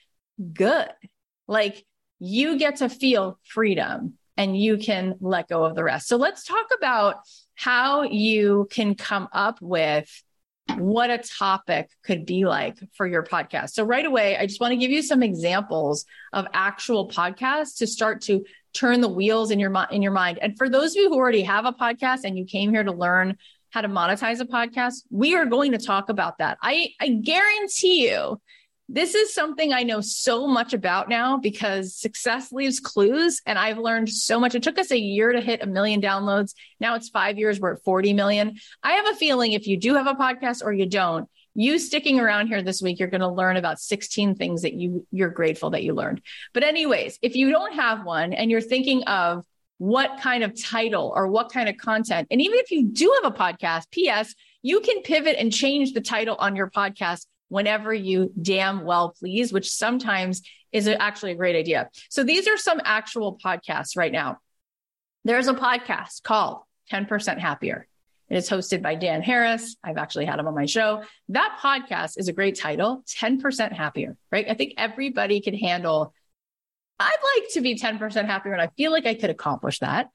Good. 0.52 0.90
Like 1.48 1.84
you 2.18 2.58
get 2.58 2.76
to 2.76 2.88
feel 2.88 3.38
freedom 3.42 4.18
and 4.36 4.56
you 4.56 4.78
can 4.78 5.16
let 5.20 5.48
go 5.48 5.64
of 5.64 5.74
the 5.74 5.82
rest. 5.82 6.08
So 6.08 6.16
let's 6.16 6.44
talk 6.44 6.66
about 6.76 7.16
how 7.54 8.02
you 8.02 8.68
can 8.70 8.94
come 8.94 9.28
up 9.32 9.60
with 9.60 10.22
what 10.76 11.10
a 11.10 11.18
topic 11.18 11.90
could 12.04 12.24
be 12.24 12.44
like 12.44 12.78
for 12.94 13.06
your 13.06 13.22
podcast. 13.22 13.70
So 13.70 13.84
right 13.84 14.04
away, 14.04 14.36
I 14.36 14.46
just 14.46 14.60
want 14.60 14.72
to 14.72 14.76
give 14.76 14.90
you 14.90 15.02
some 15.02 15.22
examples 15.22 16.04
of 16.32 16.46
actual 16.52 17.08
podcasts 17.08 17.78
to 17.78 17.86
start 17.86 18.22
to 18.22 18.44
turn 18.72 19.00
the 19.00 19.08
wheels 19.08 19.50
in 19.50 19.58
your 19.58 19.72
in 19.90 20.02
your 20.02 20.12
mind. 20.12 20.38
And 20.40 20.56
for 20.56 20.68
those 20.68 20.92
of 20.92 20.96
you 20.96 21.08
who 21.08 21.16
already 21.16 21.42
have 21.42 21.66
a 21.66 21.72
podcast 21.72 22.20
and 22.24 22.38
you 22.38 22.44
came 22.44 22.70
here 22.70 22.84
to 22.84 22.92
learn 22.92 23.36
how 23.70 23.80
to 23.80 23.88
monetize 23.88 24.40
a 24.40 24.44
podcast, 24.44 25.02
we 25.10 25.34
are 25.34 25.46
going 25.46 25.72
to 25.72 25.78
talk 25.78 26.08
about 26.08 26.38
that. 26.38 26.58
I 26.62 26.90
I 27.00 27.08
guarantee 27.08 28.08
you 28.08 28.40
this 28.88 29.14
is 29.14 29.32
something 29.32 29.72
I 29.72 29.84
know 29.84 30.00
so 30.00 30.46
much 30.46 30.74
about 30.74 31.08
now 31.08 31.38
because 31.38 31.96
success 31.96 32.52
leaves 32.52 32.80
clues. 32.80 33.40
And 33.46 33.58
I've 33.58 33.78
learned 33.78 34.10
so 34.10 34.38
much. 34.38 34.54
It 34.54 34.62
took 34.62 34.78
us 34.78 34.90
a 34.90 34.98
year 34.98 35.32
to 35.32 35.40
hit 35.40 35.62
a 35.62 35.66
million 35.66 36.00
downloads. 36.00 36.54
Now 36.80 36.94
it's 36.94 37.08
five 37.08 37.38
years. 37.38 37.60
We're 37.60 37.74
at 37.74 37.84
40 37.84 38.12
million. 38.12 38.56
I 38.82 38.92
have 38.92 39.06
a 39.08 39.14
feeling 39.14 39.52
if 39.52 39.66
you 39.66 39.76
do 39.76 39.94
have 39.94 40.06
a 40.06 40.14
podcast 40.14 40.62
or 40.64 40.72
you 40.72 40.86
don't, 40.86 41.28
you 41.54 41.78
sticking 41.78 42.18
around 42.18 42.48
here 42.48 42.62
this 42.62 42.82
week, 42.82 42.98
you're 42.98 43.08
going 43.08 43.20
to 43.20 43.28
learn 43.28 43.56
about 43.56 43.78
16 43.78 44.34
things 44.34 44.62
that 44.62 44.74
you, 44.74 45.06
you're 45.10 45.28
grateful 45.30 45.70
that 45.70 45.82
you 45.82 45.94
learned. 45.94 46.22
But 46.52 46.64
anyways, 46.64 47.18
if 47.22 47.36
you 47.36 47.50
don't 47.50 47.74
have 47.74 48.04
one 48.04 48.32
and 48.32 48.50
you're 48.50 48.60
thinking 48.60 49.04
of 49.04 49.44
what 49.78 50.20
kind 50.20 50.44
of 50.44 50.60
title 50.60 51.12
or 51.14 51.28
what 51.28 51.52
kind 51.52 51.68
of 51.68 51.76
content, 51.76 52.28
and 52.30 52.40
even 52.40 52.58
if 52.58 52.70
you 52.70 52.86
do 52.86 53.14
have 53.22 53.32
a 53.32 53.36
podcast, 53.36 53.84
PS, 53.92 54.34
you 54.62 54.80
can 54.80 55.02
pivot 55.02 55.36
and 55.38 55.52
change 55.52 55.92
the 55.92 56.00
title 56.00 56.36
on 56.38 56.56
your 56.56 56.70
podcast 56.70 57.26
whenever 57.52 57.92
you 57.92 58.32
damn 58.40 58.82
well 58.82 59.14
please, 59.18 59.52
which 59.52 59.70
sometimes 59.70 60.40
is 60.72 60.88
actually 60.88 61.32
a 61.32 61.34
great 61.34 61.54
idea. 61.54 61.90
So 62.08 62.24
these 62.24 62.48
are 62.48 62.56
some 62.56 62.80
actual 62.82 63.38
podcasts 63.44 63.94
right 63.94 64.10
now. 64.10 64.38
There's 65.26 65.48
a 65.48 65.52
podcast 65.54 66.22
called 66.22 66.62
10% 66.90 67.38
Happier. 67.38 67.86
It 68.30 68.38
is 68.38 68.48
hosted 68.48 68.80
by 68.80 68.94
Dan 68.94 69.20
Harris. 69.20 69.76
I've 69.84 69.98
actually 69.98 70.24
had 70.24 70.38
him 70.38 70.48
on 70.48 70.54
my 70.54 70.64
show. 70.64 71.02
That 71.28 71.58
podcast 71.60 72.18
is 72.18 72.28
a 72.28 72.32
great 72.32 72.58
title 72.58 73.04
10% 73.20 73.70
Happier, 73.70 74.16
right? 74.32 74.46
I 74.48 74.54
think 74.54 74.72
everybody 74.78 75.42
can 75.42 75.54
handle. 75.54 76.14
I'd 76.98 77.10
like 77.36 77.52
to 77.52 77.60
be 77.60 77.78
10% 77.78 78.24
happier, 78.24 78.52
and 78.54 78.62
I 78.62 78.68
feel 78.78 78.92
like 78.92 79.04
I 79.04 79.12
could 79.12 79.28
accomplish 79.28 79.80
that. 79.80 80.08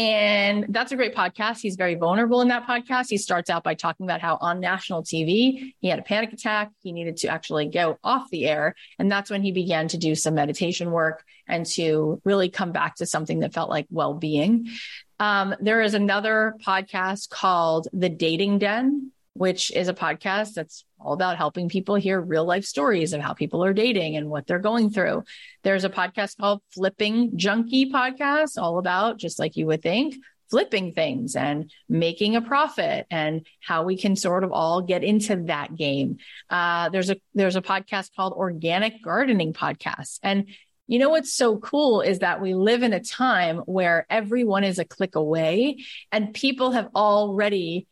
And 0.00 0.64
that's 0.70 0.92
a 0.92 0.96
great 0.96 1.14
podcast. 1.14 1.60
He's 1.60 1.76
very 1.76 1.94
vulnerable 1.94 2.40
in 2.40 2.48
that 2.48 2.66
podcast. 2.66 3.08
He 3.10 3.18
starts 3.18 3.50
out 3.50 3.62
by 3.62 3.74
talking 3.74 4.06
about 4.06 4.22
how 4.22 4.38
on 4.40 4.58
national 4.58 5.02
TV, 5.02 5.74
he 5.78 5.88
had 5.88 5.98
a 5.98 6.02
panic 6.02 6.32
attack. 6.32 6.70
He 6.80 6.92
needed 6.92 7.18
to 7.18 7.28
actually 7.28 7.68
go 7.68 7.98
off 8.02 8.30
the 8.30 8.46
air. 8.46 8.74
And 8.98 9.12
that's 9.12 9.28
when 9.28 9.42
he 9.42 9.52
began 9.52 9.88
to 9.88 9.98
do 9.98 10.14
some 10.14 10.34
meditation 10.34 10.90
work 10.90 11.22
and 11.46 11.66
to 11.74 12.18
really 12.24 12.48
come 12.48 12.72
back 12.72 12.94
to 12.96 13.04
something 13.04 13.40
that 13.40 13.52
felt 13.52 13.68
like 13.68 13.88
well 13.90 14.14
being. 14.14 14.70
Um, 15.18 15.54
there 15.60 15.82
is 15.82 15.92
another 15.92 16.54
podcast 16.66 17.28
called 17.28 17.88
The 17.92 18.08
Dating 18.08 18.58
Den 18.58 19.12
which 19.34 19.74
is 19.74 19.88
a 19.88 19.94
podcast 19.94 20.54
that's 20.54 20.84
all 20.98 21.12
about 21.12 21.36
helping 21.36 21.68
people 21.68 21.94
hear 21.94 22.20
real 22.20 22.44
life 22.44 22.64
stories 22.64 23.12
of 23.12 23.20
how 23.20 23.32
people 23.32 23.64
are 23.64 23.72
dating 23.72 24.16
and 24.16 24.28
what 24.28 24.46
they're 24.46 24.58
going 24.58 24.90
through. 24.90 25.22
There's 25.62 25.84
a 25.84 25.90
podcast 25.90 26.36
called 26.36 26.62
Flipping 26.74 27.36
Junkie 27.36 27.90
Podcast, 27.90 28.58
all 28.58 28.78
about, 28.78 29.18
just 29.18 29.38
like 29.38 29.56
you 29.56 29.66
would 29.66 29.82
think, 29.82 30.16
flipping 30.50 30.92
things 30.92 31.36
and 31.36 31.70
making 31.88 32.34
a 32.34 32.42
profit 32.42 33.06
and 33.10 33.46
how 33.60 33.84
we 33.84 33.96
can 33.96 34.16
sort 34.16 34.42
of 34.42 34.52
all 34.52 34.82
get 34.82 35.04
into 35.04 35.36
that 35.44 35.74
game. 35.76 36.18
Uh, 36.50 36.88
there's 36.88 37.08
a 37.08 37.16
there's 37.34 37.56
a 37.56 37.62
podcast 37.62 38.10
called 38.14 38.32
Organic 38.32 39.02
Gardening 39.02 39.52
Podcast. 39.52 40.18
And 40.22 40.48
you 40.88 40.98
know 40.98 41.10
what's 41.10 41.32
so 41.32 41.56
cool 41.56 42.00
is 42.00 42.18
that 42.18 42.40
we 42.40 42.54
live 42.54 42.82
in 42.82 42.92
a 42.92 43.00
time 43.02 43.58
where 43.58 44.06
everyone 44.10 44.64
is 44.64 44.80
a 44.80 44.84
click 44.84 45.14
away 45.14 45.84
and 46.10 46.34
people 46.34 46.72
have 46.72 46.88
already 46.96 47.86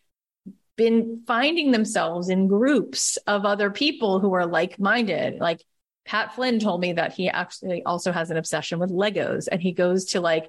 been 0.78 1.24
finding 1.26 1.72
themselves 1.72 2.30
in 2.30 2.46
groups 2.46 3.18
of 3.26 3.44
other 3.44 3.68
people 3.68 4.20
who 4.20 4.32
are 4.32 4.46
like 4.46 4.78
minded. 4.78 5.40
Like 5.40 5.62
Pat 6.06 6.34
Flynn 6.34 6.60
told 6.60 6.80
me 6.80 6.94
that 6.94 7.12
he 7.12 7.28
actually 7.28 7.82
also 7.82 8.12
has 8.12 8.30
an 8.30 8.38
obsession 8.38 8.78
with 8.78 8.90
Legos 8.90 9.48
and 9.50 9.60
he 9.60 9.72
goes 9.72 10.06
to 10.06 10.20
like 10.20 10.48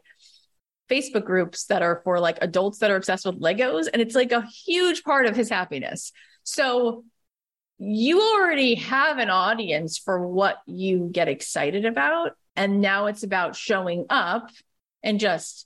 Facebook 0.90 1.26
groups 1.26 1.66
that 1.66 1.82
are 1.82 2.02
for 2.04 2.20
like 2.20 2.38
adults 2.42 2.78
that 2.78 2.92
are 2.92 2.96
obsessed 2.96 3.26
with 3.26 3.42
Legos. 3.42 3.88
And 3.92 4.02
it's 4.02 4.16
like 4.16 4.32
a 4.32 4.46
huge 4.46 5.04
part 5.04 5.26
of 5.26 5.36
his 5.36 5.50
happiness. 5.50 6.12
So 6.44 7.04
you 7.80 8.22
already 8.22 8.76
have 8.76 9.18
an 9.18 9.32
audience 9.32 9.98
for 9.98 10.28
what 10.28 10.58
you 10.68 11.10
get 11.12 11.28
excited 11.28 11.86
about. 11.86 12.34
And 12.56 12.82
now 12.82 13.08
it's 13.08 13.24
about 13.24 13.56
showing 13.56 14.06
up 14.10 14.52
and 15.02 15.20
just 15.20 15.66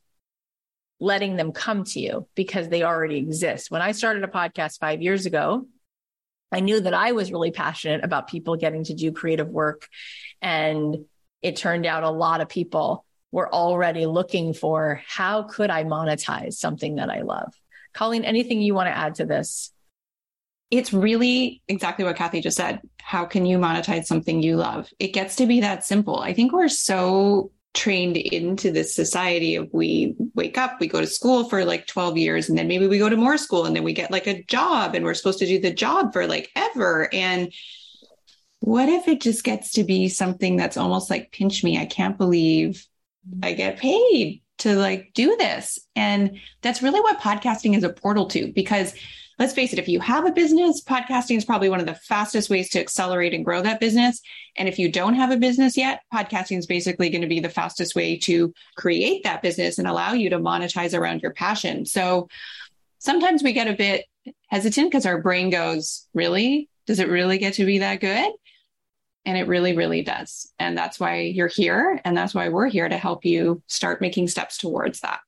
letting 1.03 1.35
them 1.35 1.51
come 1.51 1.83
to 1.83 1.99
you 1.99 2.27
because 2.33 2.69
they 2.69 2.83
already 2.83 3.17
exist. 3.17 3.69
When 3.69 3.81
I 3.81 3.91
started 3.91 4.23
a 4.23 4.27
podcast 4.27 4.79
five 4.79 5.01
years 5.01 5.25
ago, 5.25 5.67
I 6.49 6.61
knew 6.61 6.79
that 6.79 6.93
I 6.93 7.11
was 7.11 7.31
really 7.31 7.51
passionate 7.51 8.05
about 8.05 8.29
people 8.29 8.55
getting 8.55 8.85
to 8.85 8.93
do 8.93 9.11
creative 9.11 9.49
work. 9.49 9.87
And 10.41 11.05
it 11.41 11.57
turned 11.57 11.85
out 11.85 12.03
a 12.03 12.09
lot 12.09 12.39
of 12.39 12.47
people 12.47 13.05
were 13.31 13.53
already 13.53 14.05
looking 14.05 14.53
for 14.53 15.01
how 15.05 15.43
could 15.43 15.69
I 15.69 15.83
monetize 15.83 16.53
something 16.53 16.95
that 16.95 17.09
I 17.09 17.23
love? 17.23 17.53
Colleen, 17.93 18.23
anything 18.23 18.61
you 18.61 18.73
want 18.73 18.87
to 18.87 18.97
add 18.97 19.15
to 19.15 19.25
this? 19.25 19.73
It's 20.71 20.93
really 20.93 21.61
exactly 21.67 22.05
what 22.05 22.15
Cathy 22.15 22.39
just 22.39 22.55
said. 22.55 22.79
How 23.01 23.25
can 23.25 23.45
you 23.45 23.57
monetize 23.57 24.05
something 24.05 24.41
you 24.41 24.55
love? 24.55 24.89
It 24.99 25.09
gets 25.09 25.35
to 25.37 25.47
be 25.47 25.59
that 25.61 25.83
simple. 25.83 26.19
I 26.19 26.33
think 26.33 26.53
we're 26.53 26.69
so 26.69 27.51
trained 27.73 28.17
into 28.17 28.71
this 28.71 28.95
society 28.95 29.55
of 29.55 29.69
we 29.73 30.15
wake 30.35 30.57
up, 30.57 30.79
we 30.79 30.87
go 30.87 31.01
to 31.01 31.07
school 31.07 31.49
for 31.49 31.65
like 31.65 31.87
12 31.87 32.17
years, 32.17 32.49
and 32.49 32.57
then 32.57 32.67
maybe 32.67 32.87
we 32.87 32.99
go 32.99 33.09
to 33.09 33.17
more 33.17 33.37
school 33.37 33.65
and 33.65 33.75
then 33.75 33.83
we 33.83 33.93
get 33.93 34.11
like 34.11 34.27
a 34.27 34.43
job 34.43 34.95
and 34.95 35.03
we're 35.03 35.13
supposed 35.13 35.39
to 35.39 35.47
do 35.47 35.59
the 35.59 35.73
job 35.73 36.13
for 36.13 36.27
like 36.27 36.51
ever. 36.55 37.13
And 37.13 37.51
what 38.59 38.89
if 38.89 39.07
it 39.07 39.21
just 39.21 39.43
gets 39.43 39.71
to 39.73 39.83
be 39.83 40.07
something 40.07 40.55
that's 40.55 40.77
almost 40.77 41.09
like 41.09 41.31
pinch 41.31 41.63
me? 41.63 41.77
I 41.77 41.85
can't 41.85 42.17
believe 42.17 42.85
I 43.41 43.53
get 43.53 43.77
paid 43.77 44.41
to 44.59 44.75
like 44.75 45.11
do 45.13 45.35
this. 45.37 45.79
And 45.95 46.39
that's 46.61 46.81
really 46.81 47.01
what 47.01 47.19
podcasting 47.19 47.75
is 47.75 47.83
a 47.83 47.89
portal 47.89 48.27
to 48.27 48.51
because 48.53 48.93
let's 49.39 49.53
face 49.53 49.73
it, 49.73 49.79
if 49.79 49.87
you 49.87 49.99
have 49.99 50.25
a 50.25 50.31
business, 50.31 50.83
podcasting 50.83 51.37
is 51.37 51.45
probably 51.45 51.69
one 51.69 51.79
of 51.79 51.85
the 51.85 51.95
fastest 51.95 52.49
ways 52.49 52.69
to 52.69 52.79
accelerate 52.79 53.33
and 53.33 53.43
grow 53.43 53.61
that 53.61 53.79
business. 53.79 54.21
And 54.57 54.67
if 54.67 54.77
you 54.77 54.91
don't 54.91 55.15
have 55.15 55.31
a 55.31 55.37
business 55.37 55.75
yet, 55.75 56.01
podcasting 56.13 56.59
is 56.59 56.67
basically 56.67 57.09
going 57.09 57.21
to 57.21 57.27
be 57.27 57.39
the 57.39 57.49
fastest 57.49 57.95
way 57.95 58.17
to 58.19 58.53
create 58.75 59.23
that 59.23 59.41
business 59.41 59.79
and 59.79 59.87
allow 59.87 60.13
you 60.13 60.29
to 60.29 60.39
monetize 60.39 60.97
around 60.97 61.21
your 61.21 61.33
passion. 61.33 61.85
So 61.85 62.27
sometimes 62.99 63.43
we 63.43 63.53
get 63.53 63.67
a 63.67 63.73
bit 63.73 64.05
hesitant 64.47 64.91
because 64.91 65.05
our 65.05 65.21
brain 65.21 65.49
goes, 65.49 66.07
really? 66.13 66.69
Does 66.85 66.99
it 66.99 67.09
really 67.09 67.37
get 67.37 67.55
to 67.55 67.65
be 67.65 67.79
that 67.79 68.01
good? 68.01 68.31
And 69.25 69.37
it 69.37 69.47
really, 69.47 69.75
really 69.75 70.01
does. 70.01 70.51
And 70.59 70.77
that's 70.77 70.99
why 70.99 71.21
you're 71.21 71.47
here. 71.47 71.99
And 72.03 72.15
that's 72.15 72.35
why 72.35 72.49
we're 72.49 72.67
here 72.67 72.87
to 72.87 72.97
help 72.97 73.25
you 73.25 73.63
start 73.67 74.01
making 74.01 74.27
steps 74.27 74.57
towards 74.57 74.99
that. 74.99 75.21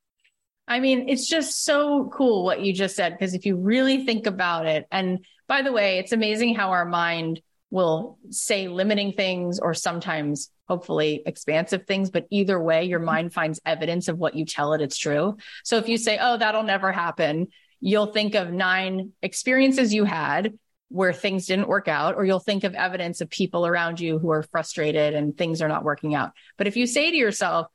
I 0.67 0.79
mean, 0.79 1.09
it's 1.09 1.27
just 1.27 1.63
so 1.63 2.09
cool 2.13 2.43
what 2.43 2.61
you 2.61 2.73
just 2.73 2.95
said. 2.95 3.13
Because 3.13 3.33
if 3.33 3.45
you 3.45 3.57
really 3.57 4.05
think 4.05 4.25
about 4.25 4.65
it, 4.65 4.87
and 4.91 5.25
by 5.47 5.61
the 5.61 5.71
way, 5.71 5.99
it's 5.99 6.11
amazing 6.11 6.55
how 6.55 6.71
our 6.71 6.85
mind 6.85 7.41
will 7.71 8.17
say 8.29 8.67
limiting 8.67 9.13
things 9.13 9.59
or 9.59 9.73
sometimes 9.73 10.49
hopefully 10.67 11.21
expansive 11.25 11.85
things 11.85 12.09
but 12.09 12.25
either 12.29 12.61
way 12.61 12.85
your 12.85 12.99
mm-hmm. 12.99 13.07
mind 13.07 13.33
finds 13.33 13.59
evidence 13.65 14.07
of 14.07 14.17
what 14.17 14.35
you 14.35 14.45
tell 14.45 14.73
it 14.73 14.81
it's 14.81 14.97
true 14.97 15.35
so 15.63 15.77
if 15.77 15.89
you 15.89 15.97
say 15.97 16.17
oh 16.21 16.37
that'll 16.37 16.63
never 16.63 16.91
happen 16.91 17.47
you'll 17.81 18.13
think 18.13 18.33
of 18.33 18.51
nine 18.51 19.11
experiences 19.21 19.93
you 19.93 20.05
had 20.05 20.53
where 20.89 21.13
things 21.13 21.47
didn't 21.47 21.67
work 21.67 21.87
out, 21.87 22.15
or 22.15 22.25
you'll 22.25 22.39
think 22.39 22.63
of 22.63 22.73
evidence 22.73 23.21
of 23.21 23.29
people 23.29 23.65
around 23.65 23.99
you 23.99 24.19
who 24.19 24.31
are 24.31 24.43
frustrated 24.43 25.13
and 25.13 25.37
things 25.37 25.61
are 25.61 25.67
not 25.67 25.83
working 25.83 26.15
out. 26.15 26.31
But 26.57 26.67
if 26.67 26.77
you 26.77 26.87
say 26.87 27.11
to 27.11 27.17
yourself, 27.17 27.67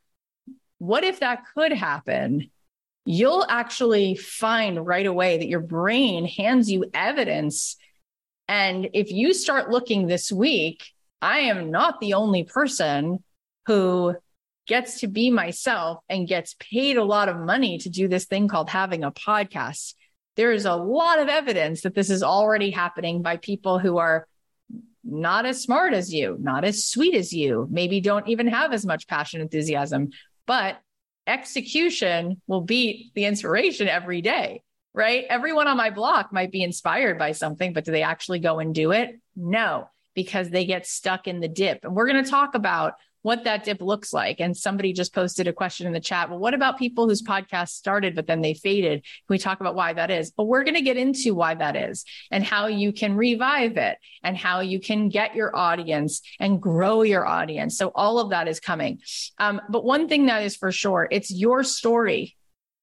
what 0.78 1.04
if 1.04 1.20
that 1.20 1.44
could 1.54 1.72
happen? 1.72 2.50
You'll 3.10 3.46
actually 3.48 4.14
find 4.14 4.86
right 4.86 5.06
away 5.06 5.38
that 5.38 5.48
your 5.48 5.60
brain 5.60 6.26
hands 6.26 6.70
you 6.70 6.84
evidence. 6.94 7.76
And 8.48 8.90
if 8.94 9.10
you 9.10 9.34
start 9.34 9.70
looking 9.70 10.06
this 10.06 10.30
week, 10.30 10.84
I 11.20 11.40
am 11.40 11.70
not 11.70 12.00
the 12.00 12.14
only 12.14 12.44
person 12.44 13.22
who 13.66 14.14
gets 14.66 15.00
to 15.00 15.08
be 15.08 15.30
myself 15.30 15.98
and 16.08 16.28
gets 16.28 16.54
paid 16.58 16.96
a 16.96 17.04
lot 17.04 17.28
of 17.28 17.36
money 17.36 17.78
to 17.78 17.88
do 17.88 18.08
this 18.08 18.26
thing 18.26 18.48
called 18.48 18.70
having 18.70 19.02
a 19.02 19.10
podcast 19.10 19.94
there 20.36 20.52
is 20.52 20.64
a 20.64 20.74
lot 20.74 21.18
of 21.18 21.28
evidence 21.28 21.82
that 21.82 21.94
this 21.94 22.08
is 22.08 22.22
already 22.22 22.70
happening 22.70 23.20
by 23.20 23.36
people 23.36 23.78
who 23.78 23.98
are 23.98 24.26
not 25.04 25.44
as 25.44 25.62
smart 25.62 25.92
as 25.92 26.12
you, 26.14 26.38
not 26.40 26.64
as 26.64 26.84
sweet 26.84 27.14
as 27.14 27.32
you, 27.32 27.66
maybe 27.70 28.00
don't 28.00 28.26
even 28.28 28.46
have 28.46 28.72
as 28.72 28.86
much 28.86 29.06
passion, 29.06 29.42
enthusiasm, 29.42 30.08
but 30.46 30.78
execution 31.26 32.40
will 32.46 32.62
beat 32.62 33.12
the 33.14 33.24
inspiration 33.24 33.88
every 33.88 34.22
day, 34.22 34.62
right? 34.94 35.24
Everyone 35.28 35.68
on 35.68 35.76
my 35.76 35.90
block 35.90 36.32
might 36.32 36.50
be 36.50 36.62
inspired 36.62 37.18
by 37.18 37.32
something, 37.32 37.72
but 37.72 37.84
do 37.84 37.92
they 37.92 38.02
actually 38.02 38.40
go 38.40 38.58
and 38.58 38.74
do 38.74 38.92
it? 38.92 39.20
No, 39.36 39.88
because 40.14 40.50
they 40.50 40.64
get 40.64 40.86
stuck 40.86 41.28
in 41.28 41.40
the 41.40 41.48
dip. 41.48 41.80
And 41.84 41.94
we're 41.94 42.08
going 42.08 42.24
to 42.24 42.30
talk 42.30 42.54
about 42.54 42.94
what 43.22 43.44
that 43.44 43.64
dip 43.64 43.80
looks 43.80 44.12
like. 44.12 44.40
And 44.40 44.56
somebody 44.56 44.92
just 44.92 45.14
posted 45.14 45.46
a 45.46 45.52
question 45.52 45.86
in 45.86 45.92
the 45.92 46.00
chat. 46.00 46.30
Well, 46.30 46.38
what 46.38 46.54
about 46.54 46.78
people 46.78 47.08
whose 47.08 47.22
podcast 47.22 47.70
started, 47.70 48.14
but 48.14 48.26
then 48.26 48.40
they 48.40 48.54
faded? 48.54 49.02
Can 49.02 49.10
we 49.28 49.38
talk 49.38 49.60
about 49.60 49.74
why 49.74 49.92
that 49.92 50.10
is? 50.10 50.30
But 50.30 50.44
we're 50.44 50.64
going 50.64 50.74
to 50.74 50.80
get 50.80 50.96
into 50.96 51.34
why 51.34 51.54
that 51.54 51.76
is 51.76 52.04
and 52.30 52.44
how 52.44 52.66
you 52.66 52.92
can 52.92 53.16
revive 53.16 53.76
it 53.76 53.98
and 54.22 54.36
how 54.36 54.60
you 54.60 54.80
can 54.80 55.08
get 55.08 55.34
your 55.34 55.54
audience 55.54 56.22
and 56.38 56.60
grow 56.60 57.02
your 57.02 57.26
audience. 57.26 57.76
So 57.76 57.92
all 57.94 58.18
of 58.18 58.30
that 58.30 58.48
is 58.48 58.60
coming. 58.60 59.00
Um, 59.38 59.60
but 59.68 59.84
one 59.84 60.08
thing 60.08 60.26
that 60.26 60.42
is 60.42 60.56
for 60.56 60.72
sure, 60.72 61.08
it's 61.10 61.30
your 61.30 61.62
story. 61.62 62.36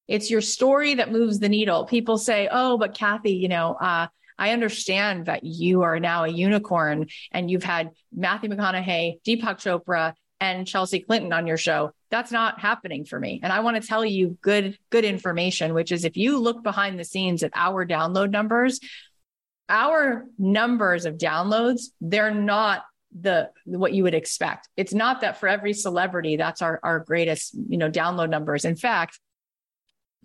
It's 0.07 0.29
your 0.29 0.41
story 0.41 0.95
that 0.95 1.11
moves 1.11 1.39
the 1.39 1.49
needle. 1.49 1.85
People 1.85 2.17
say, 2.17 2.47
Oh, 2.49 2.77
but 2.77 2.93
Cathy, 2.93 3.33
you 3.33 3.49
know, 3.49 3.73
uh, 3.73 4.07
I 4.39 4.51
understand 4.51 5.25
that 5.25 5.43
you 5.43 5.81
are 5.81 5.99
now 5.99 6.23
a 6.23 6.29
unicorn 6.29 7.07
and 7.31 7.49
you've 7.49 7.63
had 7.63 7.91
Matthew 8.15 8.49
McConaughey, 8.49 9.19
Deepak 9.25 9.57
Chopra, 9.57 10.13
and 10.39 10.67
Chelsea 10.67 10.99
Clinton 10.99 11.33
on 11.33 11.47
your 11.47 11.57
show. 11.57 11.91
That's 12.09 12.31
not 12.31 12.59
happening 12.59 13.05
for 13.05 13.19
me. 13.19 13.39
And 13.43 13.51
I 13.51 13.61
want 13.61 13.81
to 13.81 13.87
tell 13.87 14.05
you 14.05 14.37
good, 14.41 14.77
good 14.89 15.05
information, 15.05 15.73
which 15.73 15.91
is 15.91 16.05
if 16.05 16.15
you 16.15 16.39
look 16.39 16.63
behind 16.63 16.99
the 16.99 17.03
scenes 17.03 17.43
at 17.43 17.51
our 17.55 17.85
download 17.85 18.31
numbers, 18.31 18.79
our 19.69 20.25
numbers 20.37 21.05
of 21.05 21.17
downloads, 21.17 21.87
they're 21.99 22.33
not 22.33 22.83
the 23.19 23.49
what 23.65 23.93
you 23.93 24.03
would 24.03 24.13
expect. 24.13 24.69
It's 24.77 24.93
not 24.93 25.21
that 25.21 25.39
for 25.39 25.49
every 25.49 25.73
celebrity, 25.73 26.37
that's 26.37 26.61
our, 26.61 26.79
our 26.83 26.99
greatest, 26.99 27.55
you 27.67 27.77
know, 27.77 27.89
download 27.89 28.29
numbers. 28.29 28.63
In 28.65 28.75
fact, 28.75 29.19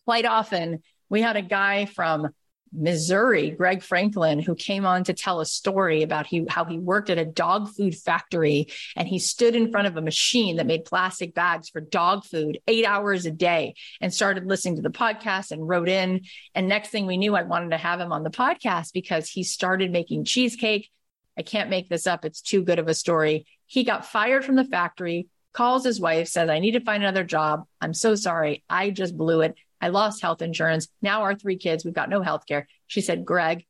quite 0.04 0.26
often 0.26 0.82
we 1.08 1.22
had 1.22 1.36
a 1.36 1.42
guy 1.42 1.86
from 1.86 2.28
Missouri, 2.72 3.50
Greg 3.50 3.82
Franklin, 3.82 4.38
who 4.38 4.54
came 4.54 4.86
on 4.86 5.04
to 5.04 5.12
tell 5.12 5.40
a 5.40 5.46
story 5.46 6.02
about 6.02 6.26
he, 6.26 6.46
how 6.48 6.64
he 6.64 6.78
worked 6.78 7.10
at 7.10 7.18
a 7.18 7.24
dog 7.24 7.68
food 7.68 7.94
factory 7.94 8.68
and 8.96 9.06
he 9.06 9.18
stood 9.18 9.54
in 9.54 9.70
front 9.70 9.86
of 9.86 9.96
a 9.96 10.02
machine 10.02 10.56
that 10.56 10.66
made 10.66 10.84
plastic 10.84 11.34
bags 11.34 11.68
for 11.68 11.80
dog 11.80 12.24
food 12.24 12.58
eight 12.66 12.86
hours 12.86 13.26
a 13.26 13.30
day 13.30 13.74
and 14.00 14.12
started 14.12 14.46
listening 14.46 14.76
to 14.76 14.82
the 14.82 14.90
podcast 14.90 15.50
and 15.50 15.68
wrote 15.68 15.88
in. 15.88 16.22
And 16.54 16.68
next 16.68 16.88
thing 16.88 17.06
we 17.06 17.18
knew, 17.18 17.34
I 17.34 17.42
wanted 17.42 17.70
to 17.70 17.78
have 17.78 18.00
him 18.00 18.12
on 18.12 18.22
the 18.22 18.30
podcast 18.30 18.92
because 18.92 19.28
he 19.28 19.42
started 19.42 19.90
making 19.90 20.24
cheesecake. 20.24 20.90
I 21.36 21.42
can't 21.42 21.70
make 21.70 21.88
this 21.88 22.06
up. 22.06 22.24
It's 22.24 22.40
too 22.40 22.62
good 22.62 22.78
of 22.78 22.88
a 22.88 22.94
story. 22.94 23.46
He 23.66 23.84
got 23.84 24.06
fired 24.06 24.44
from 24.44 24.56
the 24.56 24.64
factory, 24.64 25.28
calls 25.52 25.84
his 25.84 26.00
wife, 26.00 26.28
says, 26.28 26.48
I 26.48 26.58
need 26.58 26.72
to 26.72 26.80
find 26.80 27.02
another 27.02 27.24
job. 27.24 27.64
I'm 27.80 27.94
so 27.94 28.14
sorry. 28.14 28.64
I 28.68 28.90
just 28.90 29.16
blew 29.16 29.42
it. 29.42 29.54
I 29.82 29.88
lost 29.88 30.22
health 30.22 30.40
insurance. 30.40 30.88
Now 31.02 31.22
our 31.22 31.34
three 31.34 31.56
kids, 31.56 31.84
we've 31.84 31.92
got 31.92 32.08
no 32.08 32.22
health 32.22 32.46
care. 32.46 32.68
She 32.86 33.00
said, 33.00 33.24
Greg, 33.24 33.66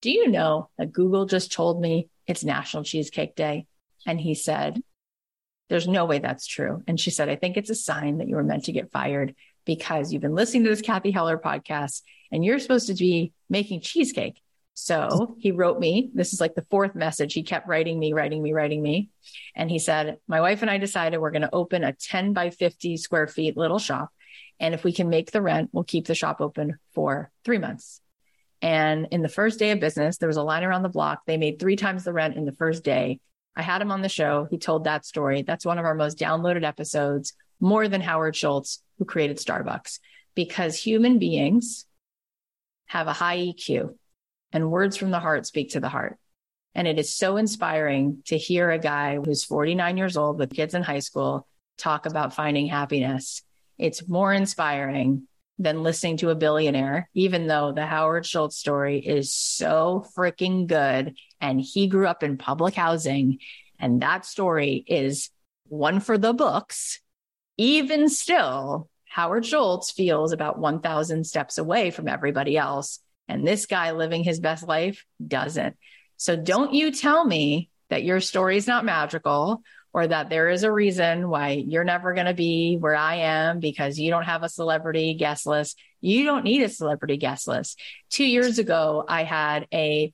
do 0.00 0.10
you 0.10 0.30
know 0.30 0.70
that 0.78 0.92
Google 0.92 1.26
just 1.26 1.52
told 1.52 1.80
me 1.80 2.08
it's 2.26 2.44
National 2.44 2.84
Cheesecake 2.84 3.34
Day? 3.34 3.66
And 4.06 4.20
he 4.20 4.34
said, 4.34 4.80
there's 5.68 5.88
no 5.88 6.04
way 6.04 6.20
that's 6.20 6.46
true. 6.46 6.82
And 6.86 6.98
she 6.98 7.10
said, 7.10 7.28
I 7.28 7.36
think 7.36 7.56
it's 7.56 7.70
a 7.70 7.74
sign 7.74 8.18
that 8.18 8.28
you 8.28 8.36
were 8.36 8.44
meant 8.44 8.66
to 8.66 8.72
get 8.72 8.92
fired 8.92 9.34
because 9.64 10.12
you've 10.12 10.22
been 10.22 10.36
listening 10.36 10.62
to 10.62 10.70
this 10.70 10.80
Cathy 10.80 11.10
Heller 11.10 11.38
podcast 11.38 12.02
and 12.30 12.44
you're 12.44 12.60
supposed 12.60 12.86
to 12.86 12.94
be 12.94 13.32
making 13.50 13.80
cheesecake. 13.80 14.40
So 14.74 15.36
he 15.40 15.52
wrote 15.52 15.80
me, 15.80 16.10
this 16.12 16.34
is 16.34 16.40
like 16.40 16.54
the 16.54 16.66
fourth 16.70 16.94
message. 16.94 17.32
He 17.32 17.42
kept 17.42 17.66
writing 17.66 17.98
me, 17.98 18.12
writing 18.12 18.42
me, 18.42 18.52
writing 18.52 18.82
me. 18.82 19.08
And 19.54 19.70
he 19.70 19.78
said, 19.78 20.18
My 20.28 20.42
wife 20.42 20.60
and 20.60 20.70
I 20.70 20.76
decided 20.76 21.18
we're 21.18 21.30
going 21.30 21.42
to 21.42 21.54
open 21.54 21.82
a 21.82 21.94
10 21.94 22.34
by 22.34 22.50
50 22.50 22.98
square 22.98 23.26
feet 23.26 23.56
little 23.56 23.78
shop 23.78 24.10
and 24.58 24.74
if 24.74 24.84
we 24.84 24.92
can 24.92 25.08
make 25.08 25.30
the 25.30 25.42
rent, 25.42 25.70
we'll 25.72 25.84
keep 25.84 26.06
the 26.06 26.14
shop 26.14 26.40
open 26.40 26.78
for 26.92 27.30
three 27.44 27.58
months. 27.58 28.00
And 28.62 29.08
in 29.10 29.22
the 29.22 29.28
first 29.28 29.58
day 29.58 29.70
of 29.70 29.80
business, 29.80 30.16
there 30.16 30.28
was 30.28 30.38
a 30.38 30.42
line 30.42 30.64
around 30.64 30.82
the 30.82 30.88
block. 30.88 31.22
They 31.26 31.36
made 31.36 31.58
three 31.58 31.76
times 31.76 32.04
the 32.04 32.12
rent 32.12 32.36
in 32.36 32.46
the 32.46 32.52
first 32.52 32.84
day. 32.84 33.20
I 33.54 33.62
had 33.62 33.82
him 33.82 33.90
on 33.90 34.02
the 34.02 34.08
show. 34.08 34.46
He 34.50 34.58
told 34.58 34.84
that 34.84 35.04
story. 35.04 35.42
That's 35.42 35.66
one 35.66 35.78
of 35.78 35.84
our 35.84 35.94
most 35.94 36.18
downloaded 36.18 36.64
episodes, 36.64 37.34
more 37.60 37.88
than 37.88 38.00
Howard 38.00 38.34
Schultz, 38.34 38.82
who 38.98 39.04
created 39.04 39.38
Starbucks, 39.38 39.98
because 40.34 40.76
human 40.76 41.18
beings 41.18 41.86
have 42.86 43.08
a 43.08 43.12
high 43.12 43.38
EQ 43.38 43.94
and 44.52 44.70
words 44.70 44.96
from 44.96 45.10
the 45.10 45.20
heart 45.20 45.46
speak 45.46 45.70
to 45.70 45.80
the 45.80 45.88
heart. 45.88 46.18
And 46.74 46.86
it 46.86 46.98
is 46.98 47.14
so 47.14 47.36
inspiring 47.36 48.22
to 48.26 48.36
hear 48.36 48.70
a 48.70 48.78
guy 48.78 49.16
who's 49.16 49.44
49 49.44 49.96
years 49.96 50.16
old 50.16 50.38
with 50.38 50.52
kids 50.52 50.74
in 50.74 50.82
high 50.82 51.00
school 51.00 51.46
talk 51.78 52.06
about 52.06 52.34
finding 52.34 52.66
happiness 52.66 53.42
it's 53.78 54.08
more 54.08 54.32
inspiring 54.32 55.26
than 55.58 55.82
listening 55.82 56.18
to 56.18 56.30
a 56.30 56.34
billionaire, 56.34 57.08
even 57.14 57.46
though 57.46 57.72
the 57.72 57.86
Howard 57.86 58.26
Schultz 58.26 58.56
story 58.56 58.98
is 58.98 59.32
so 59.32 60.04
freaking 60.16 60.66
good. 60.66 61.16
And 61.40 61.60
he 61.60 61.86
grew 61.86 62.06
up 62.06 62.22
in 62.22 62.36
public 62.36 62.74
housing. 62.74 63.38
And 63.78 64.02
that 64.02 64.26
story 64.26 64.84
is 64.86 65.30
one 65.68 66.00
for 66.00 66.18
the 66.18 66.34
books. 66.34 67.00
Even 67.56 68.08
still, 68.08 68.90
Howard 69.06 69.46
Schultz 69.46 69.90
feels 69.90 70.32
about 70.32 70.58
1,000 70.58 71.24
steps 71.24 71.56
away 71.56 71.90
from 71.90 72.08
everybody 72.08 72.56
else. 72.58 73.00
And 73.28 73.46
this 73.46 73.66
guy 73.66 73.92
living 73.92 74.24
his 74.24 74.40
best 74.40 74.68
life 74.68 75.04
doesn't. 75.26 75.76
So 76.18 76.36
don't 76.36 76.74
you 76.74 76.92
tell 76.92 77.24
me 77.24 77.70
that 77.88 78.04
your 78.04 78.20
story 78.20 78.56
is 78.56 78.66
not 78.66 78.84
magical 78.84 79.62
or 79.96 80.06
that 80.06 80.28
there 80.28 80.50
is 80.50 80.62
a 80.62 80.70
reason 80.70 81.30
why 81.30 81.52
you're 81.52 81.82
never 81.82 82.12
going 82.12 82.26
to 82.26 82.34
be 82.34 82.76
where 82.76 82.94
I 82.94 83.14
am 83.14 83.60
because 83.60 83.98
you 83.98 84.10
don't 84.10 84.24
have 84.24 84.42
a 84.42 84.48
celebrity 84.50 85.14
guest 85.14 85.46
list. 85.46 85.80
You 86.02 86.24
don't 86.24 86.44
need 86.44 86.60
a 86.60 86.68
celebrity 86.68 87.16
guest 87.16 87.48
list. 87.48 87.80
Two 88.10 88.26
years 88.26 88.58
ago, 88.58 89.06
I 89.08 89.24
had 89.24 89.66
a 89.72 90.12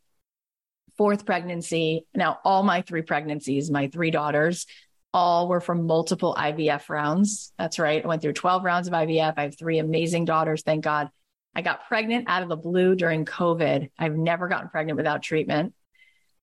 fourth 0.97 1.27
pregnancy. 1.27 2.07
Now, 2.15 2.39
all 2.45 2.63
my 2.63 2.83
three 2.83 3.03
pregnancies, 3.03 3.73
my 3.73 3.89
three 3.89 4.13
daughters, 4.13 4.67
all 5.13 5.49
were 5.49 5.61
from 5.61 5.89
multiple 5.89 6.37
IVF 6.39 6.89
rounds. 6.89 7.53
That's 7.59 7.81
right. 7.81 8.05
I 8.05 8.07
went 8.07 8.23
through 8.23 8.35
12 8.35 8.63
rounds 8.63 8.87
of 8.87 8.95
IVF. 8.95 9.35
I 9.37 9.43
have 9.43 9.59
three 9.59 9.81
amazing 9.81 10.27
daughters. 10.27 10.63
Thank 10.63 10.85
God. 10.85 11.11
I 11.57 11.63
got 11.63 11.89
pregnant 11.89 12.29
out 12.29 12.45
of 12.45 12.49
the 12.49 12.57
blue 12.57 12.95
during 12.95 13.25
COVID. 13.25 13.91
I've 13.99 14.17
never 14.17 14.47
gotten 14.47 14.69
pregnant 14.69 14.97
without 14.97 15.25
treatment. 15.25 15.75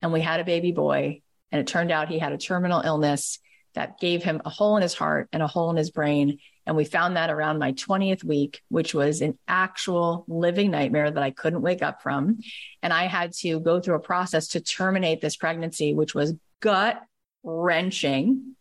And 0.02 0.12
we 0.12 0.20
had 0.20 0.42
a 0.42 0.44
baby 0.44 0.74
boy. 0.74 1.22
And 1.52 1.60
it 1.60 1.68
turned 1.68 1.92
out 1.92 2.10
he 2.10 2.20
had 2.20 2.32
a 2.32 2.38
terminal 2.38 2.82
illness 2.82 3.40
that 3.76 4.00
gave 4.00 4.24
him 4.24 4.42
a 4.46 4.50
hole 4.50 4.76
in 4.78 4.82
his 4.82 4.94
heart 4.94 5.30
and 5.32 5.44
a 5.44 5.48
hole 5.48 5.70
in 5.70 5.78
his 5.78 5.92
brain. 5.92 6.40
And 6.66 6.76
we 6.76 6.86
found 6.86 7.16
that 7.16 7.30
around 7.30 7.60
my 7.60 7.74
20th 7.74 8.24
week, 8.24 8.62
which 8.70 8.94
was 8.94 9.22
an 9.22 9.38
actual 9.48 10.26
living 10.28 10.72
nightmare 10.72 11.10
that 11.10 11.24
I 11.24 11.32
couldn't 11.32 11.62
wake 11.62 11.82
up 11.82 12.02
from. 12.02 12.40
And 12.82 12.94
I 12.94 13.06
had 13.06 13.34
to 13.40 13.60
go 13.60 13.80
through 13.80 13.96
a 13.96 14.00
process 14.00 14.50
to 14.50 14.62
terminate 14.62 15.22
this 15.22 15.36
pregnancy, 15.36 15.94
which 15.94 16.14
was 16.14 16.34
gut 16.60 17.02
wrenching. 17.44 18.56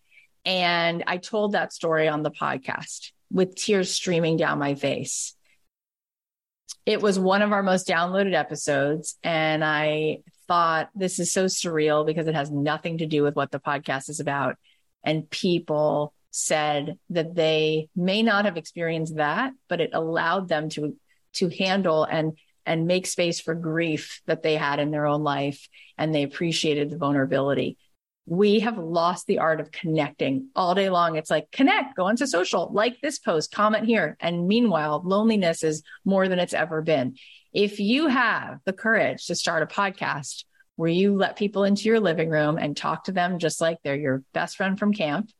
And 0.44 1.04
I 1.06 1.18
told 1.18 1.52
that 1.52 1.72
story 1.72 2.08
on 2.08 2.22
the 2.22 2.30
podcast 2.30 3.12
with 3.30 3.54
tears 3.54 3.90
streaming 3.90 4.36
down 4.36 4.58
my 4.58 4.74
face. 4.74 5.34
It 6.86 7.02
was 7.02 7.18
one 7.18 7.42
of 7.42 7.52
our 7.52 7.62
most 7.62 7.86
downloaded 7.86 8.34
episodes. 8.34 9.18
And 9.22 9.62
I 9.62 10.20
thought 10.48 10.90
this 10.94 11.18
is 11.18 11.32
so 11.32 11.44
surreal 11.44 12.04
because 12.04 12.26
it 12.26 12.34
has 12.34 12.50
nothing 12.50 12.98
to 12.98 13.06
do 13.06 13.22
with 13.22 13.36
what 13.36 13.50
the 13.50 13.60
podcast 13.60 14.08
is 14.08 14.18
about. 14.18 14.56
And 15.04 15.28
people 15.30 16.12
said 16.30 16.98
that 17.10 17.34
they 17.34 17.88
may 17.94 18.22
not 18.22 18.44
have 18.44 18.56
experienced 18.56 19.16
that, 19.16 19.52
but 19.68 19.80
it 19.80 19.90
allowed 19.92 20.48
them 20.48 20.68
to 20.70 20.96
to 21.34 21.48
handle 21.48 22.04
and 22.04 22.36
and 22.66 22.86
make 22.86 23.06
space 23.06 23.40
for 23.40 23.54
grief 23.54 24.20
that 24.26 24.42
they 24.42 24.56
had 24.56 24.80
in 24.80 24.90
their 24.90 25.06
own 25.06 25.22
life 25.22 25.68
and 25.96 26.14
they 26.14 26.22
appreciated 26.22 26.90
the 26.90 26.98
vulnerability 26.98 27.78
we 28.28 28.60
have 28.60 28.76
lost 28.76 29.26
the 29.26 29.38
art 29.38 29.58
of 29.58 29.72
connecting 29.72 30.48
all 30.54 30.74
day 30.74 30.90
long. 30.90 31.16
It's 31.16 31.30
like 31.30 31.50
connect, 31.50 31.96
go 31.96 32.08
into 32.08 32.26
social, 32.26 32.70
like 32.72 33.00
this 33.00 33.18
post, 33.18 33.50
comment 33.50 33.86
here. 33.86 34.18
And 34.20 34.46
meanwhile, 34.46 35.02
loneliness 35.02 35.62
is 35.62 35.82
more 36.04 36.28
than 36.28 36.38
it's 36.38 36.52
ever 36.52 36.82
been. 36.82 37.16
If 37.54 37.80
you 37.80 38.08
have 38.08 38.58
the 38.66 38.74
courage 38.74 39.26
to 39.26 39.34
start 39.34 39.62
a 39.62 39.66
podcast 39.66 40.44
where 40.76 40.90
you 40.90 41.16
let 41.16 41.36
people 41.36 41.64
into 41.64 41.84
your 41.84 42.00
living 42.00 42.28
room 42.28 42.58
and 42.58 42.76
talk 42.76 43.04
to 43.04 43.12
them 43.12 43.38
just 43.38 43.62
like 43.62 43.78
they're 43.82 43.96
your 43.96 44.22
best 44.34 44.56
friend 44.56 44.78
from 44.78 44.92
camp, 44.92 45.30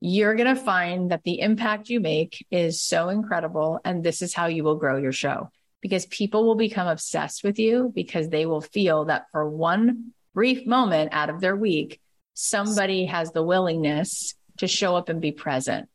you're 0.00 0.34
going 0.34 0.54
to 0.54 0.60
find 0.60 1.12
that 1.12 1.22
the 1.22 1.40
impact 1.40 1.88
you 1.88 2.00
make 2.00 2.44
is 2.50 2.82
so 2.82 3.10
incredible. 3.10 3.78
And 3.84 4.02
this 4.02 4.22
is 4.22 4.34
how 4.34 4.46
you 4.46 4.64
will 4.64 4.76
grow 4.76 4.96
your 4.96 5.12
show 5.12 5.50
because 5.80 6.06
people 6.06 6.44
will 6.44 6.56
become 6.56 6.88
obsessed 6.88 7.44
with 7.44 7.60
you 7.60 7.92
because 7.94 8.28
they 8.28 8.44
will 8.44 8.60
feel 8.60 9.04
that 9.04 9.26
for 9.30 9.48
one 9.48 10.12
brief 10.34 10.66
moment 10.66 11.10
out 11.12 11.30
of 11.30 11.40
their 11.40 11.56
week, 11.56 12.00
somebody 12.40 13.06
has 13.06 13.32
the 13.32 13.42
willingness 13.42 14.34
to 14.58 14.68
show 14.68 14.94
up 14.94 15.08
and 15.08 15.20
be 15.20 15.32
present. 15.32 15.88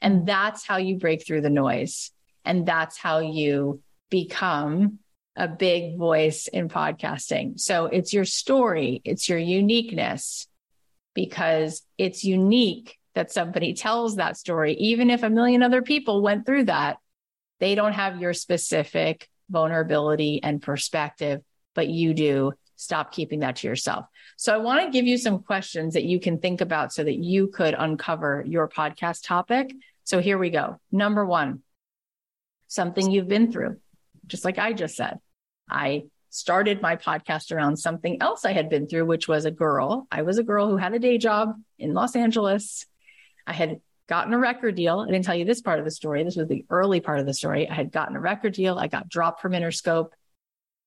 And 0.00 0.28
that's 0.28 0.64
how 0.64 0.76
you 0.76 0.96
break 0.96 1.26
through 1.26 1.40
the 1.40 1.50
noise. 1.50 2.12
And 2.44 2.64
that's 2.64 2.96
how 2.96 3.18
you 3.18 3.82
become 4.08 5.00
a 5.34 5.48
big 5.48 5.98
voice 5.98 6.46
in 6.46 6.68
podcasting. 6.68 7.58
So 7.58 7.86
it's 7.86 8.12
your 8.12 8.24
story, 8.24 9.02
it's 9.04 9.28
your 9.28 9.40
uniqueness 9.40 10.46
because 11.14 11.82
it's 11.98 12.22
unique 12.22 12.96
that 13.16 13.32
somebody 13.32 13.74
tells 13.74 14.16
that 14.16 14.36
story. 14.36 14.74
Even 14.74 15.10
if 15.10 15.24
a 15.24 15.30
million 15.30 15.64
other 15.64 15.82
people 15.82 16.22
went 16.22 16.46
through 16.46 16.66
that, 16.66 16.98
they 17.58 17.74
don't 17.74 17.94
have 17.94 18.20
your 18.20 18.34
specific 18.34 19.28
vulnerability 19.50 20.40
and 20.44 20.62
perspective, 20.62 21.40
but 21.74 21.88
you 21.88 22.14
do. 22.14 22.52
Stop 22.80 23.10
keeping 23.10 23.40
that 23.40 23.56
to 23.56 23.66
yourself. 23.66 24.06
So 24.36 24.54
I 24.54 24.58
want 24.58 24.84
to 24.84 24.90
give 24.92 25.04
you 25.04 25.18
some 25.18 25.42
questions 25.42 25.94
that 25.94 26.04
you 26.04 26.20
can 26.20 26.38
think 26.38 26.60
about 26.60 26.92
so 26.92 27.02
that 27.02 27.16
you 27.16 27.48
could 27.48 27.74
uncover 27.76 28.44
your 28.46 28.68
podcast 28.68 29.26
topic. 29.26 29.74
So 30.04 30.20
here 30.20 30.38
we 30.38 30.50
go. 30.50 30.80
Number 30.92 31.26
one, 31.26 31.62
something 32.68 33.10
you've 33.10 33.26
been 33.26 33.50
through, 33.50 33.78
just 34.28 34.44
like 34.44 34.58
I 34.58 34.72
just 34.72 34.94
said. 34.94 35.18
I 35.68 36.04
started 36.30 36.80
my 36.80 36.94
podcast 36.94 37.50
around 37.50 37.78
something 37.78 38.22
else 38.22 38.44
I 38.44 38.52
had 38.52 38.70
been 38.70 38.86
through, 38.86 39.06
which 39.06 39.26
was 39.26 39.44
a 39.44 39.50
girl. 39.50 40.06
I 40.12 40.22
was 40.22 40.38
a 40.38 40.44
girl 40.44 40.68
who 40.68 40.76
had 40.76 40.94
a 40.94 41.00
day 41.00 41.18
job 41.18 41.60
in 41.80 41.94
Los 41.94 42.14
Angeles. 42.14 42.86
I 43.44 43.54
had 43.54 43.80
gotten 44.08 44.32
a 44.32 44.38
record 44.38 44.76
deal. 44.76 45.00
I 45.00 45.10
didn't 45.10 45.24
tell 45.24 45.34
you 45.34 45.44
this 45.44 45.62
part 45.62 45.80
of 45.80 45.84
the 45.84 45.90
story. 45.90 46.22
This 46.22 46.36
was 46.36 46.46
the 46.46 46.64
early 46.70 47.00
part 47.00 47.18
of 47.18 47.26
the 47.26 47.34
story. 47.34 47.68
I 47.68 47.74
had 47.74 47.90
gotten 47.90 48.14
a 48.14 48.20
record 48.20 48.52
deal. 48.52 48.78
I 48.78 48.86
got 48.86 49.08
dropped 49.08 49.42
from 49.42 49.50
Interscope. 49.50 50.10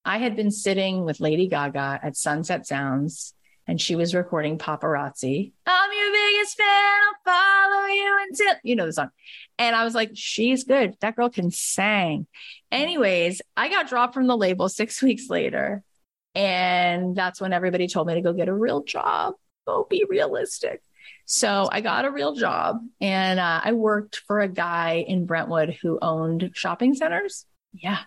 I 0.03 0.17
had 0.17 0.35
been 0.35 0.51
sitting 0.51 1.05
with 1.05 1.19
Lady 1.19 1.47
Gaga 1.47 1.99
at 2.01 2.17
Sunset 2.17 2.65
Sounds 2.65 3.33
and 3.67 3.79
she 3.79 3.95
was 3.95 4.15
recording 4.15 4.57
paparazzi. 4.57 5.53
I'm 5.65 5.91
your 5.93 6.11
biggest 6.11 6.57
fan. 6.57 6.67
I'll 6.67 7.33
follow 7.33 7.85
you 7.87 8.17
until 8.29 8.55
you 8.63 8.75
know 8.75 8.85
the 8.85 8.93
song. 8.93 9.09
And 9.57 9.75
I 9.75 9.83
was 9.83 9.93
like, 9.93 10.11
she's 10.13 10.63
good. 10.63 10.95
That 11.01 11.15
girl 11.15 11.29
can 11.29 11.51
sing. 11.51 12.27
Anyways, 12.71 13.41
I 13.55 13.69
got 13.69 13.87
dropped 13.87 14.13
from 14.13 14.27
the 14.27 14.37
label 14.37 14.69
six 14.69 15.01
weeks 15.03 15.29
later. 15.29 15.83
And 16.33 17.15
that's 17.15 17.41
when 17.41 17.53
everybody 17.53 17.87
told 17.87 18.07
me 18.07 18.15
to 18.15 18.21
go 18.21 18.33
get 18.33 18.47
a 18.47 18.53
real 18.53 18.83
job. 18.83 19.35
Go 19.67 19.85
be 19.89 20.05
realistic. 20.09 20.81
So 21.25 21.69
I 21.71 21.81
got 21.81 22.05
a 22.05 22.11
real 22.11 22.33
job 22.35 22.77
and 22.99 23.39
uh, 23.39 23.61
I 23.63 23.73
worked 23.73 24.21
for 24.27 24.39
a 24.39 24.47
guy 24.47 25.05
in 25.07 25.25
Brentwood 25.25 25.77
who 25.81 25.99
owned 26.01 26.51
shopping 26.53 26.93
centers. 26.93 27.45
Yeah. 27.73 27.99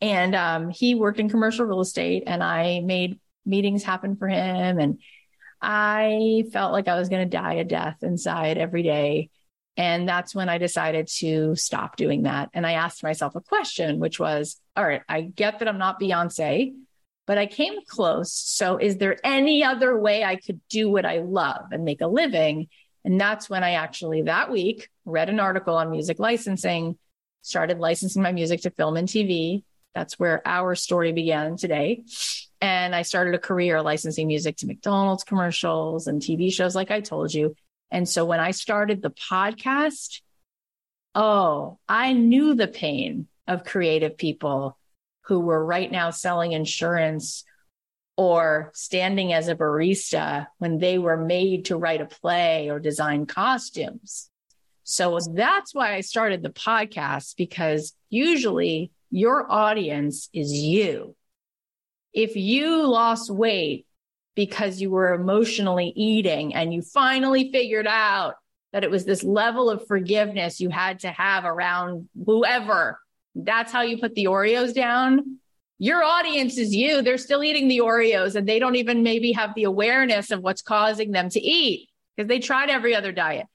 And 0.00 0.34
um, 0.34 0.70
he 0.70 0.94
worked 0.94 1.20
in 1.20 1.28
commercial 1.28 1.64
real 1.64 1.80
estate 1.80 2.24
and 2.26 2.42
I 2.42 2.80
made 2.80 3.20
meetings 3.44 3.84
happen 3.84 4.16
for 4.16 4.28
him. 4.28 4.78
And 4.78 4.98
I 5.60 6.44
felt 6.52 6.72
like 6.72 6.88
I 6.88 6.98
was 6.98 7.08
going 7.08 7.28
to 7.28 7.36
die 7.36 7.54
a 7.54 7.64
death 7.64 7.98
inside 8.02 8.58
every 8.58 8.82
day. 8.82 9.30
And 9.76 10.08
that's 10.08 10.34
when 10.34 10.48
I 10.48 10.58
decided 10.58 11.08
to 11.18 11.54
stop 11.56 11.96
doing 11.96 12.24
that. 12.24 12.50
And 12.52 12.66
I 12.66 12.72
asked 12.72 13.02
myself 13.02 13.36
a 13.36 13.40
question, 13.40 14.00
which 14.00 14.18
was, 14.18 14.60
all 14.76 14.84
right, 14.84 15.02
I 15.08 15.22
get 15.22 15.60
that 15.60 15.68
I'm 15.68 15.78
not 15.78 16.00
Beyonce, 16.00 16.74
but 17.26 17.38
I 17.38 17.46
came 17.46 17.78
close. 17.88 18.34
So 18.34 18.76
is 18.76 18.98
there 18.98 19.16
any 19.24 19.64
other 19.64 19.98
way 19.98 20.24
I 20.24 20.36
could 20.36 20.60
do 20.68 20.90
what 20.90 21.06
I 21.06 21.20
love 21.20 21.66
and 21.70 21.84
make 21.84 22.00
a 22.00 22.06
living? 22.06 22.68
And 23.04 23.20
that's 23.20 23.48
when 23.48 23.64
I 23.64 23.72
actually 23.72 24.22
that 24.22 24.50
week 24.50 24.88
read 25.04 25.28
an 25.28 25.40
article 25.40 25.76
on 25.76 25.90
music 25.90 26.18
licensing, 26.18 26.98
started 27.42 27.78
licensing 27.78 28.22
my 28.22 28.32
music 28.32 28.62
to 28.62 28.70
film 28.70 28.96
and 28.96 29.08
TV. 29.08 29.64
That's 29.94 30.18
where 30.18 30.40
our 30.46 30.74
story 30.74 31.12
began 31.12 31.56
today. 31.56 32.04
And 32.60 32.94
I 32.94 33.02
started 33.02 33.34
a 33.34 33.38
career 33.38 33.82
licensing 33.82 34.28
music 34.28 34.56
to 34.58 34.66
McDonald's 34.66 35.24
commercials 35.24 36.06
and 36.06 36.22
TV 36.22 36.52
shows, 36.52 36.74
like 36.74 36.90
I 36.90 37.00
told 37.00 37.34
you. 37.34 37.54
And 37.90 38.08
so 38.08 38.24
when 38.24 38.40
I 38.40 38.52
started 38.52 39.02
the 39.02 39.10
podcast, 39.10 40.22
oh, 41.14 41.78
I 41.88 42.14
knew 42.14 42.54
the 42.54 42.68
pain 42.68 43.26
of 43.46 43.64
creative 43.64 44.16
people 44.16 44.78
who 45.26 45.40
were 45.40 45.64
right 45.64 45.90
now 45.90 46.10
selling 46.10 46.52
insurance 46.52 47.44
or 48.16 48.70
standing 48.74 49.32
as 49.32 49.48
a 49.48 49.54
barista 49.54 50.46
when 50.58 50.78
they 50.78 50.98
were 50.98 51.16
made 51.16 51.66
to 51.66 51.76
write 51.76 52.00
a 52.00 52.06
play 52.06 52.70
or 52.70 52.78
design 52.78 53.26
costumes. 53.26 54.30
So 54.92 55.18
that's 55.34 55.74
why 55.74 55.94
I 55.94 56.00
started 56.00 56.42
the 56.42 56.50
podcast 56.50 57.36
because 57.36 57.94
usually 58.10 58.92
your 59.10 59.50
audience 59.50 60.28
is 60.32 60.52
you 60.52 61.14
if 62.12 62.36
you 62.36 62.86
lost 62.86 63.30
weight 63.30 63.86
because 64.34 64.80
you 64.80 64.90
were 64.90 65.14
emotionally 65.14 65.92
eating 65.96 66.54
and 66.54 66.72
you 66.72 66.82
finally 66.82 67.50
figured 67.52 67.86
out 67.86 68.34
that 68.72 68.84
it 68.84 68.90
was 68.90 69.04
this 69.04 69.22
level 69.22 69.70
of 69.70 69.86
forgiveness 69.86 70.60
you 70.60 70.70
had 70.70 71.00
to 71.00 71.08
have 71.08 71.44
around 71.44 72.08
whoever, 72.26 72.98
that's 73.34 73.72
how 73.72 73.82
you 73.82 73.98
put 73.98 74.14
the 74.14 74.26
Oreos 74.26 74.74
down. 74.74 75.38
Your 75.78 76.02
audience 76.02 76.58
is 76.58 76.74
you. 76.74 77.02
They're 77.02 77.18
still 77.18 77.42
eating 77.42 77.68
the 77.68 77.78
Oreos 77.78 78.34
and 78.34 78.48
they 78.48 78.58
don't 78.58 78.76
even 78.76 79.02
maybe 79.02 79.32
have 79.32 79.54
the 79.54 79.64
awareness 79.64 80.30
of 80.30 80.40
what's 80.40 80.62
causing 80.62 81.10
them 81.10 81.28
to 81.30 81.40
eat 81.40 81.88
because 82.16 82.28
they 82.28 82.38
tried 82.38 82.70
every 82.70 82.94
other 82.94 83.12
diet. 83.12 83.46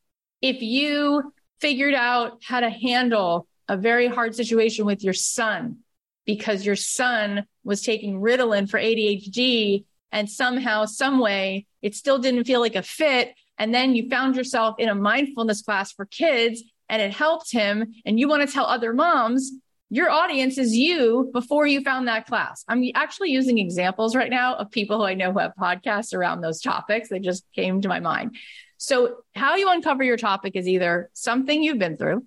If 0.42 0.62
you 0.62 1.34
figured 1.60 1.96
out 1.96 2.40
how 2.44 2.60
to 2.60 2.70
handle 2.70 3.48
a 3.68 3.78
very 3.78 4.08
hard 4.08 4.36
situation 4.36 4.86
with 4.86 5.04
your 5.04 5.14
son 5.14 5.80
because 6.26 6.66
your 6.66 6.76
son 6.76 7.46
was 7.64 7.82
taking 7.82 8.20
Ritalin 8.20 8.70
for 8.70 8.80
ADHD 8.80 9.86
and 10.12 10.30
somehow, 10.30 10.86
some 10.86 11.20
way, 11.20 11.66
it 11.82 11.96
still 11.96 12.20
didn't 12.20 12.46
feel 12.46 12.60
like 12.60 12.76
a 12.76 12.84
fit. 12.84 13.34
And 13.58 13.74
then 13.74 13.96
you 13.96 14.10
found 14.10 14.36
yourself 14.36 14.76
in 14.78 14.90
a 14.90 14.96
mindfulness 14.96 15.62
class 15.62 15.92
for 15.92 16.06
kids 16.06 16.64
and 16.90 17.02
it 17.02 17.12
helped 17.12 17.52
him. 17.52 17.94
And 18.06 18.20
you 18.20 18.28
want 18.28 18.48
to 18.48 18.54
tell 18.54 18.66
other 18.66 18.94
moms, 18.94 19.52
your 19.90 20.10
audience 20.10 20.58
is 20.58 20.76
you 20.76 21.30
before 21.34 21.66
you 21.66 21.82
found 21.82 22.08
that 22.08 22.28
class. 22.28 22.64
I'm 22.68 22.84
actually 22.94 23.32
using 23.32 23.58
examples 23.58 24.16
right 24.16 24.30
now 24.30 24.56
of 24.56 24.70
people 24.70 24.98
who 24.98 25.06
I 25.06 25.14
know 25.14 25.32
who 25.32 25.40
have 25.40 25.54
podcasts 25.60 26.14
around 26.14 26.42
those 26.42 26.62
topics. 26.62 27.10
They 27.10 27.20
just 27.20 27.46
came 27.54 27.82
to 27.82 27.88
my 27.88 28.02
mind. 28.02 28.36
So, 28.78 29.18
how 29.34 29.56
you 29.56 29.70
uncover 29.70 30.04
your 30.04 30.18
topic 30.18 30.56
is 30.56 30.68
either 30.68 31.10
something 31.14 31.62
you've 31.62 31.80
been 31.80 31.98
through. 31.98 32.26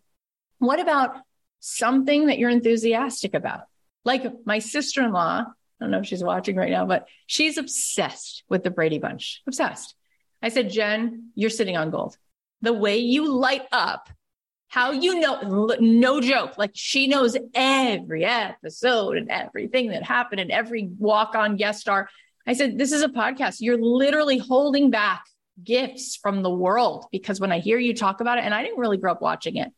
What 0.58 0.80
about 0.80 1.16
something 1.60 2.26
that 2.26 2.38
you're 2.38 2.50
enthusiastic 2.50 3.34
about? 3.34 3.62
Like 4.04 4.24
my 4.44 4.58
sister 4.58 5.02
in 5.02 5.12
law, 5.12 5.44
I 5.46 5.84
don't 5.84 5.90
know 5.90 6.00
if 6.00 6.06
she's 6.06 6.24
watching 6.24 6.56
right 6.56 6.70
now, 6.70 6.86
but 6.86 7.06
she's 7.26 7.56
obsessed 7.56 8.44
with 8.48 8.64
the 8.64 8.70
Brady 8.70 8.98
Bunch. 8.98 9.42
Obsessed. 9.46 9.94
I 10.42 10.48
said, 10.48 10.70
Jen, 10.70 11.30
you're 11.34 11.50
sitting 11.50 11.76
on 11.76 11.90
gold. 11.90 12.16
The 12.62 12.72
way 12.72 12.98
you 12.98 13.32
light 13.32 13.66
up, 13.72 14.08
how 14.68 14.90
you 14.90 15.20
know, 15.20 15.76
no 15.80 16.20
joke, 16.20 16.58
like 16.58 16.72
she 16.74 17.06
knows 17.06 17.36
every 17.54 18.24
episode 18.24 19.16
and 19.16 19.30
everything 19.30 19.90
that 19.90 20.02
happened 20.02 20.40
and 20.40 20.50
every 20.50 20.90
walk 20.98 21.34
on 21.34 21.56
guest 21.56 21.80
star. 21.80 22.08
I 22.46 22.52
said, 22.54 22.78
This 22.78 22.92
is 22.92 23.02
a 23.02 23.08
podcast. 23.08 23.56
You're 23.60 23.80
literally 23.80 24.38
holding 24.38 24.90
back 24.90 25.24
gifts 25.64 26.16
from 26.16 26.42
the 26.42 26.50
world 26.50 27.06
because 27.12 27.40
when 27.40 27.52
I 27.52 27.58
hear 27.58 27.78
you 27.78 27.94
talk 27.94 28.20
about 28.20 28.38
it, 28.38 28.44
and 28.44 28.54
I 28.54 28.62
didn't 28.62 28.78
really 28.78 28.96
grow 28.96 29.12
up 29.12 29.22
watching 29.22 29.56
it, 29.56 29.68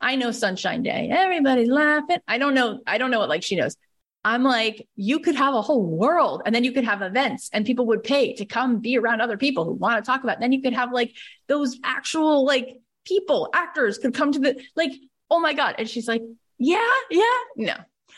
I 0.00 0.16
know 0.16 0.30
Sunshine 0.30 0.82
Day. 0.82 1.08
Everybody's 1.10 1.68
laughing. 1.68 2.18
I 2.28 2.38
don't 2.38 2.54
know. 2.54 2.80
I 2.86 2.98
don't 2.98 3.10
know 3.10 3.18
what 3.18 3.28
like 3.28 3.42
she 3.42 3.56
knows. 3.56 3.76
I'm 4.24 4.42
like, 4.42 4.88
you 4.96 5.20
could 5.20 5.36
have 5.36 5.54
a 5.54 5.62
whole 5.62 5.86
world 5.86 6.42
and 6.44 6.54
then 6.54 6.64
you 6.64 6.72
could 6.72 6.84
have 6.84 7.00
events 7.00 7.48
and 7.52 7.64
people 7.64 7.86
would 7.86 8.02
pay 8.02 8.34
to 8.34 8.44
come 8.44 8.80
be 8.80 8.98
around 8.98 9.20
other 9.20 9.36
people 9.36 9.64
who 9.64 9.72
want 9.72 10.04
to 10.04 10.06
talk 10.06 10.24
about. 10.24 10.38
It. 10.38 10.40
Then 10.40 10.52
you 10.52 10.60
could 10.60 10.72
have 10.72 10.92
like 10.92 11.14
those 11.46 11.78
actual 11.84 12.44
like 12.44 12.80
people, 13.04 13.48
actors 13.54 13.98
could 13.98 14.14
come 14.14 14.32
to 14.32 14.40
the 14.40 14.60
like, 14.74 14.92
oh 15.30 15.38
my 15.38 15.52
God. 15.52 15.76
And 15.78 15.88
she's 15.88 16.08
like, 16.08 16.22
yeah, 16.58 16.90
yeah, 17.10 17.22
no. 17.56 17.74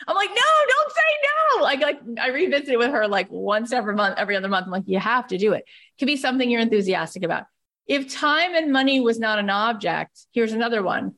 I'm 0.07 0.16
like, 0.16 0.30
no, 0.30 0.34
don't 0.34 0.92
say 0.92 1.01
no. 1.22 1.62
Like, 1.62 1.80
like 1.80 2.01
I 2.20 2.28
revisit 2.28 2.68
it 2.68 2.78
with 2.78 2.90
her 2.90 3.09
like 3.09 3.30
once 3.30 3.72
every 3.72 3.94
month, 3.94 4.16
every 4.18 4.36
other 4.36 4.49
month. 4.49 4.66
I'm 4.66 4.72
like, 4.72 4.84
you 4.86 4.99
have 4.99 5.26
to 5.28 5.38
do 5.38 5.53
it. 5.53 5.64
it 5.66 5.99
could 5.99 6.07
be 6.07 6.16
something 6.16 6.49
you're 6.51 6.61
enthusiastic 6.61 7.24
about. 7.24 7.44
If 7.86 8.12
time 8.14 8.55
and 8.55 8.72
money 8.72 9.01
was 9.01 9.18
not 9.18 9.38
an 9.38 9.51
object, 9.51 10.18
here's 10.32 10.53
another 10.53 10.82
one 10.82 11.14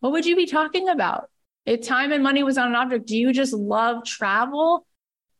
what 0.00 0.12
would 0.12 0.26
you 0.26 0.34
be 0.34 0.46
talking 0.46 0.88
about? 0.88 1.28
If 1.66 1.86
time 1.86 2.10
and 2.10 2.22
money 2.22 2.42
was 2.42 2.58
on 2.58 2.68
an 2.68 2.74
object, 2.74 3.06
do 3.06 3.16
you 3.16 3.32
just 3.32 3.52
love 3.52 4.04
travel? 4.04 4.86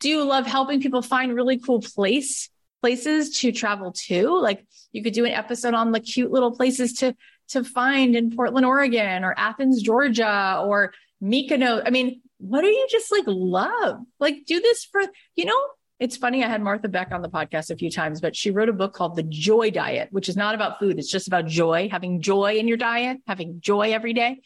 Do 0.00 0.08
you 0.08 0.24
love 0.24 0.46
helping 0.46 0.80
people 0.80 1.02
find 1.02 1.34
really 1.34 1.58
cool 1.58 1.80
place 1.80 2.50
places 2.82 3.38
to 3.40 3.52
travel 3.52 3.92
to? 4.06 4.38
Like 4.38 4.66
you 4.92 5.02
could 5.02 5.14
do 5.14 5.24
an 5.24 5.32
episode 5.32 5.74
on 5.74 5.92
the 5.92 6.00
cute 6.00 6.30
little 6.30 6.54
places 6.54 6.92
to 6.94 7.16
to 7.48 7.64
find 7.64 8.14
in 8.14 8.30
Portland, 8.30 8.64
Oregon, 8.64 9.24
or 9.24 9.34
Athens, 9.36 9.82
Georgia, 9.82 10.62
or 10.64 10.92
Mykonos. 11.20 11.82
I 11.84 11.90
mean, 11.90 12.20
what 12.40 12.62
do 12.62 12.68
you 12.68 12.86
just 12.90 13.12
like 13.12 13.24
love? 13.26 14.00
Like 14.18 14.44
do 14.46 14.60
this 14.60 14.84
for, 14.84 15.02
you 15.36 15.44
know, 15.44 15.60
it's 15.98 16.16
funny. 16.16 16.42
I 16.42 16.48
had 16.48 16.62
Martha 16.62 16.88
Beck 16.88 17.12
on 17.12 17.20
the 17.20 17.28
podcast 17.28 17.70
a 17.70 17.76
few 17.76 17.90
times, 17.90 18.22
but 18.22 18.34
she 18.34 18.50
wrote 18.50 18.70
a 18.70 18.72
book 18.72 18.94
called 18.94 19.16
The 19.16 19.22
Joy 19.22 19.70
Diet, 19.70 20.08
which 20.10 20.30
is 20.30 20.36
not 20.36 20.54
about 20.54 20.78
food. 20.78 20.98
It's 20.98 21.10
just 21.10 21.28
about 21.28 21.46
joy, 21.46 21.90
having 21.90 22.22
joy 22.22 22.54
in 22.54 22.66
your 22.66 22.78
diet, 22.78 23.18
having 23.26 23.60
joy 23.60 23.92
every 23.92 24.14
day. 24.14 24.40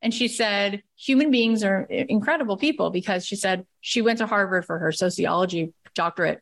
And 0.00 0.14
she 0.14 0.28
said, 0.28 0.82
human 0.96 1.30
beings 1.30 1.62
are 1.62 1.82
incredible 1.82 2.56
people 2.56 2.88
because 2.88 3.26
she 3.26 3.36
said 3.36 3.66
she 3.80 4.00
went 4.00 4.18
to 4.18 4.26
Harvard 4.26 4.64
for 4.64 4.78
her 4.78 4.92
sociology 4.92 5.74
doctorate. 5.94 6.40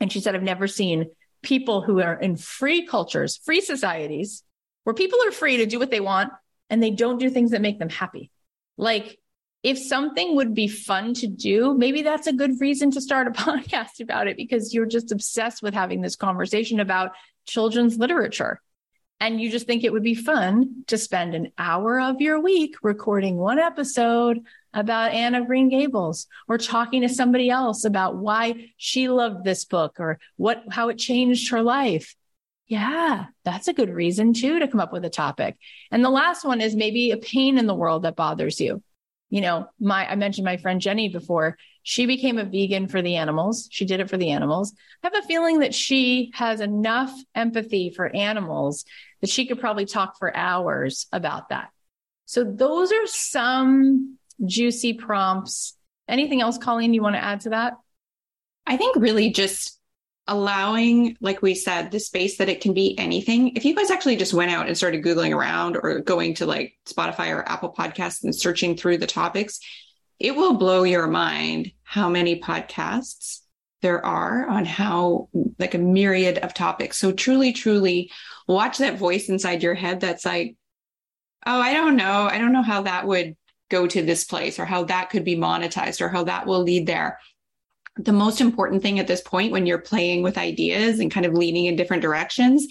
And 0.00 0.12
she 0.12 0.20
said, 0.20 0.36
I've 0.36 0.42
never 0.42 0.68
seen 0.68 1.06
people 1.42 1.82
who 1.82 2.00
are 2.00 2.14
in 2.14 2.36
free 2.36 2.86
cultures, 2.86 3.40
free 3.44 3.60
societies, 3.60 4.44
where 4.84 4.94
people 4.94 5.18
are 5.24 5.32
free 5.32 5.56
to 5.58 5.66
do 5.66 5.80
what 5.80 5.90
they 5.90 6.00
want 6.00 6.32
and 6.70 6.80
they 6.80 6.90
don't 6.90 7.18
do 7.18 7.28
things 7.30 7.50
that 7.50 7.60
make 7.60 7.78
them 7.80 7.90
happy. 7.90 8.30
Like 8.76 9.18
if 9.64 9.78
something 9.78 10.36
would 10.36 10.54
be 10.54 10.68
fun 10.68 11.14
to 11.14 11.26
do, 11.26 11.74
maybe 11.76 12.02
that's 12.02 12.28
a 12.28 12.32
good 12.32 12.60
reason 12.60 12.92
to 12.92 13.00
start 13.00 13.26
a 13.26 13.30
podcast 13.32 14.00
about 14.00 14.28
it 14.28 14.36
because 14.36 14.72
you're 14.72 14.86
just 14.86 15.10
obsessed 15.10 15.62
with 15.62 15.74
having 15.74 16.00
this 16.00 16.14
conversation 16.14 16.78
about 16.78 17.10
children's 17.46 17.98
literature 17.98 18.60
and 19.20 19.40
you 19.40 19.50
just 19.50 19.66
think 19.66 19.84
it 19.84 19.92
would 19.92 20.02
be 20.02 20.14
fun 20.14 20.84
to 20.88 20.98
spend 20.98 21.34
an 21.34 21.50
hour 21.56 22.00
of 22.00 22.20
your 22.20 22.40
week 22.40 22.76
recording 22.82 23.36
one 23.36 23.58
episode 23.58 24.40
about 24.72 25.12
Anne 25.12 25.34
of 25.34 25.46
Green 25.46 25.68
Gables 25.68 26.26
or 26.48 26.58
talking 26.58 27.02
to 27.02 27.08
somebody 27.08 27.48
else 27.48 27.84
about 27.84 28.16
why 28.16 28.70
she 28.76 29.08
loved 29.08 29.44
this 29.44 29.64
book 29.64 29.98
or 29.98 30.18
what 30.36 30.64
how 30.70 30.88
it 30.88 30.98
changed 30.98 31.50
her 31.52 31.62
life. 31.62 32.14
Yeah, 32.66 33.26
that's 33.44 33.68
a 33.68 33.72
good 33.72 33.90
reason 33.90 34.34
too 34.34 34.58
to 34.58 34.68
come 34.68 34.80
up 34.80 34.92
with 34.92 35.04
a 35.04 35.10
topic. 35.10 35.56
And 35.90 36.04
the 36.04 36.10
last 36.10 36.44
one 36.44 36.60
is 36.60 36.74
maybe 36.74 37.10
a 37.10 37.16
pain 37.16 37.56
in 37.56 37.66
the 37.66 37.74
world 37.74 38.02
that 38.02 38.16
bothers 38.16 38.60
you. 38.60 38.82
You 39.30 39.40
know, 39.40 39.66
my 39.80 40.08
I 40.08 40.14
mentioned 40.14 40.44
my 40.44 40.56
friend 40.56 40.80
Jenny 40.80 41.08
before. 41.08 41.56
She 41.82 42.06
became 42.06 42.38
a 42.38 42.44
vegan 42.44 42.88
for 42.88 43.02
the 43.02 43.16
animals. 43.16 43.68
She 43.70 43.84
did 43.84 44.00
it 44.00 44.08
for 44.08 44.16
the 44.16 44.30
animals. 44.30 44.72
I 45.02 45.08
have 45.08 45.24
a 45.24 45.26
feeling 45.26 45.60
that 45.60 45.74
she 45.74 46.30
has 46.34 46.60
enough 46.60 47.12
empathy 47.34 47.90
for 47.90 48.14
animals 48.14 48.84
that 49.20 49.30
she 49.30 49.46
could 49.46 49.60
probably 49.60 49.84
talk 49.84 50.18
for 50.18 50.34
hours 50.34 51.06
about 51.12 51.50
that. 51.50 51.70
So 52.26 52.44
those 52.44 52.90
are 52.92 53.06
some 53.06 54.18
juicy 54.44 54.94
prompts. 54.94 55.76
Anything 56.08 56.40
else, 56.40 56.58
Colleen, 56.58 56.94
you 56.94 57.02
want 57.02 57.16
to 57.16 57.24
add 57.24 57.40
to 57.42 57.50
that? 57.50 57.74
I 58.66 58.76
think 58.76 58.96
really 58.96 59.30
just 59.30 59.78
allowing, 60.26 61.16
like 61.20 61.42
we 61.42 61.54
said, 61.54 61.90
the 61.90 62.00
space 62.00 62.38
that 62.38 62.48
it 62.48 62.60
can 62.60 62.72
be 62.72 62.98
anything. 62.98 63.54
If 63.56 63.64
you 63.64 63.74
guys 63.74 63.90
actually 63.90 64.16
just 64.16 64.32
went 64.32 64.50
out 64.50 64.66
and 64.66 64.76
started 64.76 65.04
Googling 65.04 65.34
around 65.36 65.76
or 65.76 66.00
going 66.00 66.34
to 66.34 66.46
like 66.46 66.74
Spotify 66.86 67.34
or 67.34 67.46
Apple 67.48 67.74
Podcasts 67.76 68.24
and 68.24 68.34
searching 68.34 68.76
through 68.76 68.98
the 68.98 69.06
topics, 69.06 69.60
it 70.18 70.34
will 70.34 70.54
blow 70.54 70.84
your 70.84 71.06
mind 71.06 71.72
how 71.82 72.08
many 72.08 72.40
podcasts 72.40 73.40
there 73.82 74.04
are 74.04 74.48
on 74.48 74.64
how 74.64 75.28
like 75.58 75.74
a 75.74 75.78
myriad 75.78 76.38
of 76.38 76.54
topics. 76.54 76.96
So 76.96 77.12
truly, 77.12 77.52
truly 77.52 78.10
watch 78.48 78.78
that 78.78 78.98
voice 78.98 79.28
inside 79.28 79.62
your 79.62 79.74
head 79.74 80.00
that's 80.00 80.24
like, 80.24 80.56
oh, 81.44 81.60
I 81.60 81.74
don't 81.74 81.96
know. 81.96 82.26
I 82.30 82.38
don't 82.38 82.54
know 82.54 82.62
how 82.62 82.82
that 82.82 83.06
would 83.06 83.36
go 83.68 83.86
to 83.86 84.02
this 84.02 84.24
place 84.24 84.58
or 84.58 84.64
how 84.64 84.84
that 84.84 85.10
could 85.10 85.24
be 85.24 85.36
monetized 85.36 86.00
or 86.00 86.08
how 86.08 86.24
that 86.24 86.46
will 86.46 86.62
lead 86.62 86.86
there. 86.86 87.18
The 87.96 88.12
most 88.12 88.40
important 88.40 88.82
thing 88.82 88.98
at 88.98 89.06
this 89.06 89.20
point 89.20 89.52
when 89.52 89.66
you're 89.66 89.78
playing 89.78 90.22
with 90.22 90.38
ideas 90.38 90.98
and 90.98 91.10
kind 91.10 91.26
of 91.26 91.34
leaning 91.34 91.66
in 91.66 91.76
different 91.76 92.02
directions 92.02 92.66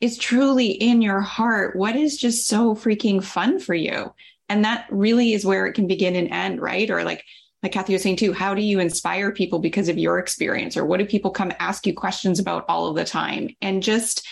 is 0.00 0.18
truly 0.18 0.70
in 0.70 1.02
your 1.02 1.20
heart. 1.20 1.74
What 1.74 1.96
is 1.96 2.16
just 2.16 2.46
so 2.46 2.74
freaking 2.74 3.22
fun 3.22 3.58
for 3.58 3.74
you? 3.74 4.12
And 4.48 4.64
that 4.64 4.86
really 4.90 5.32
is 5.32 5.44
where 5.44 5.66
it 5.66 5.74
can 5.74 5.86
begin 5.86 6.16
and 6.16 6.30
end, 6.30 6.60
right? 6.60 6.88
Or 6.90 7.02
like, 7.02 7.24
like 7.62 7.72
Cathy 7.72 7.92
was 7.92 8.02
saying 8.02 8.16
too, 8.16 8.32
how 8.32 8.54
do 8.54 8.62
you 8.62 8.78
inspire 8.78 9.32
people 9.32 9.58
because 9.58 9.88
of 9.88 9.98
your 9.98 10.18
experience? 10.18 10.76
Or 10.76 10.84
what 10.84 10.98
do 10.98 11.06
people 11.06 11.30
come 11.30 11.52
ask 11.58 11.86
you 11.86 11.94
questions 11.94 12.38
about 12.38 12.64
all 12.68 12.86
of 12.86 12.96
the 12.96 13.04
time? 13.04 13.48
And 13.60 13.82
just 13.82 14.26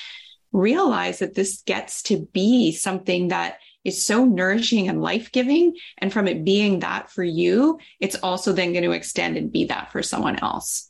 realize 0.53 1.19
that 1.19 1.35
this 1.35 1.63
gets 1.67 2.03
to 2.05 2.29
be 2.33 2.73
something 2.73 3.29
that 3.29 3.59
is 3.87 4.05
so 4.05 4.25
nourishing 4.25 4.89
and 4.89 5.01
life 5.01 5.33
giving. 5.33 5.77
And 5.99 6.13
from 6.13 6.29
it 6.29 6.45
being 6.45 6.81
that 6.81 7.11
for 7.11 7.25
you, 7.25 7.79
it's 8.01 8.17
also 8.17 8.53
then 8.53 8.73
going 8.73 8.85
to 8.85 8.93
extend 8.93 9.37
and 9.37 9.53
be 9.53 9.67
that 9.67 9.93
for 9.93 10.03
someone 10.03 10.39
else. 10.41 10.89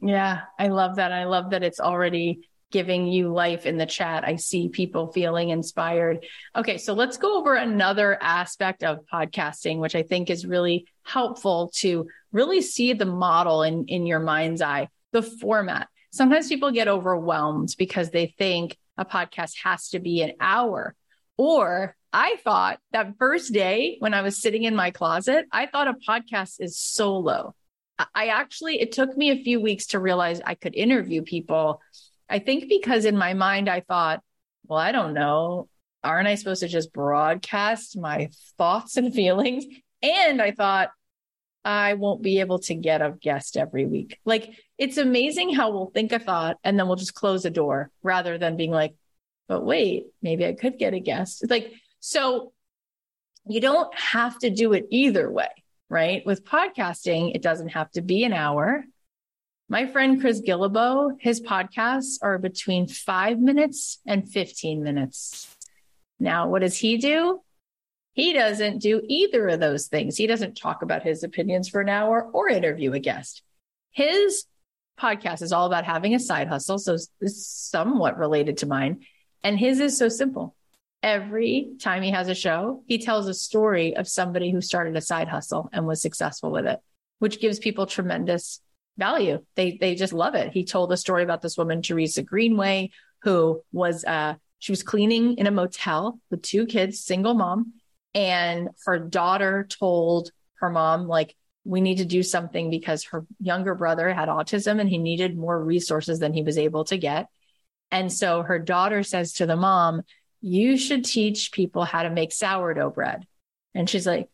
Yeah, 0.00 0.42
I 0.58 0.68
love 0.68 0.96
that. 0.96 1.12
I 1.12 1.24
love 1.24 1.50
that 1.50 1.62
it's 1.62 1.80
already 1.80 2.48
giving 2.70 3.06
you 3.06 3.32
life 3.32 3.66
in 3.66 3.76
the 3.76 3.86
chat. 3.86 4.24
I 4.24 4.36
see 4.36 4.68
people 4.68 5.12
feeling 5.12 5.50
inspired. 5.50 6.24
Okay, 6.54 6.78
so 6.78 6.94
let's 6.94 7.16
go 7.16 7.38
over 7.38 7.54
another 7.54 8.16
aspect 8.22 8.84
of 8.84 9.04
podcasting, 9.12 9.78
which 9.78 9.96
I 9.96 10.02
think 10.02 10.30
is 10.30 10.46
really 10.46 10.86
helpful 11.02 11.72
to 11.76 12.08
really 12.32 12.62
see 12.62 12.92
the 12.92 13.06
model 13.06 13.64
in, 13.64 13.86
in 13.86 14.06
your 14.06 14.20
mind's 14.20 14.62
eye, 14.62 14.88
the 15.12 15.22
format. 15.22 15.88
Sometimes 16.12 16.48
people 16.48 16.70
get 16.70 16.88
overwhelmed 16.88 17.74
because 17.76 18.10
they 18.10 18.34
think 18.38 18.76
a 18.96 19.04
podcast 19.04 19.54
has 19.64 19.90
to 19.90 19.98
be 19.98 20.22
an 20.22 20.32
hour. 20.40 20.94
Or 21.36 21.96
I 22.12 22.36
thought 22.42 22.80
that 22.92 23.14
first 23.18 23.52
day 23.52 23.96
when 24.00 24.14
I 24.14 24.22
was 24.22 24.40
sitting 24.40 24.64
in 24.64 24.74
my 24.74 24.90
closet, 24.90 25.46
I 25.52 25.66
thought 25.66 25.88
a 25.88 25.94
podcast 26.08 26.56
is 26.58 26.78
solo. 26.78 27.54
I 28.14 28.28
actually, 28.28 28.80
it 28.80 28.92
took 28.92 29.16
me 29.16 29.30
a 29.30 29.42
few 29.42 29.60
weeks 29.60 29.88
to 29.88 30.00
realize 30.00 30.40
I 30.44 30.54
could 30.54 30.74
interview 30.74 31.22
people 31.22 31.80
I 32.30 32.38
think 32.38 32.68
because 32.68 33.04
in 33.04 33.18
my 33.18 33.34
mind, 33.34 33.68
I 33.68 33.80
thought, 33.80 34.22
well, 34.66 34.78
I 34.78 34.92
don't 34.92 35.14
know. 35.14 35.68
Aren't 36.02 36.28
I 36.28 36.36
supposed 36.36 36.60
to 36.60 36.68
just 36.68 36.92
broadcast 36.92 37.98
my 37.98 38.30
thoughts 38.56 38.96
and 38.96 39.12
feelings? 39.14 39.66
And 40.00 40.40
I 40.40 40.52
thought, 40.52 40.90
I 41.62 41.94
won't 41.94 42.22
be 42.22 42.40
able 42.40 42.60
to 42.60 42.74
get 42.74 43.02
a 43.02 43.14
guest 43.20 43.58
every 43.58 43.84
week. 43.84 44.18
Like 44.24 44.54
it's 44.78 44.96
amazing 44.96 45.52
how 45.52 45.72
we'll 45.72 45.90
think 45.92 46.12
a 46.12 46.18
thought 46.18 46.56
and 46.64 46.78
then 46.78 46.86
we'll 46.86 46.96
just 46.96 47.12
close 47.12 47.42
the 47.42 47.50
door 47.50 47.90
rather 48.02 48.38
than 48.38 48.56
being 48.56 48.70
like, 48.70 48.94
but 49.46 49.62
wait, 49.62 50.06
maybe 50.22 50.46
I 50.46 50.54
could 50.54 50.78
get 50.78 50.94
a 50.94 51.00
guest. 51.00 51.44
Like, 51.50 51.74
so 52.00 52.52
you 53.46 53.60
don't 53.60 53.96
have 53.96 54.38
to 54.40 54.50
do 54.50 54.72
it 54.72 54.86
either 54.90 55.30
way, 55.30 55.48
right? 55.88 56.24
With 56.26 56.44
podcasting, 56.44 57.34
it 57.34 57.42
doesn't 57.42 57.68
have 57.68 57.90
to 57.92 58.02
be 58.02 58.24
an 58.24 58.32
hour. 58.32 58.84
My 59.68 59.86
friend 59.86 60.20
Chris 60.20 60.40
Guillebeau, 60.40 61.16
his 61.20 61.40
podcasts 61.40 62.18
are 62.22 62.38
between 62.38 62.88
five 62.88 63.38
minutes 63.38 64.00
and 64.06 64.28
15 64.28 64.82
minutes. 64.82 65.56
Now, 66.18 66.48
what 66.48 66.62
does 66.62 66.76
he 66.76 66.96
do? 66.96 67.40
He 68.12 68.32
doesn't 68.32 68.80
do 68.80 69.00
either 69.06 69.48
of 69.48 69.60
those 69.60 69.86
things. 69.86 70.16
He 70.16 70.26
doesn't 70.26 70.56
talk 70.56 70.82
about 70.82 71.02
his 71.02 71.22
opinions 71.22 71.68
for 71.68 71.80
an 71.80 71.88
hour 71.88 72.22
or 72.32 72.48
interview 72.48 72.92
a 72.92 72.98
guest. 72.98 73.42
His 73.92 74.44
podcast 74.98 75.42
is 75.42 75.52
all 75.52 75.66
about 75.66 75.84
having 75.84 76.14
a 76.14 76.20
side 76.20 76.48
hustle. 76.48 76.78
So 76.78 76.96
it's 77.20 77.46
somewhat 77.46 78.18
related 78.18 78.58
to 78.58 78.66
mine. 78.66 79.00
And 79.42 79.58
his 79.58 79.80
is 79.80 79.96
so 79.96 80.08
simple. 80.08 80.54
Every 81.02 81.72
time 81.80 82.02
he 82.02 82.10
has 82.10 82.28
a 82.28 82.34
show, 82.34 82.82
he 82.86 82.98
tells 82.98 83.26
a 83.26 83.34
story 83.34 83.96
of 83.96 84.06
somebody 84.06 84.50
who 84.50 84.60
started 84.60 84.96
a 84.96 85.00
side 85.00 85.28
hustle 85.28 85.70
and 85.72 85.86
was 85.86 86.02
successful 86.02 86.50
with 86.50 86.66
it, 86.66 86.78
which 87.20 87.40
gives 87.40 87.58
people 87.58 87.86
tremendous 87.86 88.60
value. 88.98 89.44
They 89.54 89.78
they 89.80 89.94
just 89.94 90.12
love 90.12 90.34
it. 90.34 90.52
He 90.52 90.64
told 90.64 90.92
a 90.92 90.96
story 90.96 91.22
about 91.22 91.40
this 91.40 91.56
woman, 91.56 91.80
Teresa 91.80 92.22
Greenway, 92.22 92.90
who 93.22 93.62
was 93.72 94.04
uh 94.04 94.34
she 94.58 94.72
was 94.72 94.82
cleaning 94.82 95.38
in 95.38 95.46
a 95.46 95.50
motel 95.50 96.20
with 96.30 96.42
two 96.42 96.66
kids, 96.66 97.00
single 97.00 97.34
mom, 97.34 97.72
and 98.14 98.68
her 98.84 98.98
daughter 98.98 99.66
told 99.68 100.30
her 100.56 100.68
mom 100.68 101.08
like 101.08 101.34
we 101.64 101.80
need 101.80 101.98
to 101.98 102.04
do 102.04 102.22
something 102.22 102.70
because 102.70 103.04
her 103.04 103.26
younger 103.40 103.74
brother 103.74 104.12
had 104.12 104.28
autism 104.28 104.80
and 104.80 104.88
he 104.88 104.98
needed 104.98 105.36
more 105.36 105.62
resources 105.62 106.18
than 106.18 106.32
he 106.32 106.42
was 106.42 106.58
able 106.58 106.84
to 106.84 106.96
get. 106.96 107.26
And 107.90 108.12
so 108.12 108.42
her 108.42 108.58
daughter 108.58 109.02
says 109.02 109.34
to 109.34 109.46
the 109.46 109.56
mom, 109.56 110.02
You 110.40 110.76
should 110.76 111.04
teach 111.04 111.52
people 111.52 111.84
how 111.84 112.02
to 112.02 112.10
make 112.10 112.32
sourdough 112.32 112.90
bread. 112.90 113.26
And 113.74 113.88
she's 113.88 114.06
like, 114.06 114.28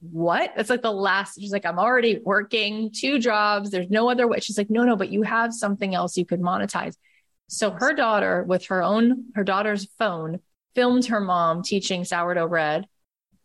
What? 0.00 0.52
That's 0.56 0.70
like 0.70 0.82
the 0.82 0.92
last. 0.92 1.38
She's 1.38 1.52
like, 1.52 1.66
I'm 1.66 1.78
already 1.78 2.18
working 2.22 2.90
two 2.92 3.18
jobs. 3.18 3.70
There's 3.70 3.90
no 3.90 4.10
other 4.10 4.26
way. 4.26 4.40
She's 4.40 4.58
like, 4.58 4.70
No, 4.70 4.84
no, 4.84 4.96
but 4.96 5.10
you 5.10 5.22
have 5.22 5.54
something 5.54 5.94
else 5.94 6.16
you 6.16 6.26
could 6.26 6.40
monetize. 6.40 6.96
So 7.48 7.70
her 7.70 7.94
daughter, 7.94 8.42
with 8.42 8.66
her 8.66 8.82
own, 8.82 9.26
her 9.34 9.44
daughter's 9.44 9.88
phone, 9.98 10.40
filmed 10.74 11.06
her 11.06 11.20
mom 11.20 11.62
teaching 11.62 12.04
sourdough 12.04 12.48
bread. 12.48 12.86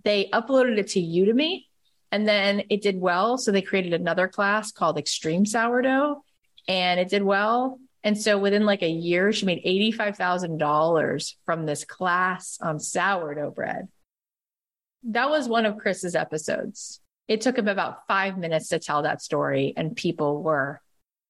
They 0.03 0.30
uploaded 0.34 0.78
it 0.78 0.88
to 0.89 1.01
Udemy 1.01 1.64
and 2.12 2.28
then 2.28 2.64
it 2.70 2.82
did 2.82 2.99
well. 2.99 3.38
So 3.38 3.51
they 3.51 3.62
created 3.62 3.93
another 3.93 4.28
class 4.28 4.72
called 4.72 4.97
Extreme 4.97 5.45
Sourdough 5.45 6.24
and 6.68 6.99
it 6.99 7.10
did 7.10 7.24
well. 7.24 7.80
And 8.03 8.19
so 8.19 8.37
within 8.37 8.65
like 8.65 8.81
a 8.81 8.89
year, 8.89 9.31
she 9.33 9.45
made 9.45 9.63
$85,000 9.65 11.35
from 11.45 11.65
this 11.65 11.83
class 11.83 12.57
on 12.61 12.79
sourdough 12.79 13.51
bread. 13.51 13.87
That 15.03 15.29
was 15.29 15.47
one 15.47 15.65
of 15.65 15.77
Chris's 15.77 16.15
episodes. 16.15 17.01
It 17.27 17.41
took 17.41 17.57
him 17.57 17.67
about 17.67 18.07
five 18.07 18.37
minutes 18.37 18.69
to 18.69 18.79
tell 18.79 19.03
that 19.03 19.21
story, 19.21 19.73
and 19.77 19.95
people 19.95 20.41
were 20.41 20.81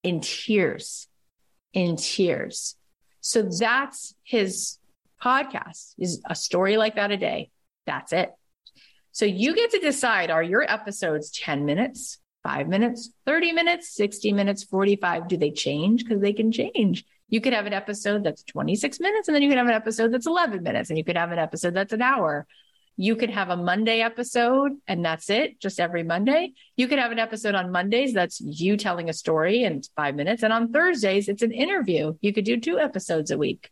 in 0.04 0.22
tears, 0.22 1.08
in 1.74 1.98
tears. 1.98 2.76
So 3.22 3.42
that's 3.42 4.16
his 4.24 4.78
podcast 5.22 5.94
is 5.98 6.22
a 6.26 6.36
story 6.36 6.78
like 6.78 6.96
that 6.96 7.12
a 7.12 7.18
day. 7.18 7.52
That's 7.86 8.14
it. 8.14 8.32
So 9.12 9.26
you 9.26 9.56
get 9.56 9.72
to 9.72 9.80
decide 9.80 10.32
are 10.32 10.44
your 10.44 10.64
episodes 10.70 11.32
10 11.32 11.66
minutes, 11.66 12.20
five 12.44 12.68
minutes, 12.68 13.12
30 13.26 13.52
minutes, 13.54 13.94
60 13.96 14.34
minutes, 14.34 14.64
45? 14.64 15.28
Do 15.28 15.38
they 15.38 15.52
change? 15.52 16.04
Because 16.04 16.22
they 16.22 16.34
can 16.34 16.52
change. 16.52 17.06
You 17.30 17.42
could 17.42 17.54
have 17.54 17.66
an 17.66 17.74
episode 17.74 18.24
that's 18.24 18.44
26 18.44 19.00
minutes, 19.00 19.28
and 19.28 19.36
then 19.36 19.44
you 19.44 19.50
could 19.50 19.58
have 19.58 19.68
an 19.68 19.74
episode 19.74 20.12
that's 20.12 20.28
11 20.28 20.64
minutes, 20.64 20.90
and 20.90 20.98
you 20.98 21.04
could 21.04 21.18
have 21.18 21.32
an 21.32 21.40
episode 21.40 21.74
that's 21.74 21.94
an 21.94 22.02
hour. 22.02 22.48
You 22.98 23.16
could 23.16 23.30
have 23.30 23.50
a 23.50 23.56
Monday 23.56 24.02
episode, 24.02 24.74
and 24.88 25.06
that's 25.06 25.30
it, 25.30 25.62
just 25.62 25.80
every 25.80 26.04
Monday. 26.04 26.54
You 26.76 26.88
could 26.88 27.00
have 27.00 27.14
an 27.14 27.20
episode 27.20 27.56
on 27.56 27.72
Mondays 27.72 28.14
that's 28.14 28.42
you 28.42 28.76
telling 28.76 29.10
a 29.10 29.14
story 29.14 29.64
in 29.64 29.84
five 29.96 30.16
minutes. 30.16 30.44
And 30.44 30.52
on 30.52 30.74
Thursdays, 30.74 31.30
it's 31.30 31.42
an 31.42 31.54
interview. 31.54 32.16
You 32.20 32.34
could 32.34 32.44
do 32.44 32.60
two 32.60 32.78
episodes 32.78 33.32
a 33.32 33.38
week. 33.38 33.70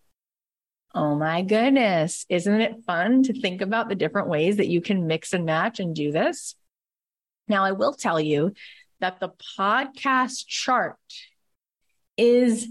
Oh 0.96 1.16
my 1.16 1.42
goodness. 1.42 2.26
Isn't 2.30 2.62
it 2.62 2.84
fun 2.86 3.24
to 3.24 3.34
think 3.34 3.62
about 3.62 3.90
the 3.90 3.96
different 3.96 4.30
ways 4.30 4.58
that 4.58 4.70
you 4.70 4.82
can 4.82 5.08
mix 5.08 5.34
and 5.34 5.46
match 5.46 5.80
and 5.82 5.94
do 5.94 6.12
this? 6.12 6.56
Now, 7.48 7.64
I 7.64 7.72
will 7.72 7.94
tell 7.94 8.20
you 8.20 8.54
that 9.00 9.20
the 9.20 9.32
podcast 9.58 10.48
chart 10.48 10.98
is 12.18 12.68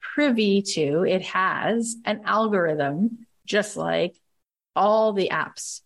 privy 0.00 0.62
to, 0.62 1.04
it 1.04 1.22
has 1.22 1.96
an 2.04 2.22
algorithm 2.24 3.26
just 3.44 3.76
like 3.76 4.14
all 4.74 5.12
the 5.12 5.30
apps. 5.32 5.80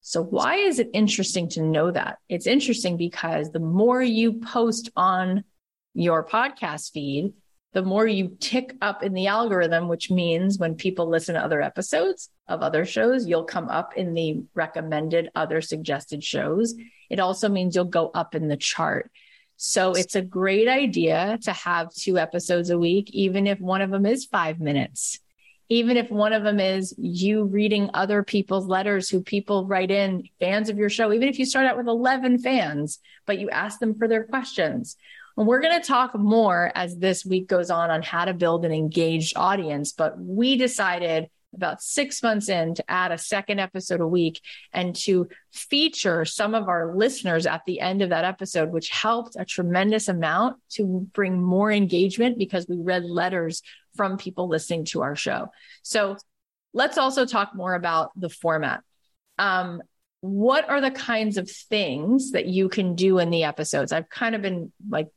So, 0.00 0.22
why 0.22 0.56
is 0.56 0.78
it 0.78 0.90
interesting 0.92 1.48
to 1.50 1.62
know 1.62 1.90
that? 1.90 2.18
It's 2.28 2.46
interesting 2.46 2.96
because 2.96 3.50
the 3.50 3.58
more 3.60 4.02
you 4.02 4.34
post 4.34 4.90
on 4.96 5.44
your 5.94 6.24
podcast 6.24 6.92
feed, 6.92 7.32
the 7.76 7.82
more 7.82 8.06
you 8.06 8.34
tick 8.40 8.74
up 8.80 9.02
in 9.02 9.12
the 9.12 9.26
algorithm, 9.26 9.86
which 9.86 10.10
means 10.10 10.56
when 10.58 10.76
people 10.76 11.10
listen 11.10 11.34
to 11.34 11.44
other 11.44 11.60
episodes 11.60 12.30
of 12.48 12.62
other 12.62 12.86
shows, 12.86 13.26
you'll 13.26 13.44
come 13.44 13.68
up 13.68 13.98
in 13.98 14.14
the 14.14 14.42
recommended 14.54 15.28
other 15.34 15.60
suggested 15.60 16.24
shows. 16.24 16.74
It 17.10 17.20
also 17.20 17.50
means 17.50 17.76
you'll 17.76 17.84
go 17.84 18.10
up 18.14 18.34
in 18.34 18.48
the 18.48 18.56
chart. 18.56 19.10
So 19.58 19.92
it's 19.92 20.14
a 20.14 20.22
great 20.22 20.68
idea 20.68 21.38
to 21.42 21.52
have 21.52 21.92
two 21.92 22.16
episodes 22.16 22.70
a 22.70 22.78
week, 22.78 23.10
even 23.10 23.46
if 23.46 23.60
one 23.60 23.82
of 23.82 23.90
them 23.90 24.06
is 24.06 24.24
five 24.24 24.58
minutes. 24.58 25.20
Even 25.68 25.98
if 25.98 26.10
one 26.10 26.32
of 26.32 26.44
them 26.44 26.58
is 26.58 26.94
you 26.96 27.44
reading 27.44 27.90
other 27.92 28.22
people's 28.22 28.68
letters 28.68 29.10
who 29.10 29.20
people 29.20 29.66
write 29.66 29.90
in, 29.90 30.26
fans 30.40 30.70
of 30.70 30.78
your 30.78 30.88
show, 30.88 31.12
even 31.12 31.28
if 31.28 31.38
you 31.38 31.44
start 31.44 31.66
out 31.66 31.76
with 31.76 31.88
11 31.88 32.38
fans, 32.38 33.00
but 33.26 33.38
you 33.38 33.50
ask 33.50 33.80
them 33.80 33.98
for 33.98 34.08
their 34.08 34.24
questions 34.24 34.96
and 35.36 35.46
we're 35.46 35.60
going 35.60 35.80
to 35.80 35.86
talk 35.86 36.14
more 36.14 36.72
as 36.74 36.96
this 36.96 37.24
week 37.24 37.46
goes 37.46 37.70
on 37.70 37.90
on 37.90 38.02
how 38.02 38.24
to 38.24 38.34
build 38.34 38.64
an 38.64 38.72
engaged 38.72 39.36
audience. 39.36 39.92
But 39.92 40.18
we 40.18 40.56
decided 40.56 41.28
about 41.54 41.82
six 41.82 42.22
months 42.22 42.48
in 42.48 42.74
to 42.74 42.90
add 42.90 43.12
a 43.12 43.18
second 43.18 43.58
episode 43.58 44.00
a 44.00 44.06
week 44.06 44.40
and 44.72 44.94
to 44.94 45.28
feature 45.52 46.24
some 46.24 46.54
of 46.54 46.68
our 46.68 46.94
listeners 46.94 47.46
at 47.46 47.62
the 47.66 47.80
end 47.80 48.02
of 48.02 48.10
that 48.10 48.24
episode, 48.24 48.70
which 48.70 48.90
helped 48.90 49.36
a 49.38 49.44
tremendous 49.44 50.08
amount 50.08 50.58
to 50.70 51.06
bring 51.12 51.42
more 51.42 51.72
engagement 51.72 52.38
because 52.38 52.66
we 52.68 52.76
read 52.76 53.04
letters 53.04 53.62
from 53.96 54.18
people 54.18 54.48
listening 54.48 54.84
to 54.84 55.02
our 55.02 55.16
show. 55.16 55.48
So 55.82 56.16
let's 56.74 56.98
also 56.98 57.24
talk 57.24 57.54
more 57.54 57.74
about 57.74 58.10
the 58.16 58.28
format. 58.28 58.82
Um, 59.38 59.82
what 60.20 60.68
are 60.68 60.80
the 60.80 60.90
kinds 60.90 61.36
of 61.36 61.50
things 61.50 62.32
that 62.32 62.46
you 62.46 62.68
can 62.68 62.94
do 62.94 63.18
in 63.18 63.30
the 63.30 63.44
episodes? 63.44 63.92
I've 63.92 64.08
kind 64.08 64.34
of 64.34 64.42
been 64.42 64.72
like 64.88 65.08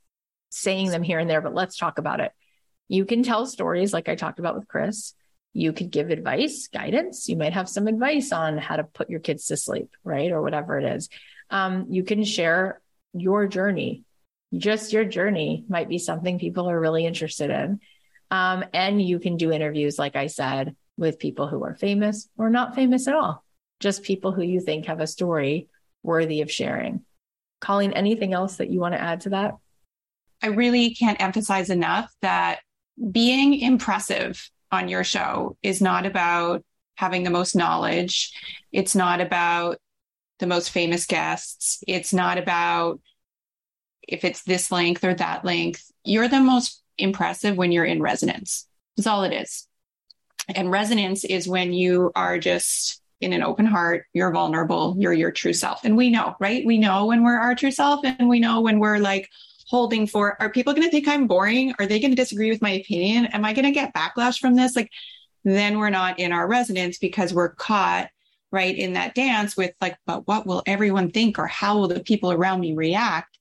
saying 0.50 0.90
them 0.90 1.04
here 1.04 1.20
and 1.20 1.30
there, 1.30 1.42
but 1.42 1.54
let's 1.54 1.78
talk 1.78 1.98
about 1.98 2.20
it. 2.20 2.32
You 2.88 3.06
can 3.06 3.24
tell 3.24 3.46
stories 3.46 3.94
like 3.94 4.10
I 4.10 4.16
talked 4.16 4.40
about 4.40 4.56
with 4.56 4.68
Chris. 4.68 5.14
You 5.54 5.74
could 5.74 5.92
give 5.92 6.10
advice, 6.10 6.68
guidance. 6.72 7.28
You 7.28 7.38
might 7.38 7.54
have 7.54 7.70
some 7.70 7.88
advice 7.88 8.32
on 8.32 8.58
how 8.58 8.76
to 8.76 8.84
put 8.84 9.10
your 9.10 9.20
kids 9.20 9.48
to 9.48 9.58
sleep, 9.58 9.92
right? 10.04 10.32
Or 10.32 10.42
whatever 10.42 10.78
it 10.78 10.86
is. 10.96 11.10
Um, 11.50 11.88
you 11.90 12.04
can 12.04 12.24
share 12.24 12.82
your 13.14 13.48
journey. 13.48 14.04
Just 14.56 14.94
your 14.94 15.06
journey 15.06 15.66
might 15.70 15.90
be 15.90 16.00
something 16.00 16.40
people 16.40 16.70
are 16.70 16.80
really 16.80 17.06
interested 17.06 17.50
in. 17.50 17.80
Um, 18.32 18.64
and 18.74 19.02
you 19.02 19.20
can 19.20 19.38
do 19.38 19.52
interviews, 19.52 19.98
like 19.98 20.16
I 20.16 20.28
said, 20.28 20.76
with 20.98 21.20
people 21.20 21.48
who 21.48 21.64
are 21.64 21.76
famous 21.76 22.28
or 22.38 22.50
not 22.50 22.76
famous 22.76 23.08
at 23.08 23.16
all, 23.16 23.44
just 23.80 24.04
people 24.04 24.32
who 24.32 24.44
you 24.44 24.60
think 24.60 24.86
have 24.86 25.00
a 25.00 25.08
story 25.08 25.70
worthy 26.04 26.42
of 26.42 26.52
sharing. 26.52 27.02
Colleen, 27.60 27.94
anything 27.94 28.34
else 28.34 28.58
that 28.58 28.70
you 28.70 28.80
want 28.80 28.94
to 28.94 29.02
add 29.02 29.22
to 29.22 29.30
that? 29.30 29.56
I 30.42 30.48
really 30.48 30.94
can't 30.96 31.22
emphasize 31.22 31.70
enough 31.70 32.12
that 32.22 32.60
being 33.12 33.60
impressive 33.60 34.50
on 34.72 34.88
your 34.88 35.04
show 35.04 35.58
is 35.64 35.82
not 35.82 36.06
about 36.06 36.64
having 36.96 37.24
the 37.24 37.30
most 37.30 37.56
knowledge. 37.56 38.34
It's 38.72 38.96
not 38.96 39.22
about 39.22 39.78
the 40.40 40.48
most 40.48 40.70
famous 40.70 41.06
guests. 41.06 41.84
It's 41.88 42.14
not 42.14 42.38
about 42.38 43.00
if 44.08 44.24
it's 44.24 44.44
this 44.44 44.72
length 44.72 45.04
or 45.04 45.14
that 45.14 45.46
length. 45.46 45.92
You're 46.04 46.28
the 46.28 46.42
most 46.42 46.84
impressive 46.98 47.56
when 47.58 47.72
you're 47.72 47.86
in 47.86 48.02
resonance. 48.02 48.68
That's 48.98 49.08
all 49.08 49.24
it 49.24 49.34
is. 49.34 49.68
And 50.56 50.72
resonance 50.72 51.24
is 51.24 51.48
when 51.48 51.74
you 51.74 52.12
are 52.16 52.40
just 52.40 53.02
in 53.22 53.34
an 53.34 53.44
open 53.44 53.66
heart, 53.66 54.06
you're 54.14 54.32
vulnerable, 54.32 54.96
you're 54.98 55.14
your 55.14 55.32
true 55.32 55.54
self. 55.54 55.84
And 55.84 55.96
we 55.96 56.10
know, 56.10 56.36
right? 56.40 56.66
We 56.66 56.78
know 56.78 57.06
when 57.06 57.24
we're 57.24 57.38
our 57.38 57.54
true 57.54 57.72
self 57.72 58.02
and 58.04 58.30
we 58.30 58.40
know 58.40 58.62
when 58.62 58.80
we're 58.80 58.98
like 58.98 59.30
holding 59.70 60.08
for 60.08 60.36
are 60.42 60.50
people 60.50 60.74
going 60.74 60.86
to 60.86 60.92
think 60.92 61.08
I'm 61.08 61.28
boring? 61.28 61.74
Are 61.78 61.86
they 61.86 62.00
going 62.00 62.12
to 62.12 62.16
disagree 62.16 62.50
with 62.50 62.62
my 62.62 62.72
opinion? 62.72 63.28
Am 63.28 63.46
I 63.46 63.54
going 63.54 63.66
to 63.66 63.72
get 63.72 63.94
backlash 63.94 64.40
from 64.40 64.56
this? 64.56 64.76
Like, 64.76 64.90
then 65.46 65.78
we're 65.78 65.92
not 65.92 66.20
in 66.20 66.32
our 66.32 66.48
resonance 66.48 66.98
because 66.98 67.34
we're 67.34 67.54
caught 67.54 68.10
right 68.52 68.76
in 68.76 68.94
that 68.94 69.14
dance 69.14 69.56
with 69.56 69.72
like, 69.80 69.96
but 70.08 70.28
what 70.28 70.48
will 70.48 70.64
everyone 70.66 71.12
think 71.12 71.38
or 71.38 71.46
how 71.46 71.78
will 71.78 71.88
the 71.88 72.00
people 72.00 72.32
around 72.32 72.60
me 72.60 72.74
react? 72.74 73.38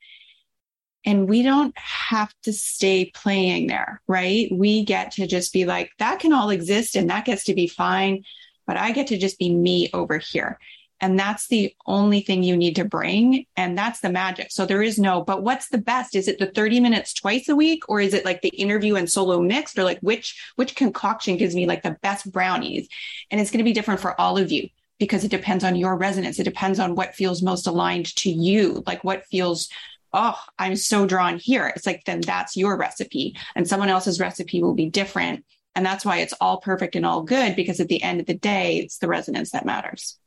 And 1.07 1.29
we 1.29 1.43
don't 1.43 1.77
have 1.79 2.33
to 2.43 2.53
stay 2.53 3.11
playing 3.15 3.69
there, 3.69 4.03
right? 4.07 4.49
We 4.53 4.85
get 4.85 5.13
to 5.13 5.27
just 5.27 5.55
be 5.55 5.65
like, 5.65 5.91
that 5.99 6.21
can 6.21 6.35
all 6.35 6.51
exist 6.51 6.95
and 6.95 7.09
that 7.09 7.25
gets 7.25 7.45
to 7.45 7.55
be 7.55 7.69
fine, 7.69 8.25
but 8.67 8.77
I 8.77 8.93
get 8.93 9.07
to 9.07 9.19
just 9.19 9.39
be 9.39 9.55
me 9.55 9.89
over 9.95 10.19
here. 10.19 10.59
And 11.01 11.19
that's 11.19 11.47
the 11.47 11.75
only 11.87 12.21
thing 12.21 12.43
you 12.43 12.57
need 12.57 12.77
to 12.77 12.85
bring. 12.85 13.47
And 13.57 13.79
that's 13.79 14.01
the 14.01 14.11
magic. 14.11 14.51
So 14.51 14.67
there 14.67 14.83
is 14.83 14.99
no, 14.99 15.23
but 15.23 15.43
what's 15.43 15.69
the 15.69 15.79
best? 15.79 16.17
Is 16.17 16.27
it 16.27 16.39
the 16.39 16.47
30 16.47 16.81
minutes 16.81 17.13
twice 17.15 17.49
a 17.49 17.55
week 17.57 17.89
or 17.89 18.01
is 18.01 18.15
it 18.15 18.25
like 18.25 18.43
the 18.43 18.49
interview 18.49 18.97
and 18.97 19.09
solo 19.09 19.41
mixed 19.41 19.79
or 19.79 19.85
like 19.85 20.01
which, 20.01 20.41
which 20.57 20.75
concoction 20.75 21.37
gives 21.37 21.55
me 21.55 21.67
like 21.67 21.83
the 21.83 21.97
best 22.03 22.31
brownies? 22.33 22.89
And 23.31 23.41
it's 23.41 23.51
going 23.51 23.59
to 23.59 23.65
be 23.65 23.73
different 23.73 24.01
for 24.01 24.21
all 24.21 24.39
of 24.39 24.51
you 24.51 24.69
because 24.99 25.25
it 25.25 25.31
depends 25.31 25.63
on 25.63 25.77
your 25.77 25.97
resonance. 25.97 26.41
It 26.41 26.45
depends 26.45 26.81
on 26.81 26.97
what 26.97 27.15
feels 27.15 27.43
most 27.43 27.69
aligned 27.69 28.15
to 28.17 28.31
you, 28.31 28.83
like 28.87 29.05
what 29.05 29.25
feels 29.27 29.69
oh, 30.13 30.41
I'm 30.59 30.77
so 30.77 31.07
drawn 31.07 31.39
here. 31.39 31.67
It's 31.69 31.87
like, 31.87 32.05
then 32.07 32.23
that's 32.23 32.57
your 32.57 32.79
recipe. 32.79 33.37
And 33.55 33.69
someone 33.69 33.91
else's 33.91 34.19
recipe 34.19 34.63
will 34.63 34.75
be 34.75 34.89
different. 34.89 35.45
And 35.75 35.85
that's 35.85 36.05
why 36.05 36.19
it's 36.19 36.35
all 36.41 36.61
perfect 36.61 36.97
and 36.97 37.07
all 37.07 37.23
good 37.23 37.55
because 37.55 37.79
at 37.79 37.89
the 37.89 38.03
end 38.03 38.21
of 38.21 38.27
the 38.27 38.35
day, 38.35 38.79
it's 38.79 38.99
the 38.99 39.07
resonance 39.09 39.51
that 39.51 39.67
matters. 39.67 40.19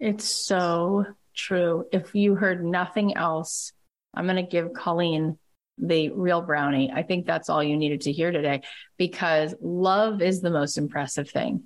It's 0.00 0.24
so 0.24 1.06
true. 1.34 1.86
If 1.92 2.14
you 2.14 2.34
heard 2.34 2.64
nothing 2.64 3.16
else, 3.16 3.72
I'm 4.14 4.24
going 4.24 4.36
to 4.36 4.42
give 4.42 4.72
Colleen 4.72 5.38
the 5.76 6.10
real 6.10 6.42
brownie. 6.42 6.92
I 6.92 7.02
think 7.02 7.26
that's 7.26 7.48
all 7.48 7.62
you 7.62 7.76
needed 7.76 8.02
to 8.02 8.12
hear 8.12 8.30
today 8.30 8.62
because 8.96 9.54
love 9.60 10.22
is 10.22 10.40
the 10.40 10.50
most 10.50 10.76
impressive 10.76 11.30
thing. 11.30 11.64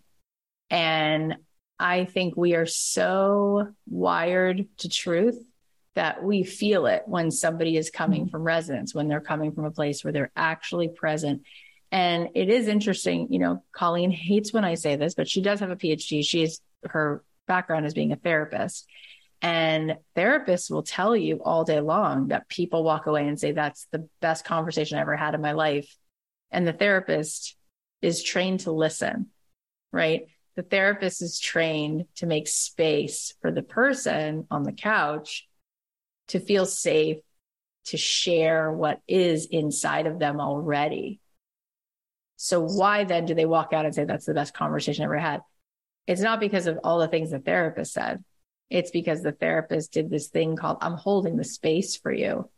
And 0.71 1.37
I 1.79 2.05
think 2.05 2.37
we 2.37 2.55
are 2.55 2.67
so 2.67 3.69
wired 3.89 4.67
to 4.79 4.89
truth 4.89 5.39
that 5.95 6.23
we 6.23 6.43
feel 6.43 6.87
it 6.87 7.03
when 7.07 7.31
somebody 7.31 7.77
is 7.77 7.91
coming 7.91 8.29
from 8.29 8.45
resonance, 8.45 8.95
when 8.95 9.09
they're 9.09 9.21
coming 9.21 9.53
from 9.53 9.65
a 9.65 9.71
place 9.71 10.03
where 10.03 10.13
they're 10.13 10.33
actually 10.37 10.89
present. 10.89 11.43
And 11.91 12.31
it 12.35 12.49
is 12.49 12.69
interesting, 12.69 13.29
you 13.31 13.39
know, 13.39 13.63
Colleen 13.73 14.11
hates 14.11 14.53
when 14.53 14.65
I 14.65 14.75
say 14.75 14.97
this, 14.97 15.15
but 15.15 15.29
she 15.29 15.43
does 15.43 15.61
have 15.61 15.71
a 15.71 15.77
PhD. 15.77 16.25
She's 16.25 16.63
her 16.85 17.23
background 17.53 17.85
as 17.85 17.93
being 17.93 18.13
a 18.13 18.17
therapist. 18.17 18.89
And 19.43 19.97
therapists 20.17 20.71
will 20.71 20.85
tell 20.85 21.15
you 21.15 21.43
all 21.45 21.65
day 21.65 21.81
long 21.81 22.29
that 22.29 22.49
people 22.49 22.83
walk 22.83 23.07
away 23.07 23.27
and 23.29 23.39
say, 23.39 23.53
that's 23.53 23.87
the 23.91 24.09
best 24.21 24.45
conversation 24.45 24.97
I 24.97 25.03
ever 25.03 25.17
had 25.17 25.35
in 25.35 25.43
my 25.43 25.53
life. 25.53 25.95
And 26.51 26.67
the 26.67 26.73
therapist 26.73 27.57
is 28.01 28.23
trained 28.23 28.61
to 28.61 28.73
listen, 28.73 29.27
right? 29.93 30.23
The 30.57 30.63
therapist 30.63 31.21
is 31.23 31.39
trained 31.39 32.07
to 32.17 32.27
make 32.27 32.49
space 32.49 33.35
for 33.43 33.51
the 33.51 33.63
person 33.63 34.47
on 34.51 34.63
the 34.63 34.73
couch 34.73 35.49
to 36.29 36.41
feel 36.41 36.65
safe, 36.65 37.19
to 37.87 37.97
share 37.97 38.73
what 38.73 39.01
is 39.09 39.47
inside 39.47 40.07
of 40.07 40.19
them 40.19 40.41
already. 40.41 41.21
So, 42.37 42.61
why 42.61 43.05
then 43.05 43.27
do 43.27 43.35
they 43.35 43.47
walk 43.47 43.73
out 43.73 43.87
and 43.87 43.95
say, 43.95 44.05
that's 44.05 44.27
the 44.27 44.35
best 44.35 44.55
conversation 44.55 45.03
I 45.03 45.07
ever 45.07 45.19
had? 45.19 45.41
It's 46.07 46.21
not 46.21 46.41
because 46.41 46.67
of 46.67 46.79
all 46.83 46.99
the 46.99 47.09
things 47.09 47.31
the 47.31 47.39
therapist 47.39 47.93
said. 47.93 48.25
It's 48.71 48.91
because 48.91 49.23
the 49.23 49.33
therapist 49.33 49.93
did 49.93 50.11
this 50.11 50.29
thing 50.29 50.57
called, 50.57 50.79
I'm 50.81 50.95
holding 50.95 51.37
the 51.37 51.45
space 51.45 51.97
for 51.97 52.13
you. 52.13 52.51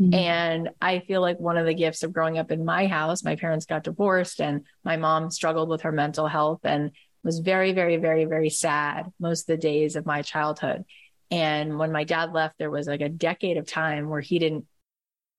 Mm-hmm. 0.00 0.14
And 0.14 0.70
I 0.80 1.00
feel 1.00 1.20
like 1.20 1.38
one 1.38 1.56
of 1.56 1.66
the 1.66 1.74
gifts 1.74 2.02
of 2.02 2.12
growing 2.12 2.38
up 2.38 2.50
in 2.50 2.64
my 2.64 2.86
house, 2.86 3.24
my 3.24 3.36
parents 3.36 3.66
got 3.66 3.84
divorced 3.84 4.40
and 4.40 4.62
my 4.84 4.96
mom 4.96 5.30
struggled 5.30 5.68
with 5.68 5.82
her 5.82 5.92
mental 5.92 6.26
health 6.26 6.60
and 6.64 6.92
was 7.24 7.38
very, 7.38 7.72
very, 7.72 7.96
very, 7.96 8.24
very 8.24 8.50
sad 8.50 9.12
most 9.18 9.42
of 9.42 9.46
the 9.46 9.56
days 9.56 9.96
of 9.96 10.06
my 10.06 10.22
childhood. 10.22 10.84
And 11.30 11.78
when 11.78 11.92
my 11.92 12.04
dad 12.04 12.32
left, 12.32 12.58
there 12.58 12.70
was 12.70 12.86
like 12.86 13.00
a 13.00 13.08
decade 13.08 13.56
of 13.56 13.66
time 13.66 14.08
where 14.08 14.20
he 14.20 14.38
didn't 14.38 14.66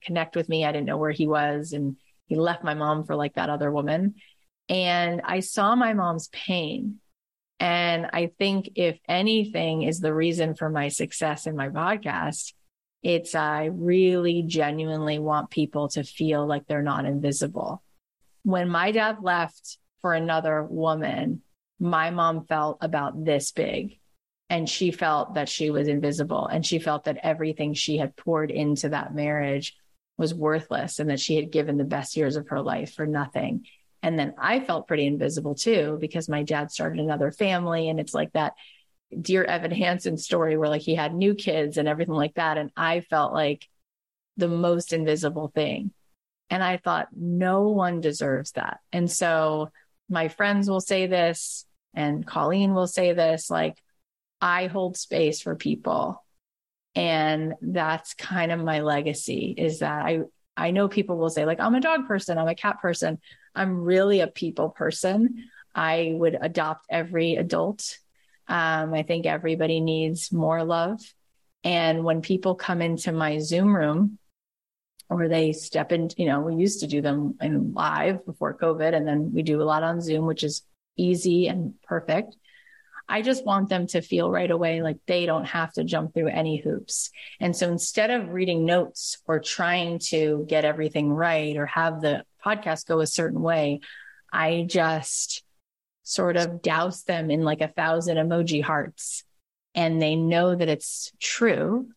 connect 0.04 0.36
with 0.36 0.50
me. 0.50 0.66
I 0.66 0.72
didn't 0.72 0.88
know 0.88 0.98
where 0.98 1.12
he 1.12 1.28
was. 1.28 1.74
And 1.74 1.98
he 2.26 2.36
left 2.36 2.64
my 2.64 2.74
mom 2.74 3.04
for 3.04 3.16
like 3.16 3.36
that 3.36 3.50
other 3.50 3.72
woman. 3.72 4.16
And 4.70 5.22
I 5.24 5.42
saw 5.42 5.76
my 5.76 5.94
mom's 5.94 6.30
pain 6.30 7.00
and 7.64 8.10
I 8.12 8.30
think 8.38 8.72
if 8.76 9.00
anything 9.08 9.84
is 9.84 10.02
the 10.02 10.14
reason 10.14 10.54
for 10.54 10.70
my 10.70 10.90
success 10.90 11.48
in 11.48 11.56
my 11.56 11.70
podcast, 11.70 12.52
it's 13.02 13.36
I 13.36 13.70
really 13.72 14.44
genuinely 14.46 15.18
want 15.18 15.50
people 15.50 15.88
to 15.92 16.04
feel 16.04 16.46
like 16.46 16.68
they're 16.68 16.82
not 16.82 17.06
invisible. 17.06 17.82
When 18.44 18.68
my 18.68 18.92
dad 18.92 19.20
left 19.22 19.78
for 20.02 20.14
another 20.14 20.62
woman, 20.62 21.42
my 21.80 22.10
mom 22.10 22.46
felt 22.48 22.80
about 22.82 23.24
this 23.24 23.54
big 23.54 23.98
and 24.50 24.70
she 24.70 24.92
felt 24.92 25.36
that 25.36 25.48
she 25.48 25.70
was 25.70 25.88
invisible 25.88 26.48
and 26.48 26.66
she 26.66 26.80
felt 26.80 27.06
that 27.06 27.20
everything 27.24 27.76
she 27.76 27.96
had 27.96 28.18
poured 28.18 28.52
into 28.52 28.90
that 28.90 29.16
marriage 29.16 29.74
was 30.18 30.34
worthless 30.34 31.00
and 31.00 31.10
that 31.10 31.22
she 31.22 31.38
had 31.38 31.50
given 31.50 31.78
the 31.78 31.86
best 31.86 32.18
years 32.18 32.36
of 32.36 32.50
her 32.50 32.62
life 32.62 32.94
for 32.94 33.06
nothing. 33.06 33.66
And 34.04 34.20
then 34.20 34.36
I 34.38 34.60
felt 34.60 34.88
pretty 34.88 35.08
invisible 35.08 35.56
too, 35.56 35.98
because 36.00 36.30
my 36.30 36.44
dad 36.44 36.72
started 36.72 37.00
another 37.00 37.32
family. 37.32 37.90
And 37.90 38.00
it's 38.00 38.14
like 38.14 38.34
that 38.34 38.54
dear 39.20 39.44
Evan 39.44 39.72
Hansen 39.72 40.18
story 40.18 40.58
where 40.58 40.70
like 40.70 40.82
he 40.82 40.94
had 40.94 41.16
new 41.16 41.34
kids 41.34 41.78
and 41.78 41.88
everything 41.88 42.14
like 42.14 42.36
that. 42.36 42.58
And 42.58 42.70
I 42.76 43.00
felt 43.00 43.34
like 43.34 43.66
the 44.38 44.50
most 44.50 44.94
invisible 44.94 45.52
thing. 45.56 45.92
And 46.50 46.62
I 46.62 46.78
thought, 46.78 47.08
no 47.16 47.70
one 47.70 48.02
deserves 48.02 48.52
that. 48.52 48.80
And 48.92 49.10
so 49.10 49.72
my 50.10 50.28
friends 50.28 50.70
will 50.70 50.82
say 50.82 51.08
this, 51.08 51.66
and 51.94 52.28
Colleen 52.28 52.74
will 52.74 52.88
say 52.88 53.14
this 53.14 53.50
like, 53.50 53.82
I 54.42 54.68
hold 54.68 54.98
space 54.98 55.42
for 55.42 55.56
people. 55.56 56.24
And 56.94 57.54
that's 57.62 58.14
kind 58.14 58.52
of 58.52 58.60
my 58.60 58.82
legacy 58.82 59.56
is 59.58 59.80
that 59.80 60.06
I, 60.06 60.20
I 60.56 60.72
know 60.72 60.88
people 60.88 61.18
will 61.18 61.30
say, 61.30 61.46
like, 61.46 61.60
I'm 61.60 61.76
a 61.76 61.82
dog 61.82 62.08
person, 62.08 62.38
I'm 62.38 62.48
a 62.48 62.56
cat 62.56 62.80
person. 62.82 63.20
I'm 63.56 63.84
really 63.84 64.20
a 64.20 64.28
people 64.28 64.70
person. 64.70 65.46
I 65.76 66.14
would 66.16 66.38
adopt 66.40 66.86
every 66.90 67.36
adult. 67.36 67.98
Um, 68.48 68.94
I 68.94 69.04
think 69.04 69.26
everybody 69.26 69.80
needs 69.80 70.32
more 70.32 70.64
love. 70.64 71.00
And 71.64 72.04
when 72.04 72.22
people 72.22 72.56
come 72.56 72.82
into 72.82 73.12
my 73.12 73.40
Zoom 73.40 73.76
room 73.76 74.18
or 75.10 75.28
they 75.28 75.54
step 75.54 75.92
in, 75.92 76.10
you 76.18 76.26
know, 76.26 76.42
we 76.42 76.56
used 76.56 76.82
to 76.82 76.88
do 76.88 77.02
them 77.02 77.36
in 77.42 77.74
live 77.74 78.26
before 78.26 78.58
COVID, 78.58 78.94
and 78.94 79.08
then 79.08 79.32
we 79.34 79.44
do 79.44 79.62
a 79.62 79.64
lot 79.64 79.84
on 79.84 80.02
Zoom, 80.02 80.26
which 80.26 80.44
is 80.44 80.64
easy 80.98 81.48
and 81.48 81.76
perfect. 81.84 82.36
I 83.08 83.22
just 83.22 83.46
want 83.46 83.70
them 83.70 83.88
to 83.88 84.02
feel 84.02 84.32
right 84.32 84.50
away 84.50 84.82
like 84.82 84.98
they 85.08 85.26
don't 85.26 85.46
have 85.46 85.74
to 85.74 85.84
jump 85.84 86.14
through 86.14 86.30
any 86.30 86.58
hoops. 86.58 87.12
And 87.40 87.56
so 87.56 87.70
instead 87.70 88.10
of 88.10 88.30
reading 88.30 88.66
notes 88.66 89.18
or 89.28 89.40
trying 89.40 90.00
to 90.08 90.46
get 90.48 90.66
everything 90.66 91.12
right 91.12 91.56
or 91.58 91.66
have 91.66 92.02
the 92.02 92.24
podcast 92.46 92.88
go 92.88 93.02
a 93.02 93.08
certain 93.08 93.42
way, 93.42 93.82
I 94.32 94.66
just 94.68 95.44
sort 96.04 96.38
of 96.38 96.62
douse 96.62 97.04
them 97.04 97.30
in 97.30 97.44
like 97.44 97.62
a 97.62 97.68
thousand 97.68 98.18
emoji 98.18 98.64
hearts 98.64 99.24
and 99.76 100.02
they 100.02 100.16
know 100.16 100.56
that 100.56 100.70
it's 100.70 101.12
true. 101.20 101.90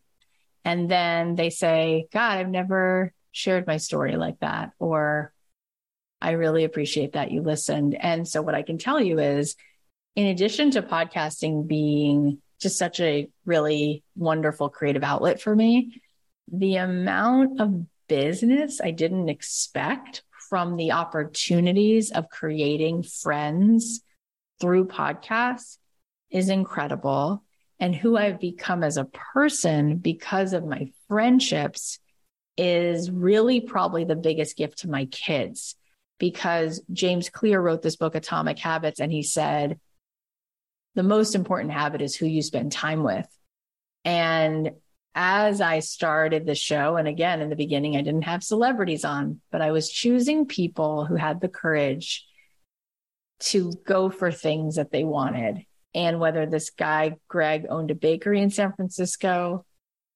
And 0.65 0.89
then 0.89 1.35
they 1.35 1.49
say, 1.49 2.07
God, 2.11 2.37
I've 2.37 2.49
never 2.49 3.13
shared 3.31 3.67
my 3.67 3.77
story 3.77 4.17
like 4.17 4.39
that. 4.39 4.71
Or 4.79 5.31
I 6.21 6.31
really 6.31 6.63
appreciate 6.63 7.13
that 7.13 7.31
you 7.31 7.41
listened. 7.41 7.95
And 7.95 8.27
so 8.27 8.41
what 8.41 8.55
I 8.55 8.63
can 8.63 8.77
tell 8.77 8.99
you 8.99 9.19
is, 9.19 9.55
in 10.17 10.25
addition 10.25 10.71
to 10.71 10.81
podcasting 10.81 11.67
being 11.67 12.39
just 12.59 12.79
such 12.79 12.99
a 12.99 13.29
really 13.45 14.03
wonderful 14.15 14.67
creative 14.67 15.03
outlet 15.03 15.39
for 15.39 15.55
me, 15.55 16.01
the 16.51 16.77
amount 16.77 17.61
of 17.61 17.85
business 18.09 18.81
I 18.81 18.89
didn't 18.89 19.29
expect 19.29 20.23
from 20.49 20.75
the 20.75 20.93
opportunities 20.93 22.11
of 22.11 22.29
creating 22.29 23.03
friends 23.03 24.01
through 24.59 24.87
podcasts 24.87 25.77
is 26.31 26.49
incredible. 26.49 27.43
And 27.79 27.95
who 27.95 28.17
I've 28.17 28.39
become 28.39 28.83
as 28.83 28.97
a 28.97 29.05
person 29.05 29.97
because 29.97 30.53
of 30.53 30.65
my 30.65 30.89
friendships 31.07 31.99
is 32.57 33.11
really 33.11 33.61
probably 33.61 34.03
the 34.03 34.15
biggest 34.15 34.57
gift 34.57 34.79
to 34.79 34.89
my 34.89 35.05
kids. 35.05 35.75
Because 36.17 36.81
James 36.91 37.29
Clear 37.29 37.61
wrote 37.61 37.83
this 37.83 37.97
book, 37.97 38.15
Atomic 38.15 38.57
Habits, 38.57 38.99
and 38.99 39.11
he 39.11 39.21
said, 39.21 39.79
the 40.97 41.03
most 41.03 41.35
important 41.35 41.71
habit 41.71 42.01
is 42.01 42.15
who 42.15 42.25
you 42.25 42.41
spend 42.41 42.71
time 42.71 43.03
with. 43.03 43.27
And 44.03 44.71
as 45.13 45.61
I 45.61 45.77
started 45.77 46.47
the 46.47 46.55
show, 46.55 46.95
and 46.95 47.07
again, 47.07 47.39
in 47.39 47.51
the 47.51 47.55
beginning, 47.55 47.95
I 47.95 48.01
didn't 48.01 48.23
have 48.23 48.43
celebrities 48.43 49.05
on, 49.05 49.39
but 49.51 49.61
I 49.61 49.69
was 49.69 49.91
choosing 49.91 50.47
people 50.47 51.05
who 51.05 51.15
had 51.15 51.39
the 51.39 51.49
courage 51.49 52.25
to 53.41 53.73
go 53.85 54.09
for 54.09 54.31
things 54.31 54.77
that 54.77 54.91
they 54.91 55.03
wanted. 55.03 55.67
And 55.93 56.19
whether 56.19 56.47
this 56.47 56.71
guy, 56.71 57.17
Greg, 57.27 57.67
owned 57.69 57.91
a 57.91 57.95
bakery 57.95 58.41
in 58.41 58.49
San 58.49 58.73
Francisco, 58.73 59.65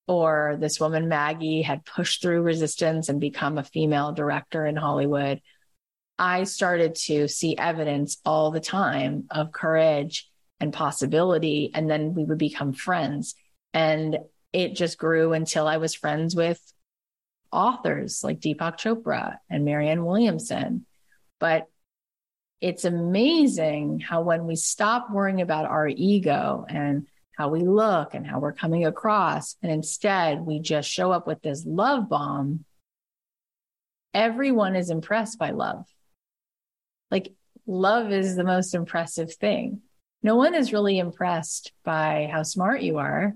or 0.07 0.57
this 0.59 0.79
woman, 0.79 1.07
Maggie, 1.07 1.61
had 1.61 1.85
pushed 1.85 2.23
through 2.23 2.41
resistance 2.41 3.07
and 3.07 3.21
become 3.21 3.59
a 3.59 3.63
female 3.63 4.13
director 4.13 4.65
in 4.65 4.77
Hollywood, 4.77 5.41
I 6.17 6.45
started 6.45 6.95
to 7.05 7.27
see 7.27 7.55
evidence 7.55 8.17
all 8.25 8.49
the 8.49 8.59
time 8.59 9.25
of 9.29 9.51
courage 9.51 10.30
and 10.61 10.71
possibility. 10.71 11.71
And 11.73 11.89
then 11.89 12.13
we 12.13 12.23
would 12.23 12.37
become 12.37 12.71
friends. 12.71 13.35
And 13.73 14.19
it 14.53 14.75
just 14.75 14.97
grew 14.97 15.33
until 15.33 15.67
I 15.67 15.77
was 15.77 15.95
friends 15.95 16.35
with 16.35 16.61
authors 17.51 18.23
like 18.23 18.39
Deepak 18.39 18.77
Chopra 18.77 19.37
and 19.49 19.65
Marianne 19.65 20.05
Williamson. 20.05 20.85
But 21.39 21.67
it's 22.61 22.85
amazing 22.85 23.99
how 23.99 24.21
when 24.21 24.45
we 24.45 24.55
stop 24.55 25.09
worrying 25.11 25.41
about 25.41 25.65
our 25.65 25.87
ego 25.87 26.65
and 26.69 27.07
how 27.35 27.49
we 27.49 27.61
look 27.61 28.13
and 28.13 28.27
how 28.27 28.39
we're 28.39 28.53
coming 28.53 28.85
across. 28.85 29.55
And 29.63 29.71
instead, 29.71 30.41
we 30.41 30.59
just 30.59 30.89
show 30.89 31.11
up 31.11 31.25
with 31.25 31.41
this 31.41 31.65
love 31.65 32.07
bomb. 32.07 32.65
Everyone 34.13 34.75
is 34.75 34.91
impressed 34.91 35.39
by 35.39 35.51
love. 35.51 35.85
Like, 37.09 37.33
love 37.65 38.11
is 38.11 38.35
the 38.35 38.43
most 38.43 38.75
impressive 38.75 39.33
thing. 39.33 39.81
No 40.23 40.35
one 40.35 40.53
is 40.53 40.73
really 40.73 40.99
impressed 40.99 41.71
by 41.83 42.29
how 42.31 42.43
smart 42.43 42.81
you 42.81 42.97
are. 42.97 43.33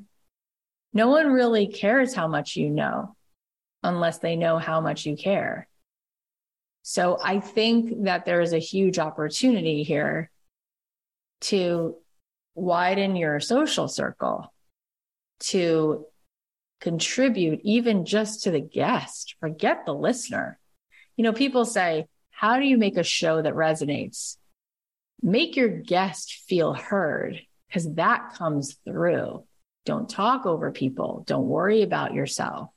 No 0.94 1.10
one 1.10 1.32
really 1.32 1.68
cares 1.68 2.14
how 2.14 2.28
much 2.28 2.56
you 2.56 2.70
know 2.70 3.16
unless 3.84 4.20
they 4.20 4.36
know 4.36 4.58
how 4.58 4.82
much 4.82 5.06
you 5.06 5.16
care. 5.16 5.68
So 6.84 7.18
I 7.24 7.40
think 7.40 8.04
that 8.04 8.26
there 8.26 8.42
is 8.42 8.54
a 8.54 8.60
huge 8.60 9.00
opportunity 9.00 9.84
here 9.84 10.30
to 11.42 11.96
widen 12.54 13.16
your 13.16 13.40
social 13.40 13.88
circle, 13.88 14.54
to 15.42 16.06
contribute 16.80 17.60
even 17.64 18.06
just 18.06 18.44
to 18.44 18.52
the 18.52 18.62
guest, 18.62 19.36
forget 19.40 19.86
the 19.86 19.94
listener. 19.94 20.60
You 21.18 21.24
know, 21.24 21.34
people 21.34 21.66
say, 21.66 22.06
how 22.30 22.60
do 22.60 22.66
you 22.66 22.78
make 22.78 22.98
a 22.98 23.04
show 23.04 23.42
that 23.42 23.54
resonates? 23.54 24.38
Make 25.26 25.56
your 25.56 25.70
guest 25.70 26.44
feel 26.48 26.76
heard 26.76 27.42
because 27.68 27.92
that 27.96 28.36
comes 28.36 28.78
through. 28.86 29.44
Don't 29.84 30.08
talk 30.08 30.46
over 30.46 30.72
people. 30.72 31.24
Don't 31.26 31.48
worry 31.48 31.82
about 31.82 32.14
yourself. 32.14 32.70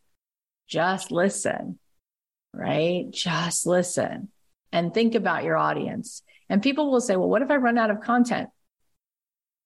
Just 0.67 1.11
listen, 1.11 1.79
right? 2.55 3.05
Just 3.11 3.67
listen 3.67 4.31
and 4.73 4.95
think 4.95 5.15
about 5.15 5.45
your 5.45 5.59
audience. 5.59 6.23
And 6.49 6.63
people 6.63 6.91
will 6.91 7.03
say, 7.03 7.17
well, 7.17 7.29
what 7.29 7.43
if 7.43 7.51
I 7.51 7.57
run 7.57 7.77
out 7.77 7.91
of 7.91 8.01
content? 8.01 8.49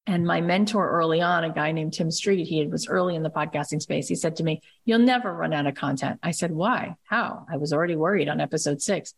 And 0.08 0.26
my 0.26 0.40
mentor 0.40 0.90
early 0.90 1.20
on, 1.20 1.44
a 1.44 1.54
guy 1.54 1.70
named 1.70 1.92
Tim 1.92 2.10
Street, 2.10 2.48
he 2.48 2.66
was 2.66 2.88
early 2.88 3.14
in 3.14 3.22
the 3.22 3.30
podcasting 3.30 3.80
space. 3.80 4.08
He 4.08 4.16
said 4.16 4.34
to 4.36 4.42
me, 4.42 4.60
You'll 4.84 4.98
never 4.98 5.32
run 5.32 5.52
out 5.52 5.68
of 5.68 5.76
content. 5.76 6.18
I 6.20 6.32
said, 6.32 6.50
Why? 6.50 6.96
How? 7.04 7.46
I 7.48 7.58
was 7.58 7.72
already 7.72 7.94
worried 7.94 8.28
on 8.28 8.40
episode 8.40 8.82
six. 8.82 9.14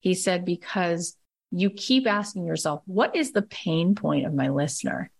He 0.00 0.14
said, 0.14 0.46
Because 0.46 1.14
you 1.54 1.70
keep 1.70 2.06
asking 2.06 2.46
yourself, 2.46 2.82
What 2.86 3.14
is 3.14 3.32
the 3.32 3.42
pain 3.42 3.94
point 3.94 4.26
of 4.26 4.34
my 4.34 4.48
listener? 4.48 5.10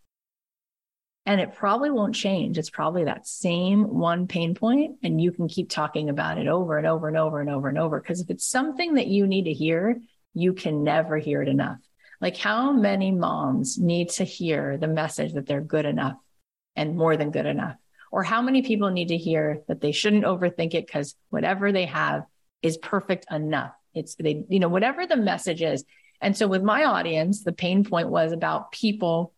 And 1.26 1.40
it 1.40 1.54
probably 1.54 1.90
won't 1.90 2.14
change. 2.14 2.58
It's 2.58 2.70
probably 2.70 3.04
that 3.04 3.26
same 3.26 3.84
one 3.84 4.26
pain 4.26 4.54
point, 4.54 4.98
and 5.02 5.20
you 5.20 5.32
can 5.32 5.48
keep 5.48 5.70
talking 5.70 6.10
about 6.10 6.36
it 6.36 6.48
over 6.48 6.76
and 6.76 6.86
over 6.86 7.08
and 7.08 7.16
over 7.16 7.40
and 7.40 7.48
over 7.48 7.68
and 7.68 7.78
over. 7.78 7.98
Because 7.98 8.20
if 8.20 8.28
it's 8.28 8.46
something 8.46 8.94
that 8.94 9.06
you 9.06 9.26
need 9.26 9.44
to 9.44 9.52
hear, 9.52 10.00
you 10.34 10.52
can 10.52 10.84
never 10.84 11.16
hear 11.16 11.40
it 11.40 11.48
enough. 11.48 11.78
Like, 12.20 12.36
how 12.36 12.72
many 12.72 13.10
moms 13.10 13.78
need 13.78 14.10
to 14.10 14.24
hear 14.24 14.76
the 14.76 14.86
message 14.86 15.32
that 15.32 15.46
they're 15.46 15.60
good 15.60 15.86
enough 15.86 16.16
and 16.76 16.96
more 16.96 17.16
than 17.16 17.30
good 17.30 17.46
enough? 17.46 17.76
Or 18.12 18.22
how 18.22 18.42
many 18.42 18.62
people 18.62 18.90
need 18.90 19.08
to 19.08 19.16
hear 19.16 19.62
that 19.68 19.80
they 19.80 19.92
shouldn't 19.92 20.24
overthink 20.24 20.74
it 20.74 20.86
because 20.86 21.16
whatever 21.30 21.72
they 21.72 21.86
have 21.86 22.24
is 22.60 22.76
perfect 22.76 23.26
enough? 23.30 23.72
It's 23.94 24.14
they, 24.16 24.44
you 24.48 24.58
know, 24.58 24.68
whatever 24.68 25.06
the 25.06 25.16
message 25.16 25.62
is. 25.62 25.84
And 26.24 26.34
so 26.34 26.48
with 26.48 26.62
my 26.62 26.84
audience, 26.84 27.42
the 27.42 27.52
pain 27.52 27.84
point 27.84 28.08
was 28.08 28.32
about 28.32 28.72
people 28.72 29.34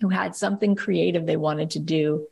who 0.00 0.08
had 0.08 0.34
something 0.34 0.74
creative 0.74 1.26
they 1.26 1.36
wanted 1.36 1.72
to 1.72 1.80
do 1.80 2.28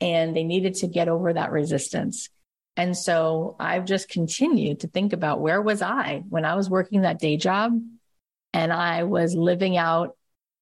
and 0.00 0.34
they 0.34 0.44
needed 0.44 0.74
to 0.74 0.86
get 0.86 1.08
over 1.08 1.32
that 1.32 1.50
resistance. 1.50 2.28
And 2.76 2.96
so 2.96 3.56
I've 3.58 3.84
just 3.84 4.08
continued 4.08 4.80
to 4.80 4.88
think 4.88 5.12
about 5.12 5.40
where 5.40 5.60
was 5.60 5.82
I 5.82 6.22
when 6.28 6.44
I 6.44 6.54
was 6.54 6.70
working 6.70 7.00
that 7.00 7.18
day 7.18 7.36
job 7.36 7.72
and 8.52 8.72
I 8.72 9.02
was 9.02 9.34
living 9.34 9.76
out 9.76 10.16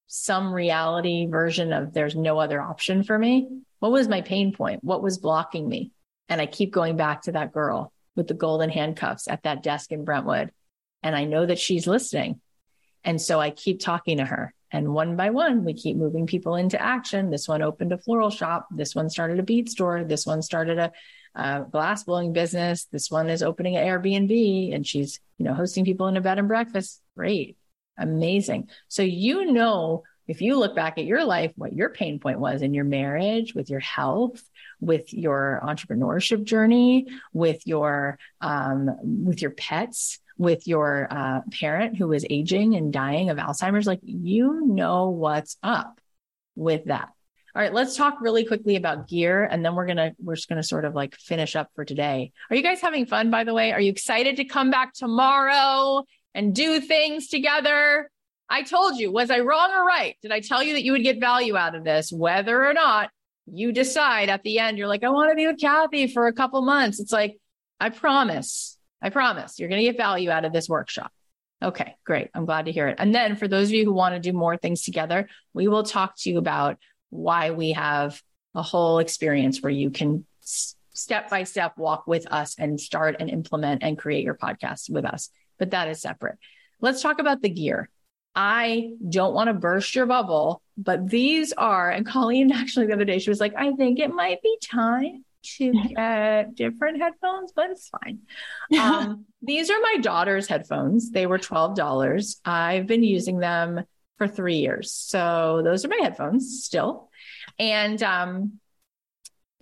some 0.07 0.51
reality 0.51 1.27
version 1.27 1.75
of 1.75 1.93
there's 1.93 2.17
no 2.17 2.39
other 2.39 2.63
option 2.63 3.03
for 3.03 3.19
me. 3.19 3.47
What 3.81 3.93
was 3.93 4.09
my 4.09 4.23
pain 4.23 4.55
point? 4.55 4.83
What 4.83 5.03
was 5.03 5.19
blocking 5.19 5.69
me? 5.69 5.93
And 6.31 6.41
I 6.41 6.47
keep 6.47 6.73
going 6.73 6.97
back 6.97 7.23
to 7.23 7.33
that 7.33 7.53
girl 7.53 7.93
with 8.17 8.27
the 8.27 8.33
golden 8.33 8.71
handcuffs 8.71 9.29
at 9.29 9.43
that 9.43 9.63
desk 9.63 9.93
in 9.93 10.07
Brentwood. 10.07 10.51
And 11.03 11.15
I 11.15 11.25
know 11.25 11.47
that 11.47 11.59
she's 11.59 11.87
listening. 11.87 12.41
And 13.05 13.21
so 13.21 13.41
I 13.41 13.51
keep 13.51 13.81
talking 13.81 14.19
to 14.19 14.25
her. 14.25 14.53
And 14.71 14.93
one 14.93 15.17
by 15.17 15.31
one, 15.31 15.65
we 15.65 15.73
keep 15.73 15.97
moving 15.97 16.27
people 16.27 16.57
into 16.57 16.81
action. 16.81 17.31
This 17.31 17.49
one 17.49 17.63
opened 17.63 17.93
a 17.93 17.99
floral 17.99 18.31
shop. 18.31 18.69
This 18.71 18.95
one 18.95 19.09
started 19.09 19.39
a 19.39 19.43
bead 19.43 19.71
store. 19.71 20.05
This 20.05 20.27
one 20.27 20.43
started 20.43 20.79
a, 20.79 20.93
a 21.35 21.65
glass 21.71 22.05
blowing 22.05 22.33
business. 22.33 22.85
This 22.87 23.11
one 23.11 23.31
is 23.31 23.43
opening 23.43 23.77
an 23.77 23.87
Airbnb 23.87 24.75
and 24.75 24.87
she's, 24.87 25.21
you 25.39 25.47
know, 25.47 25.55
hosting 25.55 25.85
people 25.85 26.09
in 26.09 26.19
a 26.19 26.21
bed 26.21 26.39
and 26.39 26.49
breakfast. 26.49 27.01
Great. 27.17 27.57
Amazing. 27.97 28.69
So 28.89 29.03
you 29.03 29.53
know, 29.53 30.05
if 30.27 30.43
you 30.43 30.59
look 30.59 30.77
back 30.77 30.99
at 30.99 31.07
your 31.07 31.25
life, 31.25 31.53
what 31.57 31.73
your 31.73 31.89
pain 31.89 32.21
point 32.21 32.39
was 32.39 32.61
in 32.61 32.75
your 32.75 32.85
marriage, 32.85 33.55
with 33.55 33.71
your 33.71 33.81
health, 33.81 34.43
with 34.79 35.13
your 35.15 35.61
entrepreneurship 35.65 36.45
journey, 36.45 37.07
with 37.33 37.67
your 37.67 38.19
um, 38.43 39.25
with 39.25 39.41
your 39.41 39.51
pets, 39.53 40.19
with 40.39 40.66
your 40.66 41.09
uh, 41.11 41.41
parent 41.61 41.97
who 41.97 42.12
is 42.12 42.24
aging 42.30 42.74
and 42.74 42.93
dying 42.93 43.28
of 43.30 43.36
Alzheimer's, 43.39 43.86
like 43.86 44.01
you 44.03 44.62
know 44.66 45.11
what's 45.11 45.57
up 45.62 46.01
with 46.57 46.86
that. 46.86 47.11
All 47.55 47.62
right, 47.62 47.74
let's 47.74 47.97
talk 47.97 48.20
really 48.20 48.45
quickly 48.45 48.76
about 48.76 49.09
gear 49.09 49.45
and 49.45 49.64
then 49.64 49.74
we're 49.74 49.86
going 49.86 49.97
to 49.97 50.14
we're 50.22 50.36
just 50.36 50.49
going 50.49 50.62
to 50.62 50.66
sort 50.66 50.84
of 50.84 50.95
like 50.95 51.16
finish 51.16 51.57
up 51.57 51.70
for 51.74 51.84
today. 51.84 52.32
Are 52.51 52.57
you 52.57 52.62
guys 52.62 52.80
having 52.80 53.05
fun 53.05 53.30
by 53.30 53.45
the 53.45 53.53
way? 53.53 53.72
Are 53.72 53.80
you 53.80 53.91
excited 53.91 54.36
to 54.36 54.45
come 54.45 54.70
back 54.70 54.95
tomorrow 54.95 56.05
and 56.39 56.55
do 56.55 56.80
things 56.80 57.26
together. 57.26 58.09
I 58.49 58.62
told 58.62 58.97
you, 58.97 59.11
was 59.11 59.28
I 59.28 59.41
wrong 59.41 59.72
or 59.72 59.84
right? 59.84 60.16
Did 60.22 60.30
I 60.30 60.39
tell 60.39 60.62
you 60.62 60.74
that 60.74 60.84
you 60.84 60.93
would 60.93 61.03
get 61.03 61.18
value 61.18 61.57
out 61.57 61.74
of 61.74 61.82
this? 61.82 62.12
Whether 62.12 62.64
or 62.64 62.72
not 62.72 63.11
you 63.47 63.72
decide 63.72 64.28
at 64.28 64.45
the 64.45 64.61
end, 64.61 64.78
you're 64.78 64.86
like, 64.86 65.03
I 65.03 65.11
want 65.11 65.32
to 65.32 65.34
be 65.34 65.49
with 65.49 65.59
Cathy 65.61 66.07
for 66.07 66.28
a 66.28 66.32
couple 66.32 66.62
months. 66.62 67.01
It's 67.01 67.11
like, 67.11 67.39
I 67.80 67.91
promise, 67.91 68.78
I 69.01 69.11
promise 69.11 69.59
you're 69.59 69.69
going 69.69 69.81
to 69.81 69.91
get 69.91 69.97
value 69.97 70.31
out 70.31 70.45
of 70.45 70.53
this 70.53 70.69
workshop. 70.69 71.13
Okay, 71.63 71.97
great. 72.05 72.29
I'm 72.35 72.45
glad 72.45 72.67
to 72.67 72.73
hear 72.73 72.89
it. 72.89 72.97
And 72.99 73.15
then 73.15 73.37
for 73.37 73.49
those 73.49 73.69
of 73.69 73.75
you 73.75 73.85
who 73.85 73.93
want 73.93 74.15
to 74.15 74.21
do 74.21 74.33
more 74.33 74.57
things 74.57 74.83
together, 74.83 75.29
we 75.55 75.67
will 75.69 75.83
talk 75.83 76.15
to 76.19 76.31
you 76.31 76.39
about 76.39 76.79
why 77.11 77.51
we 77.51 77.73
have 77.73 78.21
a 78.55 78.63
whole 78.63 78.99
experience 78.99 79.61
where 79.61 79.73
you 79.73 79.91
can 79.91 80.25
step 80.41 81.31
by 81.31 81.45
step 81.45 81.77
walk 81.77 82.07
with 82.07 82.27
us 82.31 82.57
and 82.59 82.81
start 82.81 83.17
and 83.21 83.31
implement 83.31 83.83
and 83.83 83.99
create 83.99 84.25
your 84.25 84.35
podcast 84.35 84.91
with 84.91 85.05
us 85.05 85.31
but 85.59 85.73
that 85.73 85.89
is 85.89 86.01
separate. 86.01 86.39
Let's 86.81 87.03
talk 87.03 87.19
about 87.19 87.43
the 87.43 87.49
gear. 87.49 87.91
I 88.35 88.93
don't 89.09 89.35
want 89.35 89.49
to 89.49 89.55
burst 89.55 89.95
your 89.95 90.07
bubble, 90.07 90.63
but 90.77 91.09
these 91.09 91.53
are, 91.53 91.91
and 91.91 92.07
Colleen 92.07 92.53
actually 92.55 92.87
the 92.87 92.95
other 92.95 93.05
day, 93.05 93.19
she 93.19 93.31
was 93.31 93.41
like, 93.41 93.55
I 93.57 93.73
think 93.73 93.99
it 93.99 94.15
might 94.15 94.41
be 94.43 94.57
time 94.63 95.25
to 95.43 95.72
get 95.72 96.55
different 96.55 97.01
headphones, 97.01 97.53
but 97.55 97.70
it's 97.70 97.89
fine. 97.89 98.20
Um, 98.78 99.24
these 99.43 99.70
are 99.70 99.80
my 99.80 99.97
daughter's 100.01 100.49
headphones. 100.49 101.11
They 101.11 101.26
were 101.26 101.39
$12. 101.39 102.36
I've 102.45 102.86
been 102.86 103.03
using 103.03 103.39
them 103.39 103.84
for 104.18 104.28
three 104.28 104.57
years. 104.57 104.93
So 104.93 105.62
those 105.64 105.84
are 105.84 105.89
my 105.89 106.01
headphones 106.03 106.64
still. 106.64 107.09
And 107.59 108.03
um, 108.03 108.61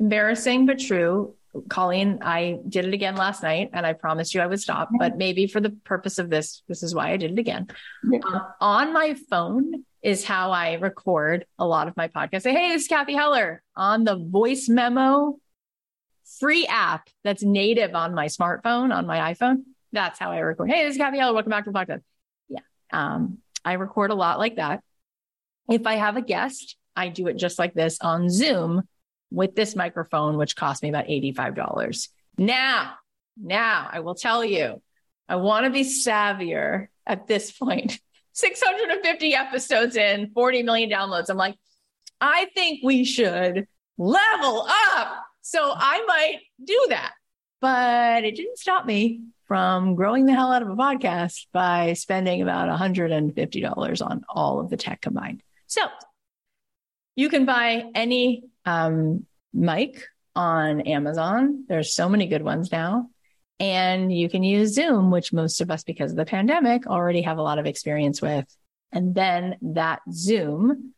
embarrassing 0.01 0.67
but 0.67 0.79
true. 0.79 1.35
Colleen, 1.69 2.19
I 2.21 2.59
did 2.69 2.85
it 2.85 2.93
again 2.93 3.17
last 3.17 3.43
night 3.43 3.71
and 3.73 3.87
I 3.87 3.95
promised 3.95 4.35
you 4.35 4.43
I 4.43 4.47
would 4.47 4.61
stop, 4.61 4.91
but 4.99 5.17
maybe 5.17 5.47
for 5.47 5.61
the 5.61 5.71
purpose 5.71 6.19
of 6.19 6.29
this, 6.29 6.63
this 6.69 6.83
is 6.83 6.95
why 6.95 7.13
I 7.13 7.17
did 7.17 7.33
it 7.33 7.39
again. 7.39 7.69
Yeah. 8.11 8.21
Uh, 8.27 8.41
on 8.61 8.93
my 8.93 9.15
phone 9.31 9.85
is 10.03 10.25
how 10.25 10.51
I 10.51 10.75
record 10.75 11.47
a 11.59 11.67
lot 11.67 11.89
of 11.89 11.97
my 11.97 12.09
podcasts. 12.09 12.43
Say, 12.43 12.53
hey, 12.53 12.73
it's 12.73 12.87
Cathy 12.87 13.15
Heller 13.15 13.63
on 13.75 14.05
the 14.05 14.17
voice 14.17 14.69
memo 14.69 15.39
free 16.39 16.67
app 16.67 17.09
that's 17.25 17.43
native 17.43 17.95
on 17.95 18.15
my 18.15 18.27
smartphone, 18.27 18.95
on 18.95 19.07
my 19.07 19.33
iPhone. 19.33 19.63
That's 19.93 20.19
how 20.19 20.33
I 20.33 20.39
record. 20.39 20.71
Hey, 20.71 20.85
this 20.85 20.93
is 20.93 20.99
Cathy 20.99 21.19
Heller. 21.19 21.35
Welcome 21.35 21.51
back 21.51 21.65
to 21.65 21.71
the 21.71 21.79
podcast. 21.79 22.03
Yeah. 22.49 22.61
Um, 22.93 23.39
I 23.65 23.75
record 23.75 24.11
a 24.11 24.15
lot 24.15 24.39
like 24.39 24.57
that. 24.57 24.83
If 25.71 25.87
I 25.87 25.95
have 25.95 26.17
a 26.17 26.23
guest, 26.23 26.77
I 26.95 27.09
do 27.09 27.27
it 27.29 27.35
just 27.35 27.59
like 27.59 27.75
this 27.75 27.99
on 28.01 28.29
Zoom 28.31 28.83
with 29.31 29.55
this 29.55 29.75
microphone, 29.75 30.37
which 30.37 30.57
cost 30.57 30.83
me 30.83 30.89
about 30.89 31.07
$85. 31.07 32.09
Now, 32.39 32.95
now 33.37 33.89
I 33.91 34.01
will 34.01 34.15
tell 34.15 34.45
you, 34.45 34.81
I 35.29 35.37
want 35.37 35.65
to 35.65 35.71
be 35.71 35.83
savvier 35.83 36.89
at 37.07 37.27
this 37.27 37.51
point. 37.53 37.99
650 38.33 39.35
episodes 39.35 39.97
in, 39.97 40.31
40 40.35 40.63
million 40.63 40.91
downloads. 40.91 41.31
I'm 41.31 41.39
like, 41.39 41.57
I 42.21 42.47
think 42.55 42.81
we 42.85 43.05
should 43.05 43.67
level 43.97 44.67
up. 44.69 45.26
So 45.47 45.73
I 45.73 46.05
might 46.09 46.41
do 46.63 46.87
that. 46.89 47.13
But 47.61 48.25
it 48.25 48.35
didn't 48.35 48.59
stop 48.59 48.85
me 48.85 49.21
from 49.47 49.95
growing 49.95 50.27
the 50.27 50.33
hell 50.33 50.51
out 50.51 50.63
of 50.63 50.69
a 50.69 50.75
podcast 50.75 51.47
by 51.53 51.93
spending 51.93 52.43
about 52.43 52.69
$150 52.69 54.07
on 54.07 54.25
all 54.29 54.59
of 54.59 54.71
the 54.71 54.77
tech 54.77 55.01
combined. 55.01 55.45
So 55.69 55.83
you 57.15 57.29
can 57.29 57.45
buy 57.45 57.85
any 57.95 58.43
um, 58.65 59.25
mic 59.55 60.09
on 60.35 60.81
Amazon. 60.81 61.65
There's 61.69 61.95
so 61.95 62.09
many 62.09 62.27
good 62.27 62.43
ones 62.43 62.73
now. 62.73 63.11
And 63.61 64.13
you 64.13 64.29
can 64.29 64.43
use 64.43 64.75
Zoom, 64.75 65.13
which 65.13 65.33
most 65.33 65.61
of 65.61 65.71
us, 65.71 65.85
because 65.85 66.11
of 66.11 66.17
the 66.17 66.27
pandemic, 66.27 66.89
already 66.89 67.23
have 67.23 67.39
a 67.39 67.43
lot 67.43 67.61
of 67.61 67.67
experience 67.67 68.21
with. 68.21 68.45
And 68.91 69.15
then 69.15 69.59
that 69.63 70.01
Zoom 70.11 70.93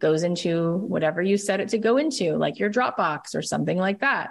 goes 0.00 0.22
into 0.22 0.76
whatever 0.76 1.22
you 1.22 1.36
set 1.36 1.60
it 1.60 1.70
to 1.70 1.78
go 1.78 1.96
into, 1.96 2.36
like 2.36 2.58
your 2.58 2.70
Dropbox 2.70 3.34
or 3.34 3.42
something 3.42 3.78
like 3.78 4.00
that. 4.00 4.30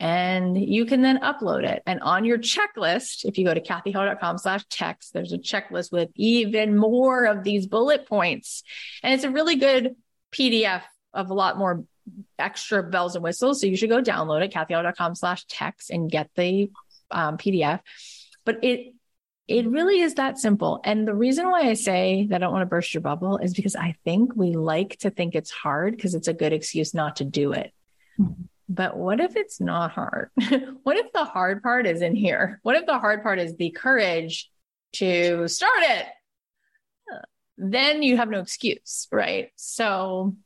And 0.00 0.56
you 0.56 0.86
can 0.86 1.02
then 1.02 1.18
upload 1.18 1.68
it. 1.68 1.82
And 1.84 2.00
on 2.00 2.24
your 2.24 2.38
checklist, 2.38 3.24
if 3.24 3.36
you 3.36 3.44
go 3.44 3.52
to 3.52 3.60
cathyheller.com 3.60 4.38
slash 4.38 4.64
text, 4.70 5.12
there's 5.12 5.32
a 5.32 5.38
checklist 5.38 5.90
with 5.90 6.10
even 6.14 6.76
more 6.76 7.24
of 7.24 7.42
these 7.42 7.66
bullet 7.66 8.06
points. 8.06 8.62
And 9.02 9.12
it's 9.12 9.24
a 9.24 9.30
really 9.30 9.56
good 9.56 9.96
PDF 10.32 10.82
of 11.12 11.30
a 11.30 11.34
lot 11.34 11.58
more 11.58 11.84
extra 12.38 12.82
bells 12.82 13.16
and 13.16 13.24
whistles. 13.24 13.60
So 13.60 13.66
you 13.66 13.76
should 13.76 13.90
go 13.90 14.00
download 14.00 14.44
it, 14.44 14.52
cathyheller.com 14.52 15.16
slash 15.16 15.44
text 15.46 15.90
and 15.90 16.08
get 16.08 16.30
the 16.36 16.70
um, 17.10 17.36
PDF. 17.36 17.80
But 18.44 18.62
it 18.62 18.94
it 19.48 19.66
really 19.66 20.00
is 20.00 20.14
that 20.14 20.38
simple. 20.38 20.80
And 20.84 21.08
the 21.08 21.14
reason 21.14 21.50
why 21.50 21.62
I 21.62 21.74
say 21.74 22.26
that 22.28 22.36
I 22.36 22.38
don't 22.38 22.52
want 22.52 22.62
to 22.62 22.66
burst 22.66 22.92
your 22.92 23.00
bubble 23.00 23.38
is 23.38 23.54
because 23.54 23.74
I 23.74 23.96
think 24.04 24.36
we 24.36 24.52
like 24.52 24.98
to 24.98 25.10
think 25.10 25.34
it's 25.34 25.50
hard 25.50 25.96
because 25.96 26.14
it's 26.14 26.28
a 26.28 26.34
good 26.34 26.52
excuse 26.52 26.92
not 26.92 27.16
to 27.16 27.24
do 27.24 27.52
it. 27.52 27.72
Mm-hmm. 28.20 28.42
But 28.68 28.98
what 28.98 29.20
if 29.20 29.34
it's 29.34 29.60
not 29.60 29.92
hard? 29.92 30.28
what 30.82 30.98
if 30.98 31.10
the 31.14 31.24
hard 31.24 31.62
part 31.62 31.86
is 31.86 32.02
in 32.02 32.14
here? 32.14 32.60
What 32.62 32.76
if 32.76 32.84
the 32.84 32.98
hard 32.98 33.22
part 33.22 33.38
is 33.38 33.56
the 33.56 33.70
courage 33.70 34.50
to 34.94 35.48
start 35.48 35.80
it? 35.80 36.06
Then 37.56 38.02
you 38.02 38.18
have 38.18 38.28
no 38.28 38.40
excuse, 38.40 39.08
right? 39.10 39.50
So, 39.56 40.36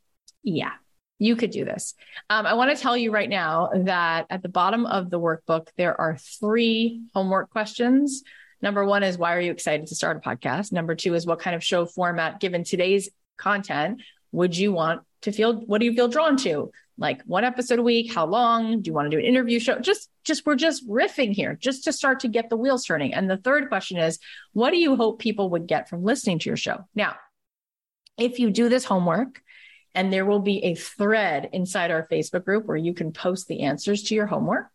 yeah, 0.41 0.71
you 1.19 1.35
could 1.35 1.51
do 1.51 1.65
this. 1.65 1.95
Um, 2.29 2.45
I 2.45 2.53
want 2.53 2.75
to 2.75 2.81
tell 2.81 2.95
you 2.95 3.11
right 3.11 3.29
now 3.29 3.69
that 3.75 4.25
at 4.29 4.41
the 4.41 4.49
bottom 4.49 4.85
of 4.85 5.09
the 5.09 5.19
workbook, 5.19 5.67
there 5.77 5.99
are 5.99 6.17
three 6.17 7.01
homework 7.13 7.49
questions 7.49 8.23
Number 8.63 8.85
one 8.85 9.03
is 9.03 9.17
why 9.17 9.35
are 9.35 9.41
you 9.41 9.51
excited 9.51 9.87
to 9.87 9.95
start 9.95 10.17
a 10.17 10.19
podcast? 10.21 10.71
Number 10.71 10.95
two 10.95 11.13
is 11.15 11.27
what 11.27 11.39
kind 11.39 11.53
of 11.53 11.63
show 11.63 11.85
format, 11.85 12.39
given 12.39 12.63
today's 12.63 13.09
content, 13.37 14.01
would 14.31 14.57
you 14.57 14.71
want 14.71 15.01
to 15.23 15.33
feel? 15.33 15.59
What 15.65 15.79
do 15.79 15.85
you 15.85 15.93
feel 15.93 16.07
drawn 16.07 16.37
to? 16.37 16.71
Like 16.97 17.21
one 17.23 17.43
episode 17.43 17.79
a 17.79 17.83
week? 17.83 18.13
How 18.13 18.25
long? 18.25 18.81
Do 18.81 18.89
you 18.89 18.93
want 18.93 19.11
to 19.11 19.17
do 19.17 19.19
an 19.19 19.25
interview 19.25 19.59
show? 19.59 19.79
Just, 19.79 20.09
just, 20.23 20.45
we're 20.45 20.55
just 20.55 20.87
riffing 20.87 21.33
here 21.33 21.57
just 21.59 21.83
to 21.83 21.91
start 21.91 22.21
to 22.21 22.29
get 22.29 22.49
the 22.49 22.55
wheels 22.55 22.85
turning. 22.85 23.13
And 23.13 23.29
the 23.29 23.35
third 23.35 23.67
question 23.67 23.97
is, 23.97 24.17
what 24.53 24.71
do 24.71 24.77
you 24.77 24.95
hope 24.95 25.19
people 25.19 25.49
would 25.49 25.67
get 25.67 25.89
from 25.89 26.03
listening 26.03 26.39
to 26.39 26.49
your 26.49 26.57
show? 26.57 26.85
Now, 26.95 27.15
if 28.17 28.39
you 28.39 28.49
do 28.49 28.69
this 28.69 28.85
homework, 28.85 29.41
and 29.93 30.11
there 30.11 30.25
will 30.25 30.39
be 30.39 30.63
a 30.63 30.75
thread 30.75 31.49
inside 31.51 31.91
our 31.91 32.07
Facebook 32.07 32.45
group 32.45 32.65
where 32.65 32.77
you 32.77 32.93
can 32.93 33.11
post 33.11 33.47
the 33.47 33.61
answers 33.61 34.03
to 34.03 34.15
your 34.15 34.25
homework. 34.25 34.71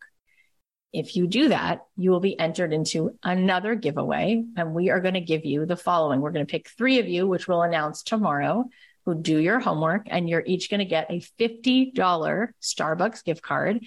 If 0.91 1.15
you 1.15 1.27
do 1.27 1.49
that, 1.49 1.85
you 1.97 2.09
will 2.11 2.19
be 2.19 2.39
entered 2.39 2.73
into 2.73 3.17
another 3.23 3.75
giveaway. 3.75 4.43
And 4.57 4.73
we 4.73 4.89
are 4.89 4.99
going 4.99 5.13
to 5.13 5.21
give 5.21 5.45
you 5.45 5.65
the 5.65 5.75
following. 5.75 6.19
We're 6.19 6.31
going 6.31 6.45
to 6.45 6.51
pick 6.51 6.69
three 6.69 6.99
of 6.99 7.07
you, 7.07 7.27
which 7.27 7.47
we'll 7.47 7.61
announce 7.61 8.01
tomorrow, 8.01 8.65
who 9.05 9.15
do 9.15 9.37
your 9.37 9.59
homework. 9.59 10.07
And 10.07 10.27
you're 10.27 10.43
each 10.45 10.69
going 10.69 10.79
to 10.79 10.85
get 10.85 11.11
a 11.11 11.21
$50 11.39 11.93
Starbucks 11.93 13.23
gift 13.23 13.43
card. 13.43 13.85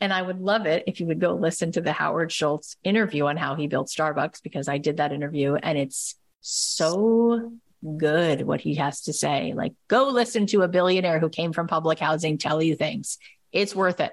And 0.00 0.12
I 0.12 0.20
would 0.20 0.40
love 0.40 0.66
it 0.66 0.84
if 0.86 1.00
you 1.00 1.06
would 1.06 1.20
go 1.20 1.34
listen 1.34 1.72
to 1.72 1.80
the 1.80 1.92
Howard 1.92 2.32
Schultz 2.32 2.76
interview 2.82 3.26
on 3.26 3.36
how 3.36 3.54
he 3.54 3.68
built 3.68 3.88
Starbucks, 3.88 4.42
because 4.42 4.68
I 4.68 4.78
did 4.78 4.96
that 4.96 5.12
interview 5.12 5.54
and 5.54 5.78
it's 5.78 6.16
so 6.40 7.52
good 7.96 8.42
what 8.42 8.60
he 8.60 8.74
has 8.74 9.02
to 9.02 9.12
say. 9.12 9.54
Like, 9.56 9.74
go 9.88 10.08
listen 10.08 10.46
to 10.48 10.62
a 10.62 10.68
billionaire 10.68 11.18
who 11.18 11.28
came 11.28 11.52
from 11.52 11.66
public 11.66 11.98
housing 11.98 12.36
tell 12.36 12.62
you 12.62 12.76
things. 12.76 13.18
It's 13.52 13.74
worth 13.74 14.00
it. 14.00 14.12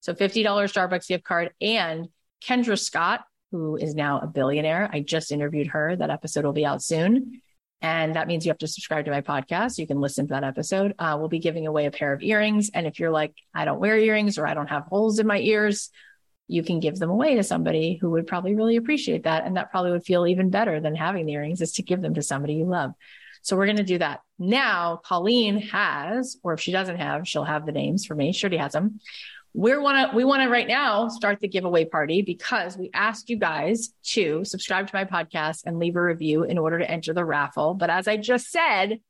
So 0.00 0.14
$50 0.14 0.44
Starbucks 0.44 1.08
gift 1.08 1.24
card 1.24 1.52
and 1.60 2.08
Kendra 2.42 2.78
Scott, 2.78 3.20
who 3.52 3.76
is 3.76 3.94
now 3.94 4.20
a 4.20 4.26
billionaire. 4.26 4.88
I 4.92 5.00
just 5.00 5.32
interviewed 5.32 5.68
her. 5.68 5.94
That 5.96 6.10
episode 6.10 6.44
will 6.44 6.52
be 6.52 6.64
out 6.64 6.82
soon. 6.82 7.42
And 7.82 8.14
that 8.14 8.26
means 8.26 8.44
you 8.44 8.50
have 8.50 8.58
to 8.58 8.68
subscribe 8.68 9.06
to 9.06 9.10
my 9.10 9.22
podcast. 9.22 9.78
You 9.78 9.86
can 9.86 10.00
listen 10.00 10.26
to 10.26 10.34
that 10.34 10.44
episode. 10.44 10.94
Uh, 10.98 11.16
we'll 11.18 11.28
be 11.28 11.38
giving 11.38 11.66
away 11.66 11.86
a 11.86 11.90
pair 11.90 12.12
of 12.12 12.22
earrings. 12.22 12.70
And 12.74 12.86
if 12.86 12.98
you're 12.98 13.10
like, 13.10 13.34
I 13.54 13.64
don't 13.64 13.80
wear 13.80 13.96
earrings 13.96 14.38
or 14.38 14.46
I 14.46 14.54
don't 14.54 14.68
have 14.68 14.84
holes 14.84 15.18
in 15.18 15.26
my 15.26 15.38
ears, 15.38 15.90
you 16.46 16.62
can 16.62 16.80
give 16.80 16.98
them 16.98 17.10
away 17.10 17.36
to 17.36 17.42
somebody 17.42 17.96
who 17.96 18.10
would 18.10 18.26
probably 18.26 18.54
really 18.54 18.76
appreciate 18.76 19.24
that. 19.24 19.46
And 19.46 19.56
that 19.56 19.70
probably 19.70 19.92
would 19.92 20.04
feel 20.04 20.26
even 20.26 20.50
better 20.50 20.80
than 20.80 20.94
having 20.94 21.24
the 21.26 21.32
earrings 21.32 21.60
is 21.60 21.72
to 21.74 21.82
give 21.82 22.02
them 22.02 22.14
to 22.14 22.22
somebody 22.22 22.54
you 22.54 22.64
love. 22.64 22.92
So 23.42 23.56
we're 23.56 23.66
going 23.66 23.76
to 23.76 23.84
do 23.84 23.98
that. 23.98 24.20
Now, 24.38 25.00
Colleen 25.02 25.58
has, 25.68 26.36
or 26.42 26.52
if 26.52 26.60
she 26.60 26.72
doesn't 26.72 26.98
have, 26.98 27.26
she'll 27.26 27.44
have 27.44 27.64
the 27.64 27.72
names 27.72 28.04
for 28.04 28.14
me. 28.14 28.32
Sure, 28.32 28.40
she 28.40 28.44
already 28.44 28.56
has 28.58 28.72
them 28.72 29.00
we 29.52 29.76
want 29.76 30.10
to 30.10 30.16
we 30.16 30.24
want 30.24 30.42
to 30.42 30.48
right 30.48 30.68
now 30.68 31.08
start 31.08 31.40
the 31.40 31.48
giveaway 31.48 31.84
party 31.84 32.22
because 32.22 32.76
we 32.76 32.90
asked 32.94 33.30
you 33.30 33.36
guys 33.36 33.92
to 34.02 34.44
subscribe 34.44 34.86
to 34.86 34.94
my 34.94 35.04
podcast 35.04 35.62
and 35.66 35.78
leave 35.78 35.96
a 35.96 36.02
review 36.02 36.44
in 36.44 36.56
order 36.56 36.78
to 36.78 36.88
enter 36.88 37.12
the 37.12 37.24
raffle. 37.24 37.74
But 37.74 37.90
as 37.90 38.06
i 38.06 38.16
just 38.16 38.50
said 38.50 39.00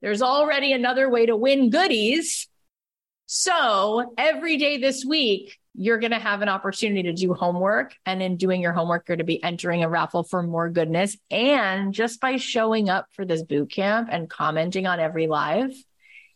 there's 0.00 0.22
already 0.22 0.72
another 0.72 1.08
way 1.10 1.26
to 1.26 1.36
win 1.36 1.70
goodies. 1.70 2.48
So 3.26 4.14
every 4.16 4.56
day 4.56 4.78
this 4.78 5.04
week 5.04 5.58
you're 5.74 5.98
going 5.98 6.12
to 6.12 6.18
have 6.18 6.42
an 6.42 6.48
opportunity 6.48 7.04
to 7.04 7.12
do 7.12 7.34
homework. 7.34 7.94
And 8.04 8.20
in 8.20 8.36
doing 8.36 8.60
your 8.60 8.72
homework 8.72 9.06
you're 9.06 9.16
to 9.16 9.24
be 9.24 9.42
entering 9.42 9.84
a 9.84 9.88
raffle 9.88 10.24
for 10.24 10.42
more 10.42 10.70
goodness. 10.70 11.16
And 11.30 11.92
just 11.94 12.20
by 12.20 12.36
showing 12.36 12.88
up 12.88 13.06
for 13.12 13.24
this 13.24 13.42
boot 13.42 13.70
camp 13.70 14.08
and 14.10 14.28
commenting 14.28 14.88
on 14.88 14.98
every 14.98 15.28
live 15.28 15.72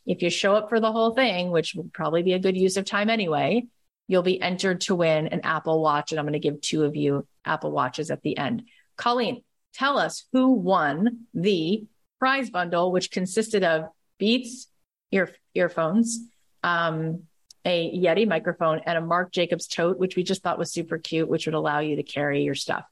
if 0.07 0.23
you 0.23 0.31
show 0.31 0.55
up 0.55 0.69
for 0.69 0.81
the 0.81 0.93
whole 0.93 1.15
thing, 1.15 1.51
which 1.51 1.75
would 1.75 1.93
probably 1.93 2.23
be 2.23 2.33
a 2.33 2.39
good 2.39 2.57
use 2.57 2.77
of 2.77 2.85
time 2.85 3.11
anyway, 3.11 3.67
you'll 4.09 4.23
be 4.23 4.41
entered 4.41 4.81
to 4.83 4.95
win 4.95 5.29
an 5.29 5.41
Apple 5.45 5.81
Watch. 5.81 6.13
And 6.13 6.19
I'm 6.19 6.27
going 6.27 6.33
to 6.35 6.39
give 6.39 6.61
two 6.61 6.85
of 6.85 6.97
you 6.97 7.27
Apple 7.45 7.71
Watches 7.71 8.11
at 8.11 8.23
the 8.23 8.37
end. 8.37 8.65
Colleen, 8.97 9.43
tell 9.75 9.99
us 9.99 10.25
who 10.33 10.53
won 10.53 11.27
the 11.35 11.85
prize 12.19 12.51
bundle, 12.51 12.93
which 12.93 13.11
consisted 13.11 13.65
of 13.65 13.85
Beats 14.19 14.69
ear, 15.11 15.33
earphones, 15.55 16.21
um, 16.63 17.25
a 17.65 17.97
Yeti 17.97 18.27
microphone, 18.27 18.81
and 18.87 18.99
a 18.99 19.01
Marc 19.01 19.33
Jacobs 19.33 19.67
tote, 19.67 19.99
which 19.99 20.17
we 20.17 20.23
just 20.23 20.43
thought 20.43 20.59
was 20.59 20.73
super 20.73 20.99
cute, 20.99 21.29
which 21.29 21.47
would 21.47 21.55
allow 21.55 21.79
you 21.79 21.97
to 21.97 22.03
carry 22.03 22.43
your 22.43 22.55
stuff. 22.55 22.85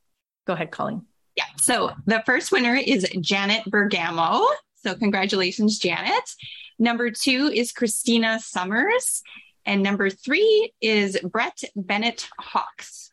Go 0.46 0.52
ahead, 0.52 0.70
Colleen. 0.70 1.06
Yeah. 1.36 1.44
So 1.58 1.92
the 2.06 2.22
first 2.26 2.52
winner 2.52 2.74
is 2.74 3.08
Janet 3.20 3.64
Bergamo. 3.66 4.46
So 4.82 4.94
congratulations, 4.94 5.78
Janet. 5.78 6.28
Number 6.81 7.11
two 7.11 7.53
is 7.55 7.72
Christina 7.72 8.41
Summers. 8.41 9.22
And 9.66 9.83
number 9.83 10.09
three 10.09 10.72
is 10.81 11.18
Brett 11.22 11.61
Bennett 11.76 12.26
Hawks. 12.39 13.11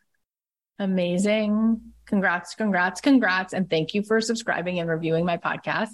Amazing. 0.78 1.82
Congrats, 2.06 2.54
congrats, 2.54 3.02
congrats. 3.02 3.52
And 3.52 3.68
thank 3.68 3.92
you 3.92 4.02
for 4.02 4.22
subscribing 4.22 4.78
and 4.78 4.88
reviewing 4.88 5.26
my 5.26 5.36
podcast. 5.36 5.90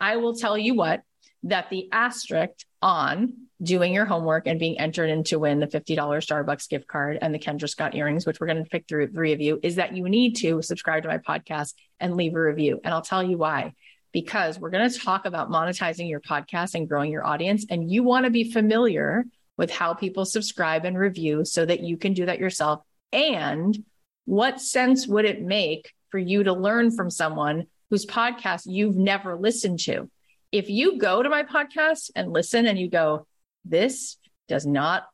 I 0.00 0.16
will 0.16 0.36
tell 0.36 0.56
you 0.56 0.74
what, 0.74 1.02
that 1.42 1.68
the 1.68 1.90
asterisk 1.92 2.64
on 2.80 3.34
doing 3.62 3.92
your 3.92 4.06
homework 4.06 4.46
and 4.46 4.58
being 4.58 4.80
entered 4.80 5.10
in 5.10 5.22
to 5.24 5.38
win 5.38 5.60
the 5.60 5.66
$50 5.66 5.98
Starbucks 5.98 6.70
gift 6.70 6.86
card 6.86 7.18
and 7.20 7.34
the 7.34 7.38
Kendra 7.38 7.68
Scott 7.68 7.94
earrings, 7.94 8.24
which 8.24 8.40
we're 8.40 8.46
going 8.46 8.64
to 8.64 8.70
pick 8.70 8.88
through 8.88 9.08
three 9.08 9.34
of 9.34 9.40
you, 9.42 9.60
is 9.62 9.74
that 9.74 9.94
you 9.94 10.08
need 10.08 10.36
to 10.36 10.62
subscribe 10.62 11.02
to 11.02 11.08
my 11.10 11.18
podcast 11.18 11.74
and 12.00 12.16
leave 12.16 12.34
a 12.34 12.40
review. 12.40 12.80
And 12.82 12.94
I'll 12.94 13.02
tell 13.02 13.22
you 13.22 13.36
why 13.36 13.74
because 14.12 14.58
we're 14.58 14.70
going 14.70 14.88
to 14.88 14.98
talk 14.98 15.26
about 15.26 15.50
monetizing 15.50 16.08
your 16.08 16.20
podcast 16.20 16.74
and 16.74 16.88
growing 16.88 17.10
your 17.10 17.26
audience. 17.26 17.66
And 17.68 17.90
you 17.90 18.02
want 18.02 18.24
to 18.24 18.30
be 18.30 18.50
familiar 18.50 19.24
with 19.56 19.70
how 19.70 19.94
people 19.94 20.24
subscribe 20.24 20.84
and 20.84 20.96
review 20.96 21.44
so 21.44 21.64
that 21.64 21.80
you 21.80 21.96
can 21.96 22.14
do 22.14 22.26
that 22.26 22.38
yourself. 22.38 22.82
And 23.12 23.84
what 24.24 24.60
sense 24.60 25.06
would 25.06 25.24
it 25.24 25.42
make 25.42 25.92
for 26.10 26.18
you 26.18 26.44
to 26.44 26.52
learn 26.52 26.90
from 26.90 27.10
someone 27.10 27.66
whose 27.90 28.06
podcast 28.06 28.62
you've 28.66 28.96
never 28.96 29.36
listened 29.36 29.80
to? 29.80 30.10
If 30.52 30.70
you 30.70 30.98
go 30.98 31.22
to 31.22 31.28
my 31.28 31.42
podcast 31.42 32.10
and 32.14 32.32
listen 32.32 32.66
and 32.66 32.78
you 32.78 32.88
go, 32.88 33.26
this 33.64 34.16
does 34.48 34.64
not 34.64 35.06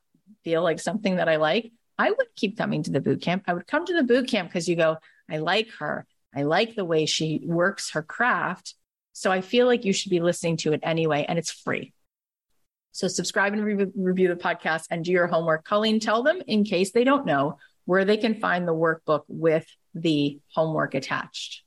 feel 0.45 0.63
like 0.63 0.79
something 0.79 1.17
that 1.17 1.29
I 1.29 1.37
like, 1.37 1.73
I 1.99 2.11
would 2.11 2.27
keep 2.37 2.57
coming 2.57 2.83
to 2.85 2.91
the 2.91 3.01
boot 3.01 3.23
camp. 3.23 3.45
I 3.47 3.55
would 3.55 3.67
come 3.67 3.87
to 3.87 3.95
the 3.95 4.03
boot 4.03 4.29
camp 4.29 4.49
because 4.49 4.69
you 4.69 4.77
go, 4.77 4.99
I 5.31 5.39
like 5.39 5.71
her. 5.79 6.07
I 6.35 6.43
like 6.43 6.75
the 6.75 6.85
way 6.85 7.07
she 7.07 7.41
works 7.45 7.93
her 7.93 8.03
craft. 8.03 8.75
So 9.15 9.31
I 9.31 9.41
feel 9.41 9.67
like 9.67 9.85
you 9.85 9.93
should 9.93 10.11
be 10.11 10.21
listening 10.21 10.59
to 10.59 10.73
it 10.73 10.81
anyway, 10.83 11.25
and 11.27 11.39
it's 11.39 11.51
free. 11.51 11.93
So 12.93 13.09
subscribe 13.09 13.53
and 13.53 13.65
re- 13.65 13.93
review 13.97 14.29
the 14.29 14.37
podcast 14.37 14.87
and 14.91 15.05
do 15.05 15.13
your 15.13 15.29
homework. 15.29 15.65
Colleen, 15.65 16.01
tell 16.01 16.23
them 16.23 16.43
in 16.47 16.65
case 16.65 16.91
they 16.93 17.05
don't 17.05 17.25
know 17.25 17.59
where 17.87 18.05
they 18.05 18.17
can 18.17 18.35
find 18.41 18.67
the 18.67 18.75
workbook 18.75 19.23
with 19.29 19.67
the 19.95 20.41
homework 20.53 20.95
attached. 20.95 21.63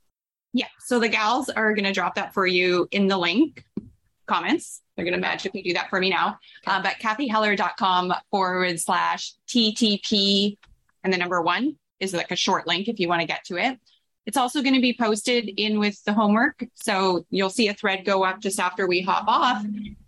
Yeah. 0.52 0.66
So 0.80 0.98
the 0.98 1.08
gals 1.08 1.48
are 1.48 1.74
going 1.74 1.84
to 1.84 1.92
drop 1.92 2.16
that 2.16 2.34
for 2.34 2.46
you 2.46 2.86
in 2.90 3.08
the 3.08 3.16
link 3.16 3.64
comments. 4.26 4.82
They're 4.96 5.04
going 5.04 5.14
to 5.14 5.20
magically 5.20 5.62
do 5.62 5.72
that 5.74 5.90
for 5.90 6.00
me 6.00 6.10
now. 6.10 6.38
Okay. 6.66 6.76
Uh, 6.76 6.82
but 6.82 6.96
cathyheller.com 7.00 8.12
forward 8.30 8.78
slash 8.78 9.32
TTP 9.48 10.56
and 11.02 11.12
the 11.12 11.16
number 11.16 11.40
one 11.40 11.76
is 11.98 12.12
like 12.12 12.30
a 12.30 12.36
short 12.36 12.66
link 12.66 12.88
if 12.88 13.00
you 13.00 13.08
want 13.08 13.20
to 13.22 13.26
get 13.26 13.44
to 13.44 13.56
it. 13.56 13.78
It's 14.28 14.36
also 14.36 14.60
going 14.60 14.74
to 14.74 14.80
be 14.82 14.94
posted 14.94 15.48
in 15.56 15.78
with 15.78 16.04
the 16.04 16.12
homework. 16.12 16.62
So 16.74 17.24
you'll 17.30 17.48
see 17.48 17.68
a 17.68 17.74
thread 17.74 18.04
go 18.04 18.24
up 18.24 18.40
just 18.40 18.60
after 18.60 18.86
we 18.86 19.00
hop 19.00 19.26
off 19.26 19.64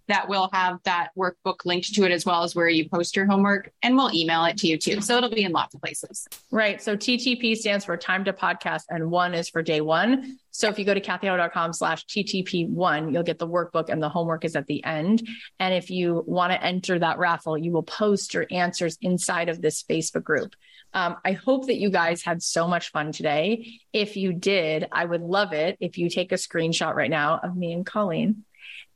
that 0.09 0.29
will 0.29 0.51
have 0.53 0.79
that 0.85 1.09
workbook 1.17 1.65
linked 1.65 1.95
to 1.95 2.05
it 2.05 2.11
as 2.11 2.27
well 2.27 2.43
as 2.43 2.55
where 2.55 2.69
you 2.69 2.87
post 2.87 3.17
your 3.17 3.27
homework 3.27 3.71
and 3.83 3.97
we'll 3.97 4.13
email 4.13 4.45
it 4.45 4.59
to 4.59 4.67
you 4.67 4.77
too. 4.77 5.01
So 5.01 5.17
it'll 5.17 5.31
be 5.31 5.45
in 5.45 5.53
lots 5.53 5.75
of 5.75 5.81
places. 5.81 6.27
Right. 6.51 6.83
So 6.83 6.97
TTP 6.97 7.57
stands 7.57 7.85
for 7.85 7.97
time 7.97 8.25
to 8.25 8.33
podcast 8.33 8.83
and 8.91 9.11
one 9.11 9.33
is 9.33 9.49
for 9.49 9.63
day 9.63 9.81
one. 9.81 10.37
So 10.51 10.69
if 10.69 10.79
you 10.79 10.85
go 10.85 10.95
to 10.95 11.01
cathyheller.com 11.01 11.73
slash 11.73 12.05
TTP1, 12.07 13.13
you'll 13.13 13.23
get 13.23 13.39
the 13.39 13.49
workbook 13.49 13.89
and 13.89 14.03
the 14.03 14.09
homework 14.09 14.45
is 14.45 14.55
at 14.55 14.67
the 14.67 14.85
end. 14.85 15.27
And 15.61 15.73
if 15.73 15.91
you 15.91 16.25
want 16.27 16.53
to 16.53 16.63
enter 16.63 16.99
that 16.99 17.19
raffle, 17.19 17.57
you 17.57 17.73
will 17.73 17.85
post 17.85 18.35
your 18.35 18.47
answers 18.51 18.99
inside 19.01 19.49
of 19.49 19.63
this 19.63 19.83
Facebook 19.83 20.25
group. 20.25 20.55
Um, 20.93 21.17
I 21.25 21.33
hope 21.33 21.67
that 21.67 21.79
you 21.79 21.91
guys 21.91 22.23
had 22.23 22.43
so 22.43 22.67
much 22.67 22.91
fun 22.91 23.13
today. 23.13 23.81
If 23.93 24.17
you 24.17 24.33
did, 24.33 24.89
I 24.91 25.05
would 25.05 25.23
love 25.23 25.53
it 25.53 25.77
if 25.81 25.99
you 25.99 26.11
take 26.11 26.33
a 26.33 26.37
screenshot 26.37 26.95
right 26.95 27.11
now 27.11 27.41
of 27.43 27.57
me 27.57 27.73
and 27.73 27.87
Colleen 27.87 28.45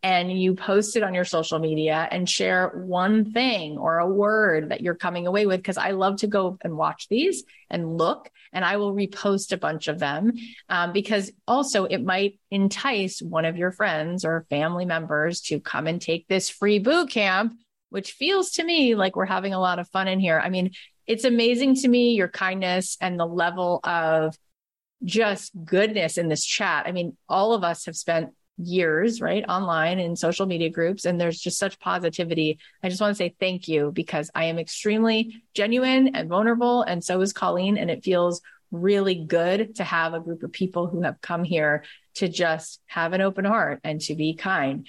and 0.05 0.31
you 0.31 0.55
post 0.55 0.97
it 0.97 1.03
on 1.03 1.15
your 1.15 1.25
social 1.25 1.59
media 1.59 2.07
and 2.11 2.29
share 2.29 2.69
one 2.69 3.33
thing 3.33 3.79
or 3.79 3.99
a 3.99 4.07
word 4.07 4.69
that 4.69 4.83
you're 4.83 4.95
coming 4.95 5.27
away 5.27 5.47
with. 5.47 5.65
Cause 5.65 5.79
I 5.79 5.93
love 5.93 6.17
to 6.17 6.27
go 6.27 6.59
and 6.61 6.77
watch 6.77 7.09
these 7.09 7.43
and 7.71 7.97
look 7.97 8.31
and 8.53 8.67
I 8.67 8.77
will 8.77 8.95
repost 8.95 9.51
a 9.53 9.57
bunch 9.57 9.89
of 9.89 9.99
them. 9.99 10.35
Um, 10.69 10.93
because 10.93 11.33
also 11.49 11.87
it 11.87 12.05
might 12.05 12.39
entice 12.51 13.23
one 13.23 13.47
of 13.47 13.57
your 13.57 13.73
friends 13.73 14.27
or 14.27 14.47
family 14.51 14.85
members 14.85 15.41
to 15.43 15.59
come 15.59 15.87
and 15.87 16.03
take 16.03 16.29
this 16.29 16.51
free 16.51 16.81
boot 16.81 17.09
camp, 17.09 17.55
which 17.89 18.13
feels 18.13 18.51
to 18.53 18.65
me 18.65 18.95
like 18.95 19.17
we're 19.17 19.25
having 19.25 19.55
a 19.55 19.61
lot 19.61 19.79
of 19.79 19.89
fun 19.89 20.07
in 20.07 20.21
here. 20.21 20.39
I 20.39 20.51
mean, 20.51 20.73
it's 21.07 21.25
amazing 21.25 21.77
to 21.77 21.89
me, 21.89 22.15
your 22.15 22.29
kindness 22.29 22.97
and 23.01 23.19
the 23.19 23.27
level 23.27 23.81
of 23.85 24.37
just 25.05 25.53
goodness 25.65 26.19
in 26.19 26.29
this 26.29 26.45
chat. 26.45 26.87
I 26.87 26.93
mean, 26.93 27.17
all 27.29 27.53
of 27.53 27.65
us 27.65 27.87
have 27.87 27.97
spent 27.97 28.31
years, 28.57 29.21
right, 29.21 29.45
online 29.49 29.99
in 29.99 30.17
social 30.17 30.47
media 30.47 30.71
groups, 30.71 31.05
and 31.05 31.21
there's 31.21 31.41
just 31.41 31.59
such 31.59 31.79
positivity. 31.81 32.59
I 32.83 32.89
just 32.89 33.01
want 33.01 33.11
to 33.11 33.19
say 33.19 33.35
thank 33.41 33.69
you 33.69 33.91
because 33.93 34.31
I 34.35 34.45
am 34.45 34.59
extremely 34.59 35.43
genuine 35.55 36.15
and 36.15 36.29
vulnerable, 36.29 36.83
and 36.83 37.03
so 37.03 37.21
is 37.21 37.33
Colleen, 37.33 37.77
and 37.77 37.91
it 37.91 38.05
feels 38.05 38.41
really 38.71 39.15
good 39.15 39.77
to 39.77 39.85
have 39.85 40.15
a 40.15 40.21
group 40.21 40.43
of 40.43 40.53
people 40.53 40.87
who 40.87 41.03
have 41.03 41.21
come 41.21 41.45
here 41.45 41.85
to 42.15 42.29
just 42.29 42.81
have 42.87 43.13
an 43.13 43.21
open 43.21 43.45
heart 43.45 43.81
and 43.85 44.01
to 44.03 44.15
be 44.15 44.35
kind. 44.35 44.87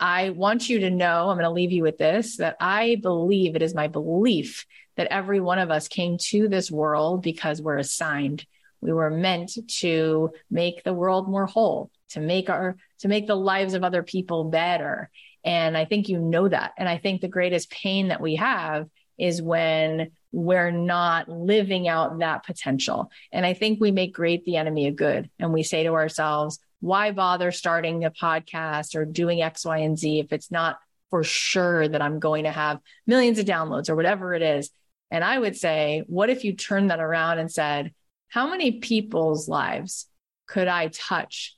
I 0.00 0.30
want 0.30 0.68
you 0.68 0.80
to 0.80 0.90
know, 0.90 1.28
I'm 1.28 1.36
going 1.36 1.44
to 1.44 1.50
leave 1.50 1.72
you 1.72 1.82
with 1.82 1.98
this 1.98 2.36
that 2.36 2.56
I 2.60 2.98
believe 3.02 3.56
it 3.56 3.62
is 3.62 3.74
my 3.74 3.88
belief 3.88 4.64
that 4.96 5.08
every 5.08 5.40
one 5.40 5.58
of 5.58 5.70
us 5.70 5.88
came 5.88 6.18
to 6.18 6.48
this 6.48 6.70
world 6.70 7.22
because 7.22 7.62
we're 7.62 7.78
assigned. 7.78 8.46
We 8.80 8.92
were 8.92 9.10
meant 9.10 9.52
to 9.80 10.30
make 10.50 10.84
the 10.84 10.94
world 10.94 11.28
more 11.28 11.46
whole, 11.46 11.90
to 12.10 12.20
make 12.20 12.48
our, 12.48 12.76
to 13.00 13.08
make 13.08 13.26
the 13.26 13.36
lives 13.36 13.74
of 13.74 13.82
other 13.82 14.02
people 14.02 14.44
better. 14.44 15.10
And 15.44 15.76
I 15.76 15.84
think 15.84 16.08
you 16.08 16.18
know 16.18 16.48
that. 16.48 16.72
And 16.78 16.88
I 16.88 16.98
think 16.98 17.20
the 17.20 17.28
greatest 17.28 17.70
pain 17.70 18.08
that 18.08 18.20
we 18.20 18.36
have 18.36 18.88
is 19.18 19.42
when 19.42 20.12
we're 20.30 20.70
not 20.70 21.28
living 21.28 21.88
out 21.88 22.18
that 22.18 22.44
potential. 22.44 23.10
And 23.32 23.44
I 23.44 23.54
think 23.54 23.80
we 23.80 23.90
make 23.90 24.14
great 24.14 24.44
the 24.44 24.56
enemy 24.56 24.86
of 24.88 24.96
good. 24.96 25.30
And 25.38 25.52
we 25.52 25.62
say 25.62 25.82
to 25.84 25.94
ourselves, 25.94 26.58
why 26.80 27.10
bother 27.10 27.50
starting 27.50 28.04
a 28.04 28.10
podcast 28.10 28.94
or 28.94 29.04
doing 29.04 29.42
X, 29.42 29.64
Y, 29.64 29.78
and 29.78 29.98
Z 29.98 30.20
if 30.20 30.32
it's 30.32 30.50
not 30.50 30.78
for 31.10 31.24
sure 31.24 31.88
that 31.88 32.02
I'm 32.02 32.18
going 32.18 32.44
to 32.44 32.52
have 32.52 32.80
millions 33.06 33.38
of 33.38 33.46
downloads 33.46 33.88
or 33.88 33.96
whatever 33.96 34.34
it 34.34 34.42
is? 34.42 34.70
And 35.10 35.24
I 35.24 35.38
would 35.38 35.56
say, 35.56 36.02
what 36.06 36.30
if 36.30 36.44
you 36.44 36.54
turn 36.54 36.88
that 36.88 37.00
around 37.00 37.38
and 37.38 37.50
said, 37.50 37.92
how 38.28 38.50
many 38.50 38.72
people's 38.72 39.48
lives 39.48 40.06
could 40.46 40.68
I 40.68 40.88
touch 40.88 41.56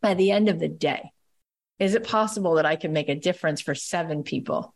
by 0.00 0.14
the 0.14 0.30
end 0.30 0.48
of 0.48 0.58
the 0.58 0.68
day? 0.68 1.10
Is 1.78 1.94
it 1.94 2.04
possible 2.04 2.56
that 2.56 2.66
I 2.66 2.76
could 2.76 2.90
make 2.90 3.08
a 3.08 3.14
difference 3.14 3.60
for 3.60 3.74
seven 3.74 4.22
people? 4.22 4.74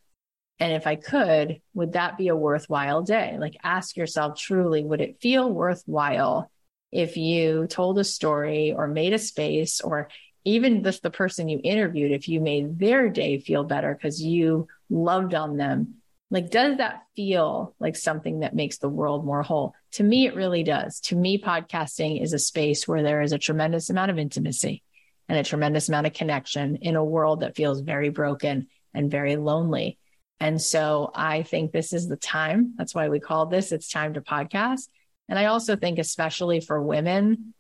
And 0.59 0.73
if 0.73 0.87
I 0.87 0.97
could, 0.97 1.61
would 1.75 1.95
that 1.95 2.17
be 2.17 2.29
a 2.29 2.37
worthwhile 2.37 3.03
day? 3.03 3.37
Like 3.39 3.57
ask 3.63 3.97
yourself 3.97 4.39
truly, 4.39 4.85
would 4.85 5.01
it 5.01 5.21
feel 5.21 5.51
worthwhile 5.51 6.51
if 6.93 7.17
you 7.17 7.67
told 7.67 7.99
a 7.99 8.05
story 8.05 8.73
or 8.73 8.87
made 8.87 9.15
a 9.15 9.19
space 9.19 9.81
or 9.81 10.09
even 10.45 10.85
just 10.85 11.03
the 11.03 11.11
person 11.11 11.49
you 11.49 11.61
interviewed, 11.63 12.13
if 12.13 12.29
you 12.29 12.41
made 12.41 12.79
their 12.79 13.09
day 13.09 13.39
feel 13.39 13.65
better 13.65 13.95
because 13.95 14.23
you 14.23 14.69
loved 14.91 15.35
on 15.35 15.57
them, 15.57 15.95
like, 16.31 16.51
does 16.51 16.79
that 16.79 17.03
feel 17.15 17.75
like 17.79 17.95
something 17.95 18.41
that 18.41 18.55
makes 18.55 18.79
the 18.79 18.89
world 18.89 19.25
more 19.25 19.43
whole? 19.43 19.75
To 19.93 20.03
me, 20.03 20.27
it 20.27 20.35
really 20.35 20.63
does. 20.63 21.01
To 21.01 21.17
me, 21.17 21.39
podcasting 21.39 22.23
is 22.23 22.33
a 22.33 22.39
space 22.39 22.89
where 22.89 23.03
there 23.03 23.21
is 23.21 23.33
a 23.33 23.39
tremendous 23.39 23.91
amount 23.91 24.11
of 24.11 24.19
intimacy 24.19 24.83
and 25.29 25.39
a 25.39 25.45
tremendous 25.45 25.89
amount 25.89 26.07
of 26.07 26.15
connection 26.15 26.77
in 26.77 26.97
a 26.97 27.05
world 27.05 27.41
that 27.41 27.55
feels 27.55 27.81
very 27.81 28.09
broken 28.09 28.69
and 28.95 29.11
very 29.11 29.37
lonely. 29.37 29.99
And 30.41 30.61
so 30.61 31.11
I 31.15 31.43
think 31.43 31.71
this 31.71 31.93
is 31.93 32.09
the 32.09 32.17
time. 32.17 32.75
That's 32.77 32.95
why 32.95 33.09
we 33.11 33.21
call 33.21 33.47
this 33.47 33.71
It's 33.71 33.91
Time 33.91 34.15
to 34.15 34.23
Podcast. 34.23 34.89
And 35.33 35.39
I 35.39 35.47
also 35.47 35.77
think, 35.77 35.99
especially 35.99 36.61
for 36.61 36.83
women, 36.83 37.55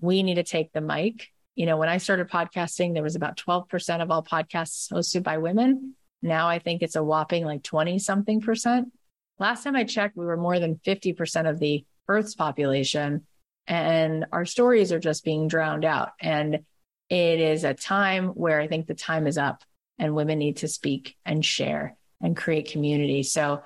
we 0.00 0.24
need 0.24 0.34
to 0.34 0.42
take 0.42 0.72
the 0.72 0.80
mic. 0.80 1.28
You 1.54 1.66
know, 1.66 1.76
when 1.76 1.88
I 1.88 1.98
started 1.98 2.28
podcasting, 2.28 2.94
there 2.94 3.02
was 3.04 3.14
about 3.14 3.36
12% 3.36 4.02
of 4.02 4.10
all 4.10 4.24
podcasts 4.24 4.90
hosted 4.90 5.22
by 5.22 5.38
women. 5.38 5.94
Now 6.20 6.48
I 6.48 6.58
think 6.58 6.82
it's 6.82 6.96
a 6.96 7.04
whopping 7.04 7.44
like 7.44 7.62
20 7.62 8.00
something 8.00 8.40
percent. 8.40 8.92
Last 9.38 9.62
time 9.62 9.76
I 9.76 9.84
checked, 9.84 10.16
we 10.16 10.26
were 10.26 10.36
more 10.36 10.58
than 10.58 10.80
50% 10.84 11.48
of 11.48 11.60
the 11.60 11.84
Earth's 12.08 12.34
population, 12.34 13.24
and 13.68 14.26
our 14.32 14.44
stories 14.44 14.90
are 14.90 14.98
just 14.98 15.24
being 15.24 15.46
drowned 15.46 15.84
out. 15.84 16.10
And 16.20 16.64
it 17.08 17.40
is 17.40 17.62
a 17.62 17.72
time 17.72 18.30
where 18.30 18.60
I 18.60 18.66
think 18.66 18.88
the 18.88 18.94
time 18.94 19.28
is 19.28 19.38
up 19.38 19.62
and 19.96 20.16
women 20.16 20.40
need 20.40 20.56
to 20.56 20.66
speak 20.66 21.14
and 21.24 21.44
share 21.44 21.96
and 22.20 22.36
create 22.36 22.72
community. 22.72 23.22
So 23.22 23.62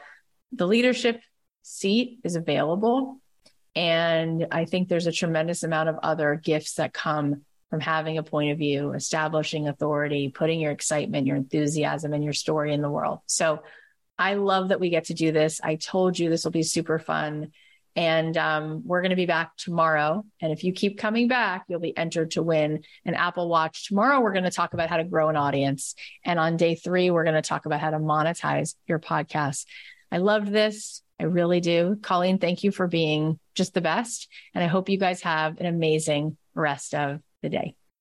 the 0.52 0.66
leadership 0.66 1.22
seat 1.62 2.18
is 2.22 2.36
available. 2.36 3.22
And 3.76 4.46
I 4.50 4.64
think 4.64 4.88
there's 4.88 5.06
a 5.06 5.12
tremendous 5.12 5.62
amount 5.62 5.90
of 5.90 5.96
other 6.02 6.34
gifts 6.34 6.74
that 6.74 6.94
come 6.94 7.42
from 7.68 7.80
having 7.80 8.16
a 8.16 8.22
point 8.22 8.52
of 8.52 8.58
view, 8.58 8.92
establishing 8.92 9.68
authority, 9.68 10.30
putting 10.30 10.60
your 10.60 10.72
excitement, 10.72 11.26
your 11.26 11.36
enthusiasm, 11.36 12.14
and 12.14 12.24
your 12.24 12.32
story 12.32 12.72
in 12.72 12.80
the 12.80 12.90
world. 12.90 13.18
So 13.26 13.62
I 14.18 14.34
love 14.34 14.68
that 14.68 14.80
we 14.80 14.88
get 14.88 15.04
to 15.06 15.14
do 15.14 15.30
this. 15.30 15.60
I 15.62 15.74
told 15.74 16.18
you 16.18 16.30
this 16.30 16.44
will 16.44 16.52
be 16.52 16.62
super 16.62 16.98
fun. 16.98 17.52
And 17.94 18.36
um, 18.36 18.82
we're 18.84 19.00
going 19.00 19.10
to 19.10 19.16
be 19.16 19.26
back 19.26 19.56
tomorrow. 19.56 20.24
And 20.40 20.52
if 20.52 20.64
you 20.64 20.72
keep 20.72 20.98
coming 20.98 21.28
back, 21.28 21.64
you'll 21.68 21.80
be 21.80 21.96
entered 21.96 22.32
to 22.32 22.42
win 22.42 22.82
an 23.04 23.14
Apple 23.14 23.48
Watch. 23.48 23.88
Tomorrow, 23.88 24.20
we're 24.20 24.32
going 24.32 24.44
to 24.44 24.50
talk 24.50 24.74
about 24.74 24.90
how 24.90 24.98
to 24.98 25.04
grow 25.04 25.28
an 25.28 25.36
audience. 25.36 25.94
And 26.24 26.38
on 26.38 26.56
day 26.56 26.74
three, 26.74 27.10
we're 27.10 27.24
going 27.24 27.34
to 27.36 27.42
talk 27.42 27.66
about 27.66 27.80
how 27.80 27.90
to 27.90 27.98
monetize 27.98 28.74
your 28.86 28.98
podcast. 28.98 29.64
I 30.12 30.18
loved 30.18 30.48
this. 30.48 31.02
I 31.18 31.24
really 31.24 31.60
do. 31.60 31.98
Colleen, 32.02 32.38
thank 32.38 32.62
you 32.62 32.70
for 32.70 32.86
being 32.86 33.38
just 33.54 33.74
the 33.74 33.80
best. 33.80 34.28
And 34.54 34.62
I 34.62 34.66
hope 34.66 34.88
you 34.88 34.98
guys 34.98 35.22
have 35.22 35.58
an 35.60 35.66
amazing 35.66 36.36
rest 36.54 36.94
of 36.94 37.20
the 37.42 37.48
day. 37.48 37.74